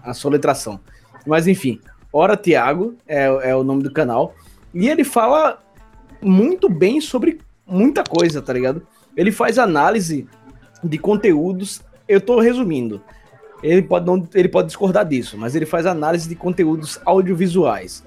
[0.03, 0.79] a, a soletração.
[1.25, 1.79] Mas enfim,
[2.11, 4.33] Hora Tiago é, é o nome do canal.
[4.73, 5.59] E ele fala
[6.21, 8.85] muito bem sobre muita coisa, tá ligado?
[9.15, 10.27] Ele faz análise
[10.83, 11.81] de conteúdos.
[12.07, 13.01] Eu tô resumindo.
[13.63, 18.03] Ele pode, não, ele pode discordar disso, mas ele faz análise de conteúdos audiovisuais.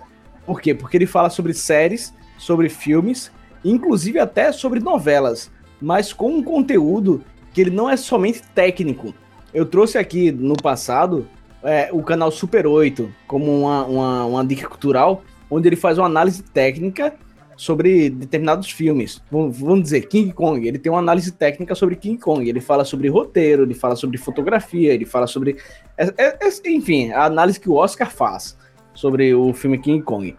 [0.46, 0.74] Por quê?
[0.74, 3.30] Porque ele fala sobre séries, sobre filmes,
[3.64, 7.22] inclusive até sobre novelas, mas com um conteúdo
[7.52, 9.14] que ele não é somente técnico.
[9.52, 11.26] Eu trouxe aqui no passado
[11.62, 16.06] é, o canal Super 8 como uma, uma, uma dica cultural, onde ele faz uma
[16.06, 17.14] análise técnica
[17.58, 19.20] sobre determinados filmes.
[19.28, 20.66] Vamos dizer, King Kong.
[20.66, 22.48] Ele tem uma análise técnica sobre King Kong.
[22.48, 25.56] Ele fala sobre roteiro, ele fala sobre fotografia, ele fala sobre.
[25.96, 28.56] É, é, é, enfim, a análise que o Oscar faz
[28.94, 30.36] sobre o filme King Kong.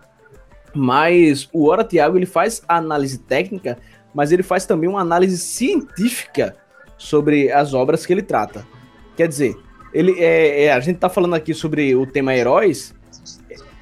[0.73, 3.77] Mas o Ora Thiago ele faz a análise técnica,
[4.13, 6.55] mas ele faz também uma análise científica
[6.97, 8.65] sobre as obras que ele trata.
[9.17, 9.57] Quer dizer,
[9.93, 12.95] ele é, é a gente está falando aqui sobre o tema heróis,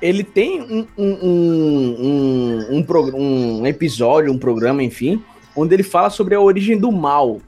[0.02, 5.24] ele tem um, um, um, um, episódio, um programa, enfim,
[5.56, 7.40] onde ele fala sobre a origem do mal.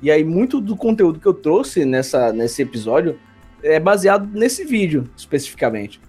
[0.00, 3.18] E aí, muito do conteúdo que eu trouxe nessa, nesse episódio
[3.62, 6.00] é baseado nesse vídeo, especificamente.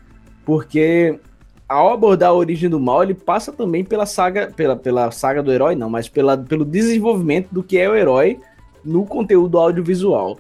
[0.46, 1.20] Porque
[1.68, 5.52] ao abordar a origem do mal, ele passa também pela saga, pela, pela saga do
[5.52, 8.40] herói, não, mas pela, pelo desenvolvimento do que é o herói
[8.84, 10.40] no conteúdo audiovisual.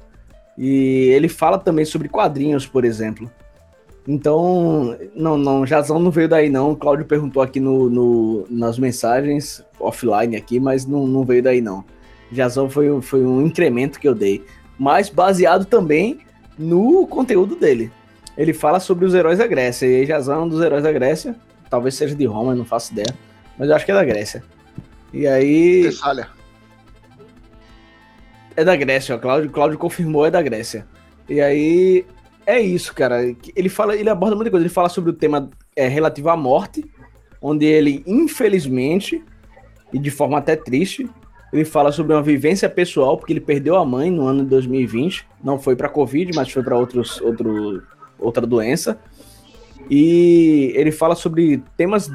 [0.57, 3.29] E ele fala também sobre quadrinhos, por exemplo.
[4.09, 6.71] Então, não, não, Jazão não veio daí não.
[6.71, 11.61] O Cláudio perguntou aqui no, no, nas mensagens, offline aqui, mas não, não veio daí
[11.61, 11.85] não.
[12.31, 14.43] Jazão foi, foi um incremento que eu dei.
[14.79, 16.21] Mas baseado também
[16.57, 17.91] no conteúdo dele.
[18.35, 19.85] Ele fala sobre os heróis da Grécia.
[19.85, 21.35] E Jazão é um dos heróis da Grécia.
[21.69, 23.15] Talvez seja de Roma, não faço ideia.
[23.59, 24.43] Mas eu acho que é da Grécia.
[25.13, 25.83] E aí.
[25.83, 26.29] Tessália.
[28.55, 29.19] É da Grécia, ó.
[29.19, 30.87] Cláudio, Cláudio confirmou, é da Grécia.
[31.29, 32.07] E aí
[32.45, 33.21] é isso, cara.
[33.55, 34.65] Ele fala, ele aborda muita coisa.
[34.65, 36.83] Ele fala sobre o tema é, relativo à morte,
[37.41, 39.23] onde ele, infelizmente,
[39.93, 41.09] e de forma até triste,
[41.51, 45.25] ele fala sobre uma vivência pessoal, porque ele perdeu a mãe no ano de 2020.
[45.43, 47.83] Não foi para Covid, mas foi para outros, outro,
[48.19, 48.99] outra doença.
[49.89, 52.11] E ele fala sobre temas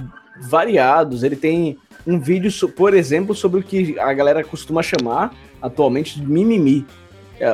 [0.48, 1.24] variados.
[1.24, 6.26] Ele tem um vídeo, por exemplo, sobre o que a galera costuma chamar atualmente de
[6.26, 6.86] mimimi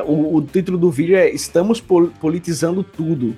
[0.05, 1.81] o, o, título do vídeo é Estamos
[2.19, 3.35] politizando tudo.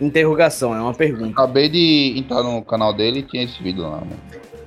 [0.00, 1.30] Interrogação, é uma pergunta.
[1.30, 4.20] Acabei de entrar no canal dele e tinha esse vídeo lá, mano.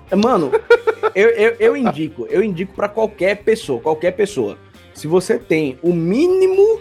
[0.10, 0.52] É, mano,
[1.14, 4.58] eu, eu, eu indico, eu indico para qualquer pessoa, qualquer pessoa.
[4.94, 6.80] Se você tem o mínimo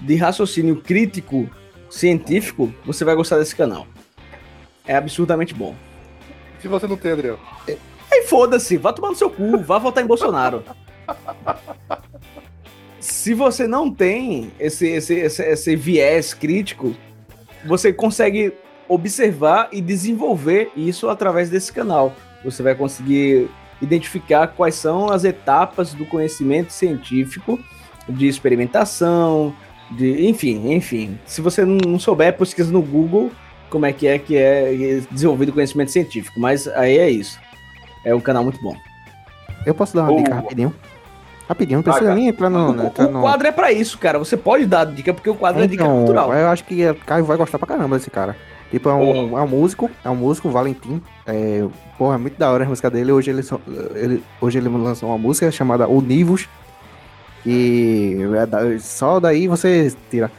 [0.00, 1.50] de raciocínio crítico
[1.90, 3.86] científico, você vai gostar desse canal.
[4.86, 5.74] É absurdamente bom.
[6.60, 7.38] Se você não tem, Adriel.
[8.10, 10.62] Aí foda-se, vá tomar no seu cu, vá votar em Bolsonaro.
[13.02, 16.94] se você não tem esse, esse, esse, esse viés crítico,
[17.66, 18.52] você consegue
[18.88, 22.14] observar e desenvolver isso através desse canal.
[22.44, 23.50] Você vai conseguir
[23.80, 27.58] identificar quais são as etapas do conhecimento científico,
[28.08, 29.52] de experimentação,
[29.90, 31.18] de enfim, enfim.
[31.26, 33.32] Se você não souber, pesquisa no Google
[33.68, 36.38] como é que é que é desenvolvido conhecimento científico.
[36.38, 37.40] Mas aí é isso.
[38.04, 38.76] É um canal muito bom.
[39.66, 40.72] Eu posso dar uma dica rapidinho?
[41.48, 42.70] Rapidinho, não precisa ah, nem entrar no.
[42.70, 43.18] O, entrar no...
[43.18, 44.18] o quadro é pra isso, cara.
[44.18, 46.32] Você pode dar dica, porque o quadro então, é dica cultural.
[46.32, 48.36] Eu acho que o Caio vai gostar pra caramba desse cara.
[48.70, 51.02] Tipo, é um, é um músico, é um músico, Valentim.
[51.26, 51.62] É,
[51.98, 53.12] porra, é muito da hora a música dele.
[53.12, 53.42] Hoje ele,
[53.94, 56.48] ele, hoje ele lançou uma música chamada Univos.
[57.44, 60.30] E é só daí você tira.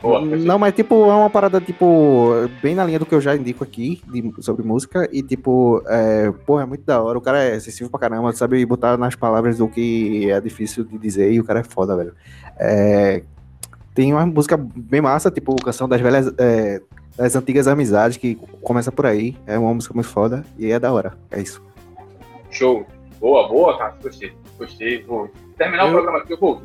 [0.00, 2.30] Boa, não, mas tipo, é uma parada, tipo,
[2.62, 5.08] bem na linha do que eu já indico aqui de, sobre música.
[5.12, 7.18] E, tipo, é, porra, é muito da hora.
[7.18, 10.96] O cara é sensível pra caramba, sabe botar nas palavras o que é difícil de
[10.98, 11.32] dizer.
[11.32, 12.14] E o cara é foda, velho.
[12.56, 13.24] É,
[13.92, 16.32] tem uma música bem massa, tipo, canção das velhas.
[16.38, 16.80] É,
[17.16, 19.36] das antigas amizades, que começa por aí.
[19.44, 21.18] É uma música muito foda e é da hora.
[21.32, 21.60] É isso.
[22.48, 22.86] Show.
[23.18, 23.96] Boa, boa, cara.
[24.00, 24.32] Gostei.
[24.56, 25.02] Gostei.
[25.02, 25.88] Vou terminar eu...
[25.88, 26.62] o programa aqui, eu vou.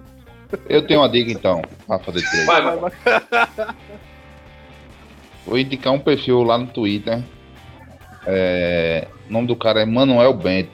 [0.70, 2.46] Eu tenho uma dica então, pra fazer três.
[2.46, 2.92] Vai, vai, vai.
[5.46, 7.22] Vou indicar um perfil lá no Twitter.
[8.26, 9.08] É...
[9.30, 10.72] O nome do cara é Manuel Bento.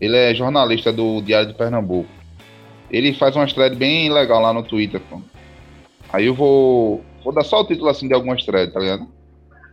[0.00, 2.08] Ele é jornalista do Diário de Pernambuco.
[2.90, 5.00] Ele faz uma thread bem legal lá no Twitter.
[5.08, 5.20] Pô.
[6.12, 7.04] Aí eu vou.
[7.22, 9.02] Vou dar só o título assim de algumas threads, tá ligado?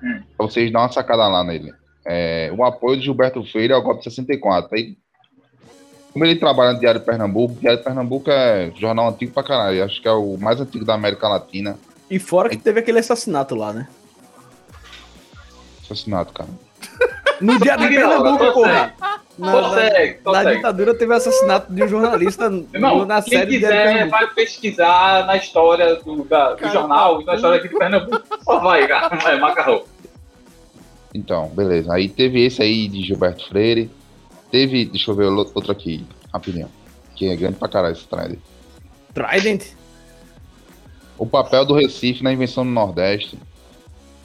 [0.04, 0.22] Hum.
[0.38, 1.74] Pra vocês dar uma sacada lá nele.
[2.06, 2.52] É...
[2.56, 4.70] o apoio de Gilberto Freire ao golpe 64.
[4.74, 4.98] Aí
[6.12, 9.44] como ele trabalha no Diário de Pernambuco, o Diário de Pernambuco é jornal antigo pra
[9.44, 9.84] caralho.
[9.84, 11.78] Acho que é o mais antigo da América Latina.
[12.10, 13.88] E fora que teve aquele assassinato lá, né?
[15.84, 16.50] Assassinato, cara.
[17.40, 18.94] No Diário de Pernambuco, porra.
[19.38, 24.10] Na, consegue, na, na, ditadura teve assassinato de um jornalista Irmão, na quem série quiser
[24.10, 28.24] vai pesquisar na história do, da, do jornal, na história aqui de Pernambuco.
[28.44, 29.16] Só vai, cara.
[29.16, 29.84] Vai, macarrão.
[31.14, 31.94] Então, beleza.
[31.94, 33.92] Aí teve esse aí de Gilberto Freire.
[34.52, 36.70] Teve, deixa eu ver outro aqui, rapidinho.
[37.16, 38.40] Que é grande pra caralho esse trailer.
[39.14, 39.64] Trident.
[41.18, 43.38] O papel do Recife na invenção do Nordeste.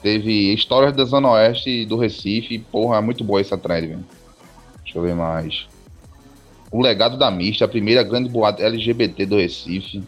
[0.01, 2.59] Teve histórias da Zona Oeste do Recife.
[2.59, 4.05] Porra, é muito boa essa thread, velho.
[4.83, 5.65] Deixa eu ver mais.
[6.71, 10.03] O legado da Mista, a primeira grande boate LGBT do Recife.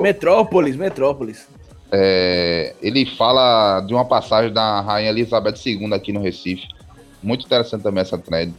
[0.00, 1.48] Metrópolis, Metrópolis.
[1.90, 6.68] É, ele fala de uma passagem da Rainha Elizabeth II aqui no Recife.
[7.22, 8.52] Muito interessante também essa thread.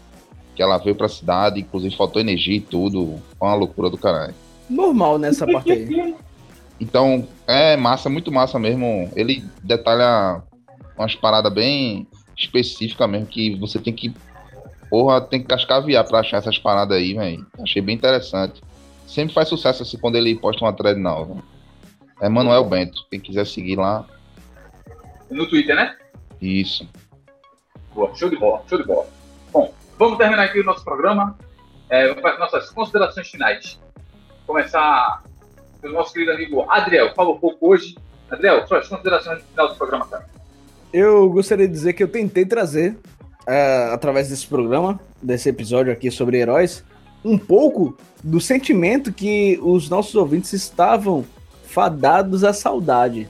[0.56, 3.20] Que ela veio pra cidade, inclusive faltou energia e tudo.
[3.38, 4.36] Foi uma loucura do caralho.
[4.70, 6.16] Normal nessa parte aí.
[6.80, 9.10] Então, é massa, muito massa mesmo.
[9.16, 10.42] Ele detalha
[10.98, 14.14] umas paradas bem específicas mesmo, que você tem que.
[14.90, 17.46] Porra, tem que cascaviar pra achar essas paradas aí, velho.
[17.60, 18.62] Achei bem interessante.
[19.08, 21.38] Sempre faz sucesso assim quando ele posta uma thread nova.
[22.22, 23.06] É Manuel Bento.
[23.10, 24.06] Quem quiser seguir lá,
[25.32, 25.96] No Twitter, né?
[26.42, 26.88] isso.
[27.94, 29.08] Boa, show de bola, show de bola.
[29.98, 31.38] Vamos terminar aqui o nosso programa.
[31.90, 33.80] É, vamos para as nossas considerações finais.
[34.48, 35.24] Começar
[35.82, 37.14] pelo nosso querido amigo Adriel.
[37.14, 37.96] Fala um pouco hoje.
[38.30, 40.26] Adriel, suas considerações final do programa, cara.
[40.92, 42.98] Eu gostaria de dizer que eu tentei trazer,
[43.48, 46.84] é, através desse programa, desse episódio aqui sobre heróis,
[47.24, 51.26] um pouco do sentimento que os nossos ouvintes estavam
[51.66, 53.28] fadados à saudade,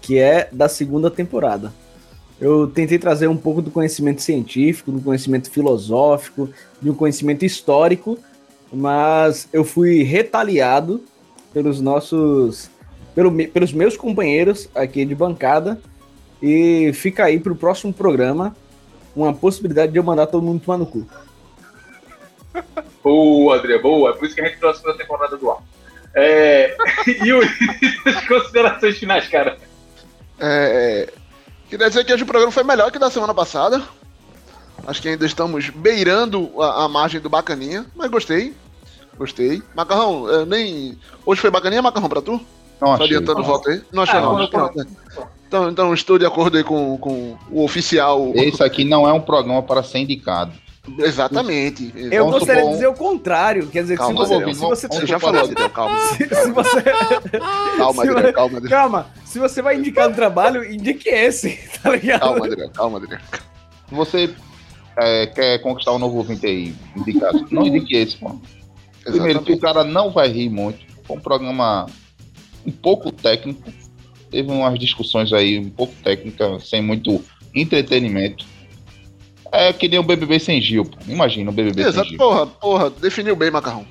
[0.00, 1.72] que é da segunda temporada.
[2.40, 8.18] Eu tentei trazer um pouco do conhecimento científico, do conhecimento filosófico, de um conhecimento histórico,
[8.72, 11.02] mas eu fui retaliado
[11.52, 12.70] pelos nossos,
[13.14, 15.80] pelo pelos meus companheiros aqui de bancada,
[16.42, 18.54] e fica aí pro próximo programa
[19.14, 21.06] uma possibilidade de eu mandar todo mundo tomar no cu.
[23.02, 24.10] Boa, Adriel, boa.
[24.10, 25.58] É por isso que a gente trouxe a temporada do ar.
[26.12, 26.76] É...
[27.24, 27.40] e o...
[28.04, 29.56] as considerações finais, cara.
[30.40, 31.08] É,
[31.68, 33.82] queria dizer que hoje o programa foi melhor que da semana passada.
[34.86, 38.54] Acho que ainda estamos beirando a, a margem do bacaninha, mas gostei.
[39.18, 39.62] Gostei.
[39.74, 40.98] Macarrão, é, nem.
[41.24, 42.32] Hoje foi bacaninha, Macarrão, pra tu?
[42.80, 43.06] Não Só achei.
[43.06, 43.82] adiantando o voto aí.
[43.90, 44.38] Não achei, Ah, não.
[44.38, 44.86] não, Pronto?
[45.48, 48.32] Então, então estou de acordo aí com, com o oficial.
[48.34, 50.52] Esse aqui não é um programa para ser indicado.
[50.98, 51.92] Exatamente.
[51.94, 54.88] Eu Vamos gostaria de dizer o contrário, quer dizer que Calma, se você, se você,
[54.88, 55.98] Você já falou, Adriel, calma.
[56.08, 56.82] se, se você
[57.76, 58.70] Calma, você- calma, Adriel.
[58.70, 62.20] calma, se você vai indicar um trabalho, indique esse, tá ligado?
[62.20, 63.20] Calma, Adriel, calma, Adriel.
[63.88, 64.34] Se você
[64.96, 68.38] é, quer conquistar um novo ouvinte aí, indicado, não indique esse, pô.
[69.04, 70.84] Primeiro, que o cara não vai rir muito.
[71.04, 71.86] Foi um programa
[72.66, 73.62] um pouco técnico.
[74.30, 77.24] Teve umas discussões aí um pouco técnicas, sem muito
[77.54, 78.44] entretenimento.
[79.56, 80.96] É que nem o BBB sem Gil, pô.
[81.06, 82.18] Imagina o BBB sem Exato, Gil.
[82.18, 83.86] porra, porra, definiu bem, Macarrão.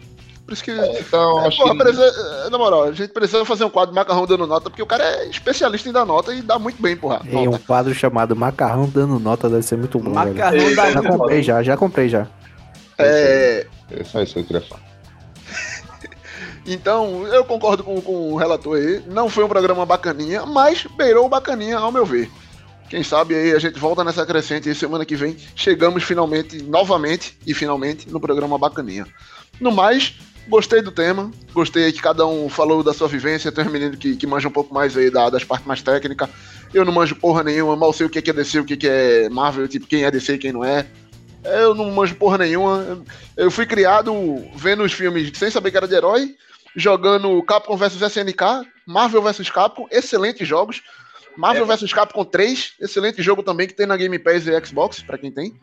[0.45, 0.72] Por isso que.
[0.72, 3.95] Então, É, acho porra, que precisa- na moral, a gente precisa fazer um quadro de
[3.95, 6.95] macarrão dando nota, porque o cara é especialista em dar nota e dá muito bem,
[6.95, 7.20] porra.
[7.24, 7.63] Tem um Nota.
[7.66, 10.13] quadro chamado Macarrão dando nota, deve ser muito bom.
[10.13, 10.36] velho.
[10.36, 12.28] Macarrão da Já comprei já, já comprei já.
[12.99, 14.82] É, é só isso que eu queria falar.
[16.66, 19.01] então, eu concordo com, com o relator aí.
[19.07, 22.30] Não foi um programa bacaninha, mas beirou bacaninha, ao meu ver.
[22.90, 27.38] Quem sabe aí a gente volta nessa crescente e semana que vem chegamos finalmente, novamente
[27.46, 29.08] e finalmente, no programa bacaninha.
[29.60, 30.14] No mais,
[30.48, 34.16] gostei do tema, gostei que cada um falou da sua vivência, tem uns meninos que,
[34.16, 36.30] que manjam um pouco mais aí da- das partes mais técnicas.
[36.74, 38.88] Eu não manjo porra nenhuma, mal sei o que que é DC, o que que
[38.88, 40.86] é Marvel, tipo, quem é DC e quem não é.
[41.44, 43.04] Eu não manjo porra nenhuma.
[43.38, 44.14] Eu fui criado
[44.56, 46.36] vendo os filmes sem saber que era de herói,
[46.76, 50.82] jogando Capcom vs SNK, Marvel vs Capcom, excelentes jogos.
[51.38, 55.18] Marvel vs Capcom 3, excelente jogo também que tem na Game Pass e Xbox, pra
[55.18, 55.54] quem tem.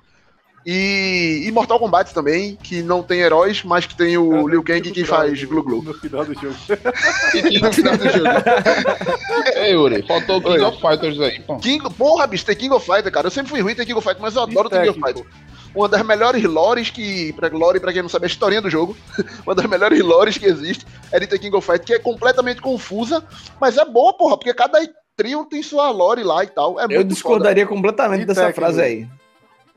[0.64, 4.92] E, e Mortal Kombat também, que não tem heróis, mas que tem o Liu Kang
[4.92, 5.82] que faz glu glu.
[5.82, 6.54] No final do jogo.
[7.62, 8.28] No final do jogo.
[9.56, 10.64] Ei, Yuri, faltou o King Oi.
[10.64, 11.56] of Fighters aí, pô.
[11.56, 13.26] King, porra, bicho, tem King of Fighter, cara.
[13.26, 15.28] Eu sempre fui ruim em King of Fighter, mas eu adoro E King of técnico.
[15.28, 15.52] Fighter.
[15.74, 17.32] Uma das melhores lores que.
[17.32, 18.96] Pra, lore, pra quem não sabe, é a historinha do jogo.
[19.46, 22.60] Uma das melhores lores que existe é de ter King of Fighter, que é completamente
[22.60, 23.24] confusa,
[23.60, 24.78] mas é boa, porra, porque cada
[25.16, 26.78] trio tem sua lore lá e tal.
[26.80, 28.84] É Eu discordaria completamente E dessa Tekken, frase né?
[28.84, 29.00] aí.
[29.04, 29.12] foda.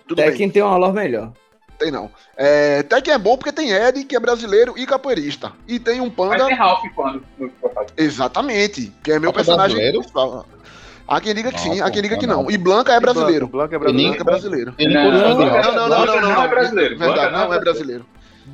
[0.08, 1.32] Tudo bem, Tekken tem uma lore melhor.
[1.80, 2.10] tem não.
[2.38, 5.52] É, Tekken é bom porque tem Ed, que é brasileiro e capoeirista.
[5.68, 6.46] E tem um Mas panda.
[6.46, 7.24] tem Ralph quando.
[7.98, 9.76] Exatamente, que é meu Ralph é personagem.
[9.76, 10.00] brasileiro?
[10.00, 10.46] principal.
[11.08, 12.50] Há quem diga que sim, há quem diga que não.
[12.50, 13.48] E Blanca é brasileiro.
[13.48, 14.74] Blanca é Tem Blanca brasileiro.
[14.80, 15.12] é brasileiro.
[15.12, 15.90] Não, não.
[15.90, 16.98] Não, não, não, é brasileiro.
[16.98, 18.06] Verdade, não é brasileiro.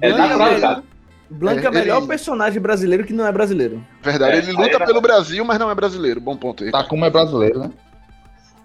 [0.01, 0.83] É naturalizado.
[1.31, 3.85] Blanca é o melhor ele- personagem brasileiro que não é brasileiro.
[4.03, 6.19] Verdade, É, ele luta era- pelo Brasil, mas não é brasileiro.
[6.19, 6.71] Bom ponto aí.
[6.71, 7.71] Takuma é brasileiro, né?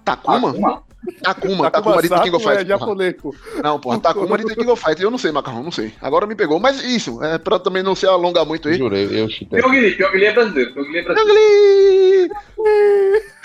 [0.05, 0.53] Takuma?
[0.53, 0.83] Uma.
[1.23, 3.33] Takuma, Takuma de King of Sato é japonês, pô.
[3.63, 5.05] Não, porra, Takuma de King of Fighter.
[5.05, 5.93] Eu não sei, Macarrão, não sei.
[6.01, 6.59] Agora me pegou.
[6.59, 8.77] Mas isso, é pra também não se alongar muito aí.
[8.77, 9.61] Jurei, eu chutei.
[9.61, 10.75] Pyongyi, Pyongyi é brasileiro.
[10.75, 12.35] Pyongyi é brasileiro.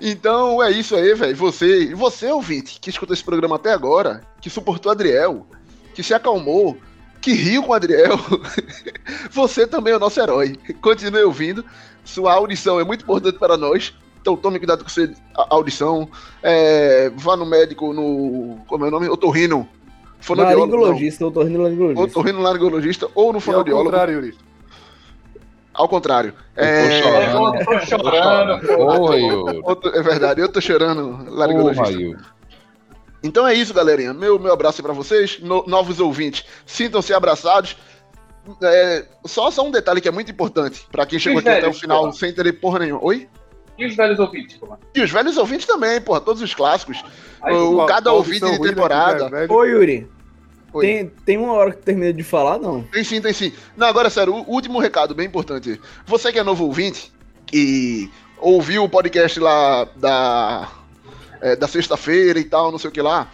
[0.00, 1.34] Então é isso aí, velho.
[1.36, 5.46] Você, você ouvinte, que escutou esse programa até agora, que suportou Adriel,
[5.94, 6.76] que se acalmou,
[7.24, 8.18] que riu com o Adriel,
[9.32, 10.56] você também é o nosso herói.
[10.80, 11.64] Continue ouvindo.
[12.04, 13.94] Sua audição é muito importante para nós.
[14.20, 16.08] Então tome cuidado com sua a- audição.
[16.42, 18.58] É, vá no médico, no.
[18.66, 19.08] Como é o nome?
[19.08, 19.66] Otorrino.
[20.20, 20.72] Fonoaudiólogo.
[20.76, 22.02] Laringologista, otorrinolaringologista.
[22.18, 23.90] Otorrinolaringologista ou no E ao fonoaudiólogo.
[23.90, 24.34] contrário, Yuri.
[25.74, 26.32] Ao contrário.
[26.56, 27.56] Eu É, tô chorando.
[27.56, 28.66] Eu tô chorando.
[28.66, 29.16] Porra,
[29.64, 32.24] outro- é verdade, eu tô chorando, laringologista.
[33.24, 34.12] Então é isso, galerinha.
[34.12, 36.44] Meu, meu abraço para vocês, no- novos ouvintes.
[36.66, 37.76] Sintam-se abraçados.
[38.62, 41.72] É, só, só um detalhe que é muito importante para quem chegou aqui até o
[41.72, 42.12] final porra?
[42.12, 43.02] sem entender porra nenhuma.
[43.02, 43.26] Oi?
[43.78, 44.78] E os velhos ouvintes, mano?
[44.94, 47.02] E os velhos ouvintes também, porra, todos os clássicos.
[47.42, 49.28] Aí, o, Qual- cada qual ouvinte de ruim, né, temporada.
[49.30, 49.50] velho?
[49.52, 50.06] Ô, Yuri,
[50.74, 50.86] Oi.
[50.86, 52.82] tem, tem uma hora que termina de falar, não?
[52.82, 53.52] Tem sim, tem sim.
[53.76, 55.80] Não, agora sério, o último recado bem importante.
[56.06, 57.10] Você que é novo ouvinte
[57.52, 60.68] e ouviu o podcast lá da,
[61.44, 63.28] é, da sexta-feira e tal, não sei o que lá.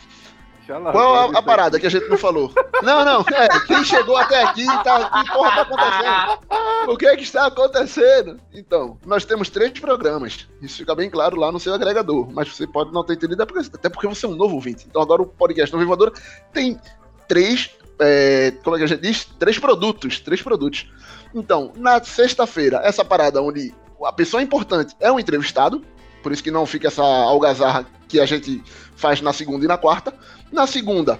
[0.92, 2.52] Qual a, a parada que a gente não falou?
[2.82, 6.92] Não, não, é, quem chegou até aqui, tá, que porra tá acontecendo?
[6.92, 8.40] O que é que está acontecendo?
[8.52, 10.48] Então, nós temos três programas.
[10.62, 12.28] Isso fica bem claro lá no seu agregador.
[12.32, 14.86] Mas você pode não ter entendido, é até porque você é um novo ouvinte.
[14.88, 16.12] Então agora o podcast Novo Invadora
[16.52, 16.80] tem
[17.28, 19.24] três, é, como é que a gente diz?
[19.38, 20.90] Três produtos, três produtos.
[21.34, 23.74] Então, na sexta-feira, essa parada onde
[24.04, 25.84] a pessoa importante é um entrevistado,
[26.22, 28.62] por isso que não fica essa algazarra que a gente
[28.96, 30.12] faz na segunda e na quarta.
[30.52, 31.18] Na segunda,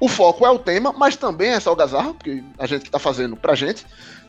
[0.00, 2.98] o foco é o tema, mas também é essa algazarra, porque a gente que tá
[2.98, 3.86] fazendo pra gente.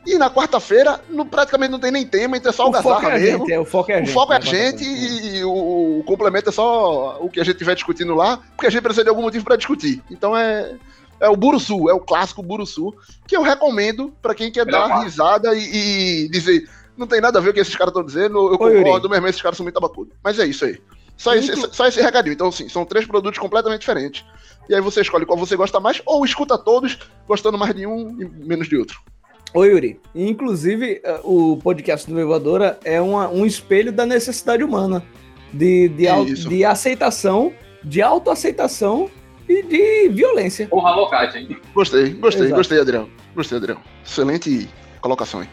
[0.07, 3.15] E na quarta-feira, não- praticamente não tem nem tema, então é só O foco algazarra
[3.15, 3.39] é a mesmo.
[3.39, 4.13] gente, é, o foco é a O gente.
[4.13, 7.43] foco é a né, gente e, e o, o complemento é só o que a
[7.43, 10.03] gente estiver discutindo lá, porque a gente precisa de algum motivo pra discutir.
[10.11, 10.75] Então é,
[11.19, 12.93] é o Buruçu, é o clássico Buruçu,
[13.25, 15.05] que eu recomendo pra quem quer dar parte.
[15.05, 18.05] risada e, e dizer, não tem nada a ver com o que esses caras estão
[18.05, 18.83] dizendo, eu Ô, Yuri.
[18.83, 20.11] concordo, mesmo esses caras são muito abacudo.
[20.23, 20.79] Mas é isso aí.
[21.17, 22.33] Só esse, Inclu- só esse recadinho.
[22.33, 24.25] Então, sim, são três produtos completamente diferentes.
[24.69, 26.97] E aí você escolhe qual você gosta mais, ou escuta todos,
[27.27, 28.99] gostando mais de um e menos de outro.
[29.53, 35.01] Ô, Yuri, inclusive eh, o podcast do Levadora é uma- um espelho da necessidade humana
[35.53, 36.03] de, de,
[36.33, 36.49] Isso.
[36.49, 39.09] de aceitação, de autoaceitação
[39.47, 40.67] e de violência.
[40.67, 41.57] Porra, locate, hein?
[41.73, 42.55] Gostei, gostei, Exato.
[42.57, 43.09] gostei, Adriano.
[43.33, 43.79] Gostei, Adriano.
[44.05, 44.67] Excelente
[44.99, 45.47] colocação aí.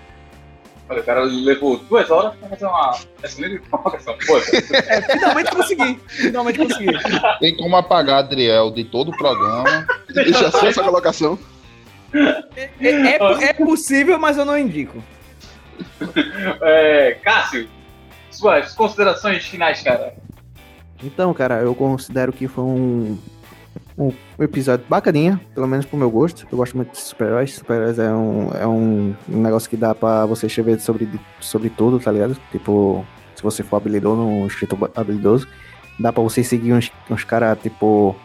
[0.93, 4.15] Olha, o cara levou duas horas pra fazer uma excelente colocação.
[4.73, 6.01] É, finalmente consegui.
[6.07, 6.93] Finalmente consegui.
[7.41, 9.87] Tem como apagar Adriel de todo o programa.
[10.13, 11.39] Deixa só essa colocação.
[12.15, 15.03] É, é- é possível, mas eu não indico.
[16.61, 17.67] é, Cássio,
[18.31, 20.15] suas considerações finais, cara.
[21.03, 23.19] Então, cara, eu considero que foi um,
[23.97, 26.47] um episódio bacaninha, pelo menos pro meu gosto.
[26.51, 27.55] Eu gosto muito de super-heróis.
[27.55, 31.09] Super-heróis é, um, é um, negócio que dá pra você escrever sobre,
[31.41, 32.37] sobre tudo, tá ligado?
[32.51, 33.05] Tipo,
[33.35, 35.47] se você for habilidoso, um escritor habilidoso,
[35.99, 38.17] dá pra você seguir uns, uns caras, tipo...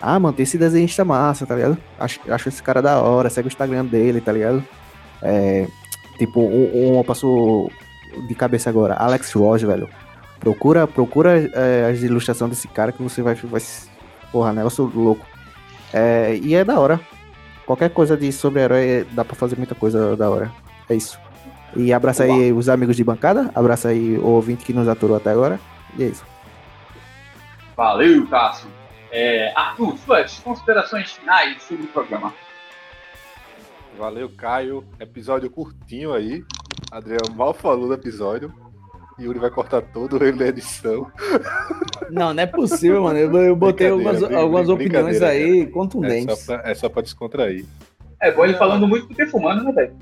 [0.00, 1.76] Ah, mano, tem esse desenhista massa, tá ligado?
[1.98, 4.64] Acho, acho esse cara da hora, segue o Instagram dele, tá ligado?
[5.20, 5.66] É,
[6.16, 7.70] tipo, um, um eu passo
[8.26, 8.94] de cabeça agora.
[8.94, 9.88] Alex Ross, velho.
[10.38, 13.34] Procura, procura é, as ilustrações desse cara que você vai.
[13.34, 13.60] vai
[14.32, 15.26] porra, negócio louco.
[15.92, 17.00] É, e é da hora.
[17.66, 20.50] Qualquer coisa de sobre-herói dá pra fazer muita coisa da hora.
[20.88, 21.18] É isso.
[21.76, 23.50] E abraça aí os amigos de bancada.
[23.54, 25.60] Abraça aí o ouvinte que nos aturou até agora.
[25.96, 26.24] E é isso.
[27.76, 28.68] Valeu, Cássio.
[29.12, 32.32] É, Arthur, suas considerações finais sobre o programa.
[33.96, 34.84] Valeu, Caio.
[34.98, 36.44] Episódio curtinho aí.
[36.90, 38.52] Adriano mal falou do episódio.
[39.20, 41.10] Yuri vai cortar todo ele na edição.
[42.10, 43.18] Não, não é possível, mano.
[43.18, 46.38] Eu, eu botei algumas, algumas opiniões aí É contundentes.
[46.40, 47.64] só, pra, é só pra descontrair.
[48.20, 49.96] É bom ele falando muito do que fumando, né, velho?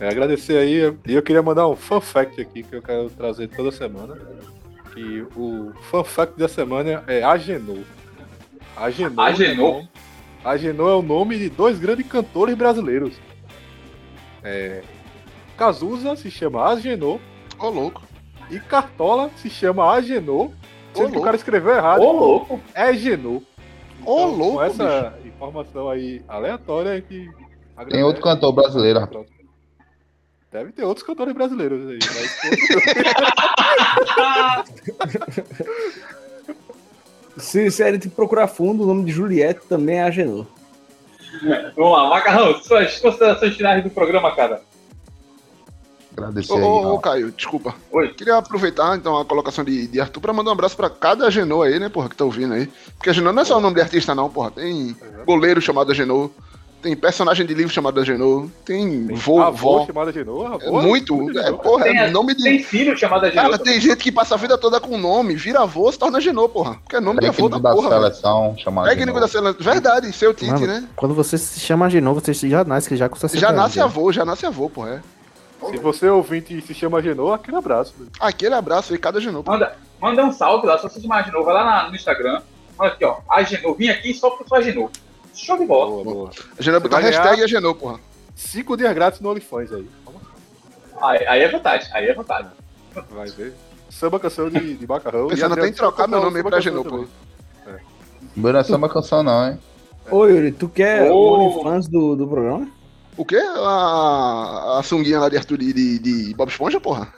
[0.00, 0.92] É, agradecer aí.
[1.06, 4.16] E eu queria mandar um fun fact aqui que eu quero trazer toda semana.
[4.92, 7.78] Que o fun fact da semana é Agenor.
[8.76, 9.24] Agenor.
[9.24, 9.80] Agenor?
[9.82, 13.14] É Agenor é o nome de dois grandes cantores brasileiros.
[14.42, 14.82] É,
[15.56, 17.20] Cazuza se chama Agenor
[17.58, 18.02] Ô, louco.
[18.50, 20.46] E Cartola se chama Agenor.
[20.46, 20.50] Ô,
[20.94, 22.02] Sendo que o cara escreveu errado.
[22.02, 22.60] Ô, louco.
[22.74, 23.42] É Genor.
[24.04, 27.28] Ô, Então, louco, Com essa informação aí aleatória que.
[27.88, 29.06] Tem outro cantor brasileiro.
[29.06, 29.30] Pronto.
[30.50, 31.98] Deve ter outros cantores brasileiros aí.
[32.02, 32.40] Mas...
[37.36, 40.46] Se, se a gente procurar fundo, o nome de Juliette também é Agenor.
[41.76, 44.60] Vamos lá, Macarrão, suas considerações finais do programa, cara.
[46.24, 46.62] Agradecer Ô, aí.
[46.62, 46.98] ô, ô, ó.
[46.98, 47.74] Caio, desculpa.
[47.92, 48.08] Oi.
[48.14, 51.66] Queria aproveitar, então, a colocação de, de Arthur pra mandar um abraço pra cada Agenor
[51.66, 52.68] aí, né, porra, que tá ouvindo aí.
[52.96, 54.50] Porque Agenor não é só o nome de artista, não, porra.
[54.50, 56.30] Tem goleiro chamado Agenor,
[56.82, 58.46] Tem personagem de livro chamado Agenor.
[58.64, 59.86] Tem Tem vô, avó vó.
[59.86, 60.80] chamada Genoa, É avó.
[60.80, 61.38] muito.
[61.38, 62.42] É, porra, Tem, é nome de.
[62.42, 63.42] tem filho chamado Agenor.
[63.50, 66.48] Cara, tem gente que passa a vida toda com nome, vira avô, se torna Agenor,
[66.48, 66.76] porra.
[66.82, 67.90] Porque é nome de avô da da porra.
[67.90, 68.88] seleção, chamado.
[68.88, 69.60] Técnico de da seleção.
[69.62, 70.88] Verdade, seu Tite, Mano, né?
[70.96, 74.24] Quando você se chama novo, você já nasce já com 60 Já nasce avô, já
[74.24, 75.02] nasce avô, porra.
[75.06, 75.19] É.
[75.68, 77.94] Se você é ouvinte e se chama Genoa, aquele abraço.
[77.98, 78.10] velho.
[78.18, 79.42] Aquele abraço aí, cada porra.
[79.58, 81.44] Manda, manda um salve lá, só se chamar Agenor.
[81.44, 82.40] Vai lá na- no Instagram.
[82.78, 83.18] Olha aqui, ó.
[83.28, 83.74] Agenor.
[83.76, 84.90] Vim aqui só porque eu sou Agenor.
[85.34, 85.90] Show de bola.
[85.90, 86.30] Boa, boa.
[86.58, 87.22] Agenor botar Vai ganhar.
[87.22, 88.00] hashtag Agenor, porra.
[88.34, 89.86] Cinco dias grátis no OnlyFans aí.
[91.02, 92.50] Aí, aí é vantagem, aí é vantagem.
[93.10, 93.54] Vai ver.
[93.90, 95.28] Samba canção de, de macarrão.
[95.28, 97.06] Pensando até em trocar meu nome aí pra Agenor, também.
[98.36, 99.58] Meu não é samba canção, não, hein?
[100.10, 101.14] Ô, Yuri, tu quer Ô.
[101.14, 102.66] o OnlyFans do, do programa?
[103.20, 103.36] O quê?
[103.36, 107.12] A, a sunguinha lá de Arthur de, de, de Bob Esponja, porra?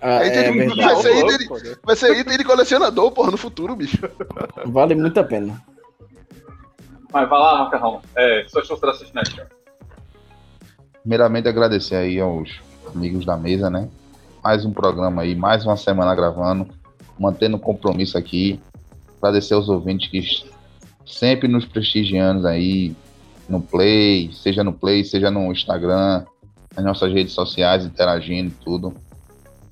[0.00, 0.80] Ah, é verdade.
[0.80, 3.98] vai ser Não, item, vai ser item de colecionador, porra, no futuro, bicho.
[4.64, 5.62] Vale muito a pena.
[7.12, 8.00] Mas vai lá, Macarrão.
[8.16, 9.28] É, suas considerações finais.
[9.28, 9.50] cara.
[11.02, 12.58] Primeiramente, agradecer aí aos
[12.94, 13.90] amigos da mesa, né?
[14.42, 16.66] Mais um programa aí, mais uma semana gravando,
[17.18, 18.58] mantendo o compromisso aqui.
[19.18, 20.48] Agradecer aos ouvintes que
[21.04, 22.96] sempre nos prestigiando aí
[23.48, 26.24] no Play, seja no Play, seja no Instagram,
[26.74, 28.94] nas nossas redes sociais, interagindo tudo.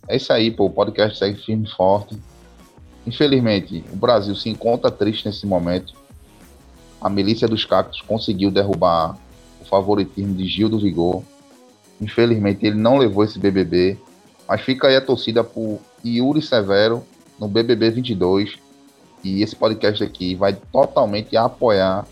[0.09, 0.67] É isso aí, pô.
[0.67, 2.17] O podcast segue firme e forte.
[3.07, 5.95] Infelizmente, o Brasil se encontra triste nesse momento.
[7.01, 9.17] A milícia dos cactos conseguiu derrubar
[9.61, 11.23] o favoritismo de Gil do Vigor.
[12.01, 13.99] Infelizmente, ele não levou esse BBB.
[14.49, 17.05] Mas fica aí a torcida por Yuri Severo
[17.39, 18.57] no BBB 22.
[19.23, 22.07] E esse podcast aqui vai totalmente apoiar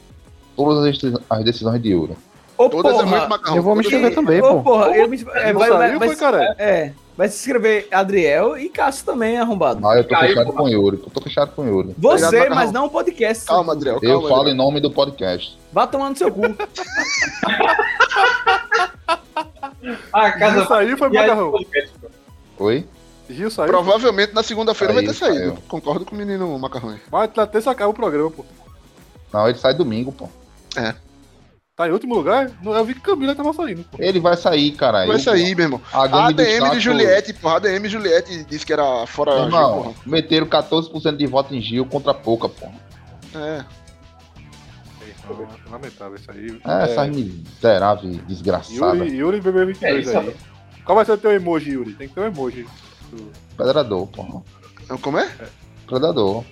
[0.56, 2.16] todas as deci- as decisões de Yuri.
[2.58, 3.56] Ô, Todas é porra, muito macarrão.
[3.56, 4.62] Eu vou me é inscrever também, Ô, pô.
[4.62, 5.16] porra, eu me...
[5.34, 6.54] É, vai, vai, saiu, vai, foi, cara?
[6.58, 9.84] é, vai se inscrever Adriel e Cássio também, arrombado.
[9.86, 10.52] Ah, eu tô Caiu, fechado pô.
[10.52, 11.00] com Yuri.
[11.04, 11.94] Eu tô fechado com Yuri.
[11.98, 12.72] Você, Obrigado, mas Macarrão.
[12.72, 13.46] não o podcast.
[13.46, 14.28] Calma, Adriel, Eu calma.
[14.28, 14.54] falo Adriel.
[14.54, 15.58] em nome do podcast.
[15.72, 16.42] Vá tomar no seu cu.
[20.12, 20.66] Ah, casa.
[20.66, 21.50] saiu foi E aí, macarrão.
[21.50, 22.64] podcast, pô.
[22.64, 22.86] Oi?
[23.28, 23.68] Gil saiu.
[23.68, 25.38] Provavelmente na segunda-feira vai ter saído.
[25.38, 25.58] saiu.
[25.68, 26.96] Concordo com o menino Macarrão
[27.36, 28.44] na terça caiu o programa, pô.
[29.32, 30.28] Não, ele sai domingo, pô.
[31.74, 32.50] Tá em último lugar?
[32.62, 33.96] Não, Eu vi que Camila tava saindo, pô.
[33.98, 35.06] Ele vai sair, cara.
[35.06, 35.80] Vai sair, meu irmão.
[35.92, 37.54] A A ADM Chaco- de Juliette, porra.
[37.54, 39.94] A ADM Juliette disse que era fora Meu Gil, porra.
[40.04, 42.66] meteram 14% de voto em Gil contra pouca, pô.
[43.38, 43.64] É.
[45.70, 46.60] Lamentável isso aí.
[46.66, 48.96] É, essa miserável desgraçada.
[48.96, 50.36] Yuri, Yuri BB22 É isso, aí.
[50.84, 51.94] Qual vai ser o teu emoji, Yuri?
[51.94, 52.66] Tem que ter um emoji.
[53.56, 54.42] Predador, pô.
[55.00, 55.30] Como é?
[55.86, 56.44] Predador.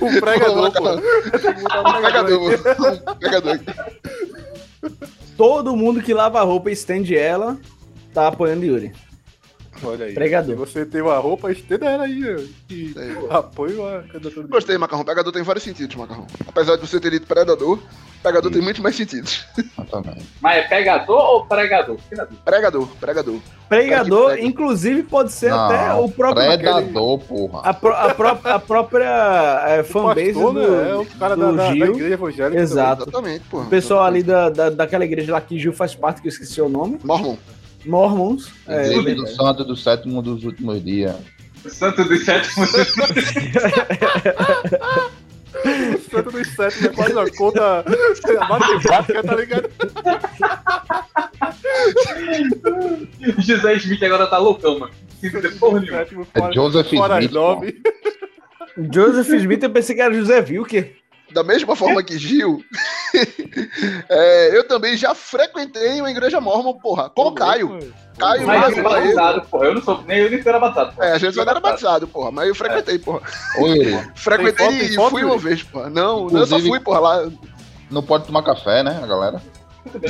[0.00, 0.90] O pregador, pô.
[0.90, 2.52] Um pegador.
[3.08, 3.66] Um pegador aqui.
[5.36, 7.56] Todo mundo que lava a roupa e estende ela,
[8.12, 8.92] tá apoiando Yuri.
[9.82, 10.14] Olha aí.
[10.14, 10.50] Pregador.
[10.50, 12.48] Se você tem uma roupa, estenda ela aí.
[12.70, 13.34] E É.
[13.34, 15.04] apoio a candidatura Gostei, Macarrão.
[15.04, 16.26] Pegador tem vários sentidos, Macarrão.
[16.46, 17.78] Apesar de você ter dito predador,
[18.22, 19.46] pegador tem muito mais sentidos.
[19.56, 20.26] Exatamente.
[20.40, 21.96] Mas é pegador ou pregador?
[22.44, 23.38] Pregador, pregador.
[23.68, 24.46] Pregador, Prega.
[24.46, 26.44] inclusive, pode ser Não, até o próprio.
[26.46, 27.60] Predador, porra.
[27.68, 30.90] A, pró- a pró- a própria é, fanbase pastor, do, né?
[30.90, 31.86] É o cara da, do da, da Gil.
[31.94, 32.60] igreja evangélica.
[32.62, 33.02] Exato.
[33.02, 33.64] Exatamente, porra.
[33.64, 36.60] O pessoal ali da, da, daquela igreja lá que Gil faz parte, que eu esqueci
[36.62, 36.98] o nome.
[37.04, 37.36] Mormon.
[37.88, 38.52] Mormons.
[38.66, 39.26] É, Igreja do.
[39.26, 41.16] Santo do sétimo dos últimos dias.
[41.66, 42.70] Santo dos sétimos.
[42.70, 43.24] também.
[45.64, 47.84] O Santo dos Sete é quase uma conta
[48.48, 49.70] matemática, tá ligado?
[53.38, 54.92] José Smith agora tá loucão, mano.
[55.58, 56.00] Porra nenhuma.
[56.34, 57.76] É Joseph fora Smith.
[58.92, 60.96] Joseph Smith, eu pensei que era José Wilker.
[61.32, 62.62] Da mesma forma que Gil,
[64.08, 67.10] é, eu também já frequentei uma igreja mormon, porra.
[67.10, 67.78] Com o Caio.
[68.18, 69.66] Caio Mas eu batizado, porra.
[69.66, 71.06] Eu não sou, nem eu nem sou era batizado, porra.
[71.06, 72.30] É, a gente só não era batizado, porra.
[72.32, 73.20] Mas eu frequentei, porra.
[73.58, 75.90] Yuri, Frequentei foto, e foto, fui uma vez, porra.
[75.90, 77.28] Não, não, eu só Inclusive- fui, porra, lá.
[77.90, 79.40] não pode tomar café, né, galera?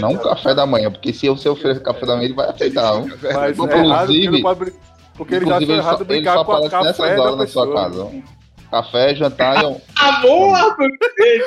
[0.00, 2.94] Não café da manhã, porque se eu se oferecer café da manhã, ele vai aceitar.
[3.24, 4.72] É, Mas Bom, é errado porque inclusive- não pode
[5.16, 7.36] Porque ele já Inclusive, só, errado ele brincar só com a café nessas da horas
[7.36, 7.74] na sua pessoa.
[7.90, 8.10] casa.
[8.70, 10.76] Café, jantar e um- Amor!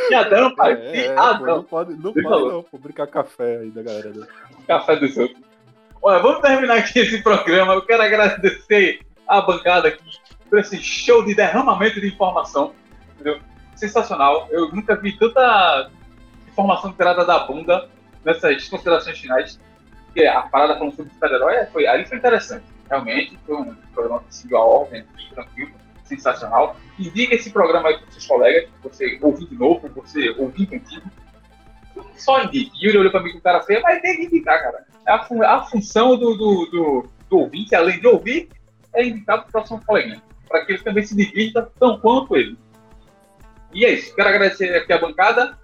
[0.09, 0.73] Piadão, pai.
[0.73, 1.55] É, é, pô, Piadão.
[1.57, 2.51] não pode, não pode falou.
[2.51, 4.09] não, pô, brincar café aí da galera.
[4.11, 4.27] né?
[4.67, 5.39] Café dos outros.
[6.01, 7.73] Olha, vamos terminar aqui esse programa.
[7.73, 10.03] Eu quero agradecer a bancada aqui
[10.49, 12.73] por esse show de derramamento de informação.
[13.13, 13.39] Entendeu?
[13.75, 14.47] Sensacional.
[14.49, 15.89] Eu nunca vi tanta
[16.47, 17.87] informação tirada da bunda
[18.25, 19.59] nessas considerações finais.
[20.07, 22.65] Porque a parada falando sobre super-herói foi, ali foi interessante.
[22.89, 25.71] Realmente, foi um programa que seguiu a ordem, tranquilo,
[26.15, 26.75] sensacional.
[26.99, 31.09] Indique esse programa aí para seus colegas, você ouvir de novo, você ouvir contigo.
[32.15, 32.71] Só indique.
[32.85, 34.85] Yuri olhou para mim com cara feia, mas tem que indicar, cara.
[35.07, 38.49] É a, fun- a função do, do, do, do ouvinte, além de ouvir,
[38.93, 40.21] é indicar para o próximo coleguinha.
[40.47, 42.57] Para que ele também se divirta tão quanto ele.
[43.73, 44.13] E é isso.
[44.15, 45.57] Quero agradecer aqui a bancada.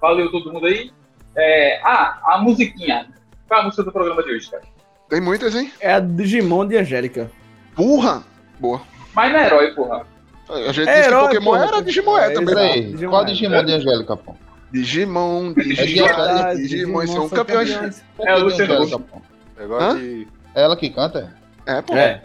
[0.00, 0.90] Valeu todo mundo aí.
[1.36, 3.08] É, ah, a musiquinha.
[3.46, 4.62] Qual é a música do programa de hoje, cara?
[5.08, 5.72] Tem muitas, hein?
[5.80, 7.30] É a Digimon de Angélica.
[7.76, 8.24] Burra!
[8.58, 8.80] Boa.
[9.14, 10.06] Mas não é herói, porra.
[10.48, 11.64] A gente É disse que herói, Pokémon porra.
[11.66, 12.40] era Digimon é É, também.
[12.54, 12.54] exato.
[12.68, 13.26] Peraí, Digimon qual é.
[13.26, 14.34] Digimon de Angélica, pô?
[14.72, 18.02] Digimon, Digimon, Digimon, Digimon, são campeões.
[18.16, 19.22] Qual É, que o Luciano Angélica, pô?
[19.58, 20.28] Negócio de.
[20.54, 21.34] É ela que canta?
[21.66, 21.94] É, pô.
[21.96, 22.22] É.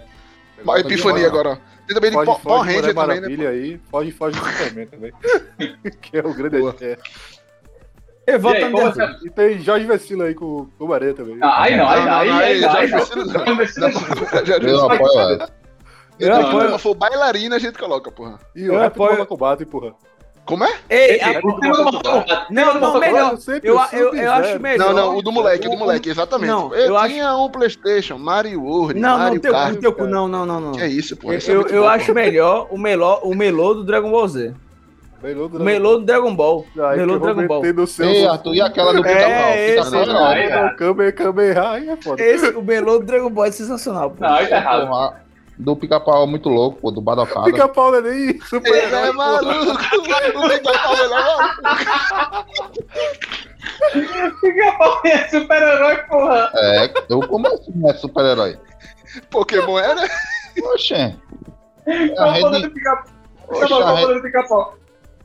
[0.63, 1.49] Uma epifania agora.
[1.51, 1.57] ó.
[1.85, 3.13] Tem também de Foge, foge, Power Ranger também, né?
[3.21, 3.79] Maravilha aí.
[3.91, 5.11] Foge, foge do Superman também.
[6.01, 6.97] que é o grande é.
[8.25, 9.03] Eu E voto aí, você...
[9.23, 11.37] E tem Jorge Vecilo aí com o Maria também.
[11.41, 13.25] Ah, aí não, aí não, aí, aí, aí precisa-
[14.45, 14.79] Já Eu disse.
[14.83, 15.49] apoio ela.
[16.19, 18.39] Eu Então, apoio- Se for bailarina, a gente coloca, porra.
[18.55, 19.93] E Eu o do apoio- Mortal Kombat, porra.
[20.45, 20.73] Como é?
[20.89, 21.59] Ei, Ei, a- o.
[22.51, 23.35] Não, não, melhor.
[23.63, 24.87] Eu Eu, eu, eu acho melhor.
[24.87, 26.49] Não, não, o do moleque, o do o- moleque, exatamente.
[26.51, 29.79] não, eu, eu acho- tinha um Playstation, Mario World, Não, não, Mario teu, Kart.
[29.79, 30.71] teu cu, não, não, não, não.
[30.73, 31.31] Que é isso, pô.
[31.33, 32.13] Eu, é eu, eu bom, acho pô.
[32.13, 34.53] melhor o melô, o melô do Dragon Ball Z.
[35.23, 36.63] Melô do O melô do Dragon Ball.
[36.77, 37.61] Aí melô do eu Dragon Ball.
[37.63, 38.05] meter no seu.
[38.07, 39.19] Ei, Arthur, e aquela do pica-pau?
[39.31, 42.21] É, Pica-pau esse, é não, aí é foda.
[42.21, 44.17] Esse, o melô do Dragon Ball é sensacional, pô.
[44.23, 44.87] Não, aí tá errado.
[44.87, 45.24] Porra,
[45.57, 47.45] Do pica-pau é muito louco, pô, do Badocada.
[47.45, 49.07] Pica-pau não é nem Ele super-herói.
[49.09, 49.55] é maluco.
[49.95, 51.61] O pica-pau ele é maluco.
[54.41, 56.51] Pica-pau é super-herói, porra.
[56.55, 58.59] É, eu como assim não é super-herói?
[59.29, 60.07] Pokémon era?
[60.73, 61.15] Oxê.
[62.15, 64.13] Qual A, rede, pica-pau?
[64.13, 64.77] Do pica-pau?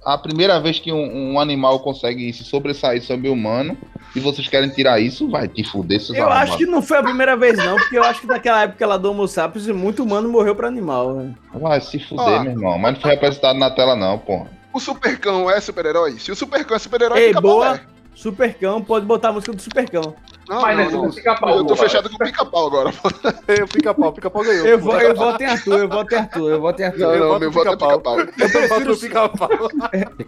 [0.04, 3.76] a primeira vez que um, um animal consegue se sobressair sobre o humano
[4.14, 6.56] e vocês querem tirar isso, vai te fuder, seus Eu acho arrombados.
[6.56, 9.10] que não foi a primeira vez, não, porque eu acho que naquela época lá do
[9.10, 11.14] Homo sapiens, muito humano morreu pra animal.
[11.14, 11.34] né?
[11.54, 12.42] Vai se fuder, Ó.
[12.42, 12.78] meu irmão.
[12.78, 14.46] Mas não foi representado na tela, não, pô.
[14.72, 16.18] O Supercão é super-herói?
[16.18, 17.76] Se o Supercão é super-herói, Ei, boa.
[17.76, 17.80] é.
[18.14, 20.14] Supercão, pode botar a música do Supercão.
[20.48, 21.08] Não, Mas não, não.
[21.08, 21.50] do pica-pau.
[21.50, 21.76] Eu tô porra.
[21.88, 22.90] fechado com o pica-pau agora.
[22.90, 24.66] O pica-pau, pica-pau ganhou.
[24.66, 26.98] Eu, vou, eu voto em Arthur, eu voto em Arthur, eu voto em Arthur.
[27.00, 28.18] Não, Eu não, voto meu voto é pica-pau.
[28.18, 29.48] Eu prefiro o pica-pau.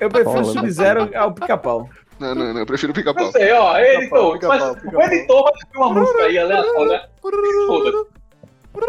[0.01, 1.91] Eu prefiro o Sub-Zero ao pica-pau.
[2.23, 3.33] Não, não, não, eu prefiro o Não pica-pau.
[3.33, 5.01] sei, ó, editor, Pica-pau, faz- pica-pau.
[5.01, 7.11] o editor vai ter uma música aí aleatória.
[7.21, 8.07] Foda-se.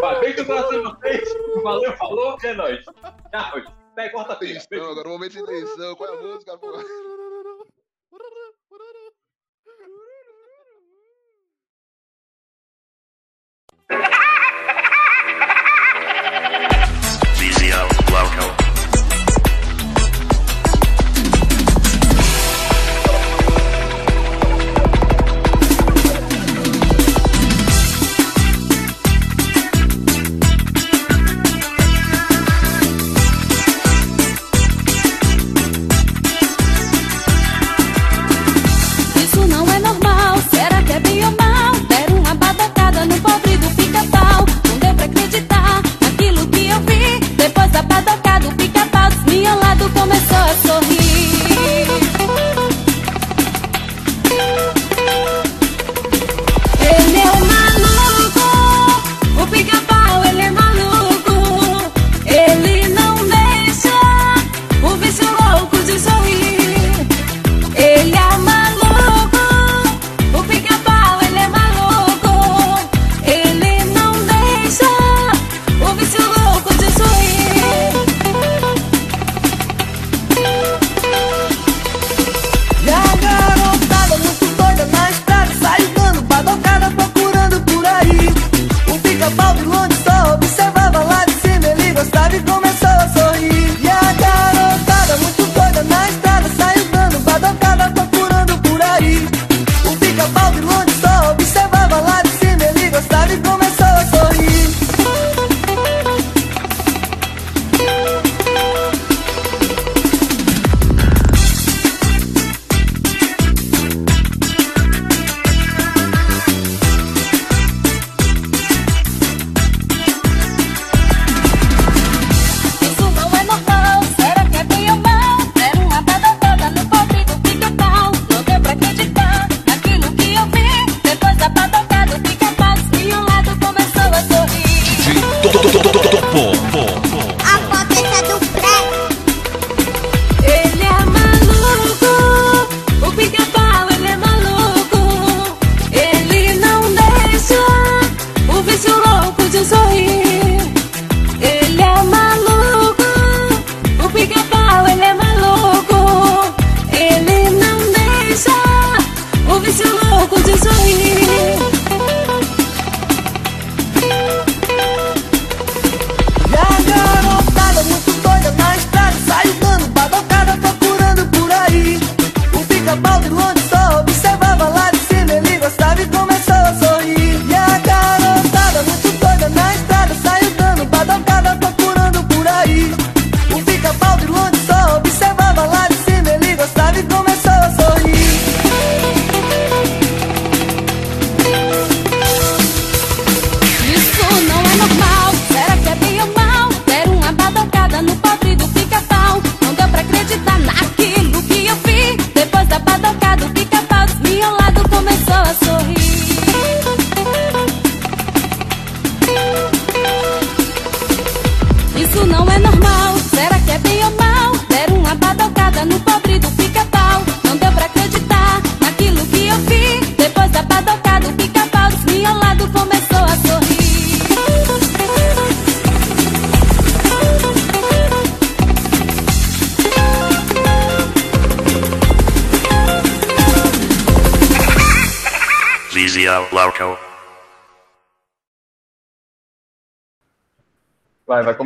[0.00, 1.34] Vai, beijo no coração de vocês.
[1.62, 2.84] Valeu, falou, é nóis.
[2.84, 3.62] Tchau.
[3.92, 4.60] Até quarta-feira.
[4.72, 5.94] Agora o momento de tensão.
[5.94, 6.82] Qual é a música, porra?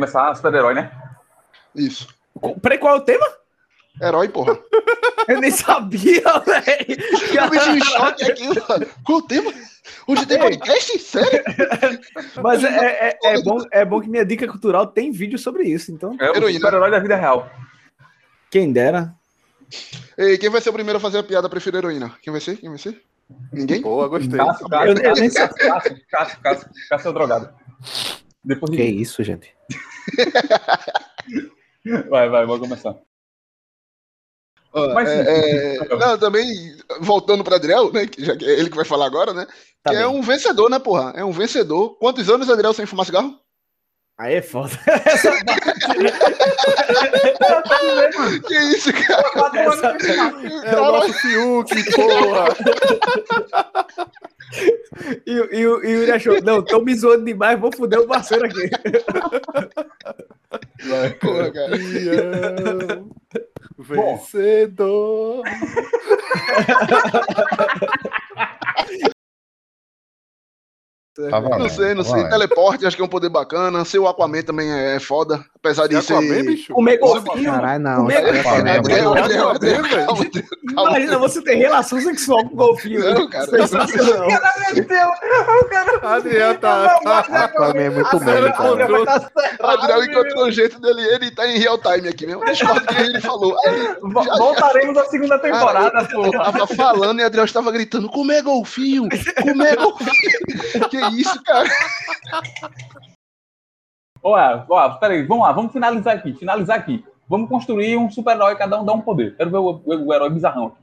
[0.09, 0.91] Começar super-herói, né?
[1.75, 2.07] Isso.
[2.61, 3.25] Peraí, qual é o tema?
[4.01, 4.57] Herói, porra.
[5.27, 6.97] Eu nem sabia, velho.
[7.35, 8.87] Eu me em choque aqui, mano.
[9.05, 9.53] Qual o tema?
[10.07, 10.97] Hoje tem podcast?
[10.99, 11.43] Sério?
[12.41, 15.91] Mas é, é, é bom, é bom que minha dica cultural tem vídeo sobre isso,
[15.91, 16.17] então.
[16.19, 17.47] É o super-herói da vida real.
[18.49, 19.13] Quem dera.
[20.17, 22.15] Ei, quem vai ser o primeiro a fazer a piada prefiro heroína?
[22.23, 22.57] Quem vai ser?
[22.57, 22.99] Quem vai ser?
[23.53, 23.81] Ninguém?
[23.81, 24.39] Boa, gostei.
[24.39, 27.53] Cássio, Eu- Cássio, eu nem Cássio, Cássio, Cássio, Cássio, Cássio é o drogado.
[28.43, 29.01] Depois Que de...
[29.01, 29.53] isso, gente?
[32.09, 32.95] Vai, vai, vou começar.
[34.93, 35.15] Mas sim.
[35.15, 36.45] é, é, não, também,
[36.99, 38.05] voltando para Adriel, né?
[38.05, 39.47] Que já que é ele que vai falar agora, né?
[39.81, 41.13] Tá que é um vencedor, né, porra?
[41.15, 41.97] É um vencedor.
[41.97, 43.39] Quantos anos, Adriel, sem fumar cigarro?
[44.19, 44.71] Aí é foda.
[48.47, 49.23] Que isso, cara?
[50.65, 52.45] É o nosso Fiuk, porra.
[55.25, 57.99] E, o- e, o- e o Yuri achou, não, tô me zoando demais, vou foder
[57.99, 58.69] o parceiro aqui.
[61.21, 61.77] Porra, cara.
[63.77, 65.43] Vencedor.
[71.29, 72.11] Tá valendo, Não sei, não tá sei.
[72.13, 72.29] valendo.
[72.29, 73.83] Teleporte, acho que é um poder bacana.
[73.83, 75.43] Seu Aquaman também é foda.
[75.55, 76.13] Apesar de É ser.
[76.13, 76.73] Aquaman, bicho?
[77.43, 78.09] Caralho, não.
[78.11, 78.17] É
[78.77, 80.05] Adriel, Adriel, Aquaman, velho.
[80.05, 80.89] calma, Adriel, calma.
[80.89, 82.99] Imagina você ter relação sexual com golfinho.
[83.13, 83.45] Não, cara.
[83.45, 84.27] Sensacional.
[84.27, 86.15] O cara...
[86.15, 86.99] Adriel tá.
[87.03, 89.05] tá- Aquaman é muito encontrou-
[89.61, 92.45] Adriel encontrou o jeito dele, ele tá em real time aqui mesmo.
[92.45, 93.55] Discordo do que ele falou.
[94.37, 96.51] Voltaremos à segunda temporada, eu porra.
[96.51, 99.07] tava falando e Adriel estava gritando: como é golfinho?
[99.41, 100.09] Como é golfinho?
[101.09, 101.67] isso, cara?
[104.21, 107.05] Olha, ó, peraí, vamos lá, vamos finalizar aqui, finalizar aqui.
[107.27, 109.35] Vamos construir um super-herói, cada um dá um poder.
[109.37, 110.77] Quero ver o, o- o herói bizarrão aqui.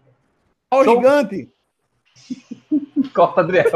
[0.72, 0.96] Ó, o Show.
[0.96, 1.52] gigante.
[3.14, 3.66] Corta, Adriel.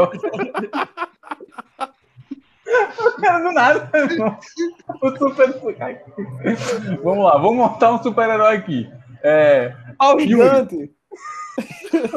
[2.99, 3.91] o cara do nada.
[5.03, 5.61] O super...
[7.03, 8.91] Vamos lá, vamos montar um super-herói aqui.
[9.23, 10.91] É, Ó, gigante.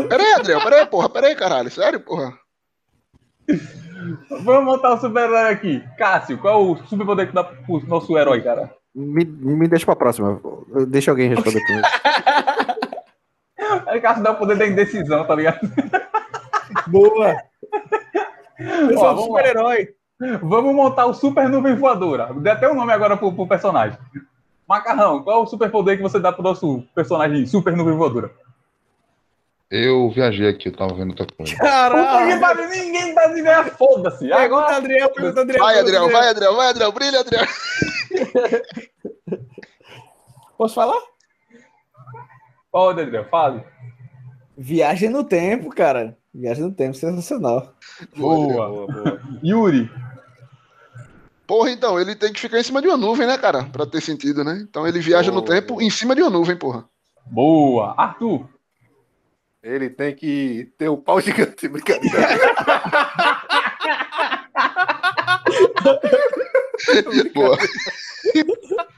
[0.07, 1.69] Pera aí, Adriel, pera aí, porra, pera aí, caralho.
[1.71, 2.37] Sério, porra?
[4.41, 5.83] Vamos montar um super-herói aqui.
[5.97, 8.73] Cássio, qual é o superpoder que dá pro nosso herói, cara?
[8.93, 10.39] Me, me deixa pra próxima.
[10.87, 11.87] Deixa alguém responder primeiro.
[13.87, 15.59] Aí Cássio dá o poder da indecisão, tá ligado?
[16.87, 17.37] Boa.
[18.59, 19.89] Eu sou um super-herói.
[20.41, 22.33] Vamos montar o super nuvem voadora.
[22.35, 23.97] Dê até um nome agora pro, pro personagem.
[24.67, 28.31] Macarrão, qual é o superpoder que você dá pro nosso personagem super nuvem voadora?
[29.75, 31.55] Eu viajei aqui, eu tava vendo outra coisa.
[31.55, 32.69] Caralho.
[32.69, 34.19] ninguém tá de ideia, foda-se.
[34.19, 35.63] Pergunta, Agora, Adriel, pergunta, Adriel.
[35.63, 37.45] Vai, Adriel, vai, Adriel, vai, Adriel, brilha, Adriel.
[40.55, 41.01] Posso falar?
[42.71, 43.63] pode, Adriel, fale.
[44.55, 46.15] Viagem no tempo, cara.
[46.31, 47.73] Viagem no tempo, sensacional.
[48.15, 48.67] Boa.
[48.67, 49.21] Boa, boa.
[49.43, 49.89] Yuri,
[51.47, 53.63] Porra, então, ele tem que ficar em cima de uma nuvem, né, cara?
[53.65, 54.63] Pra ter sentido, né?
[54.69, 55.55] Então ele viaja no Boa.
[55.55, 56.85] tempo em cima de uma nuvem, porra.
[57.25, 57.95] boa.
[57.97, 58.47] Arthur,
[59.63, 62.13] Ele tem que ter o pau gigante, brincadeira.
[67.33, 67.57] Boa.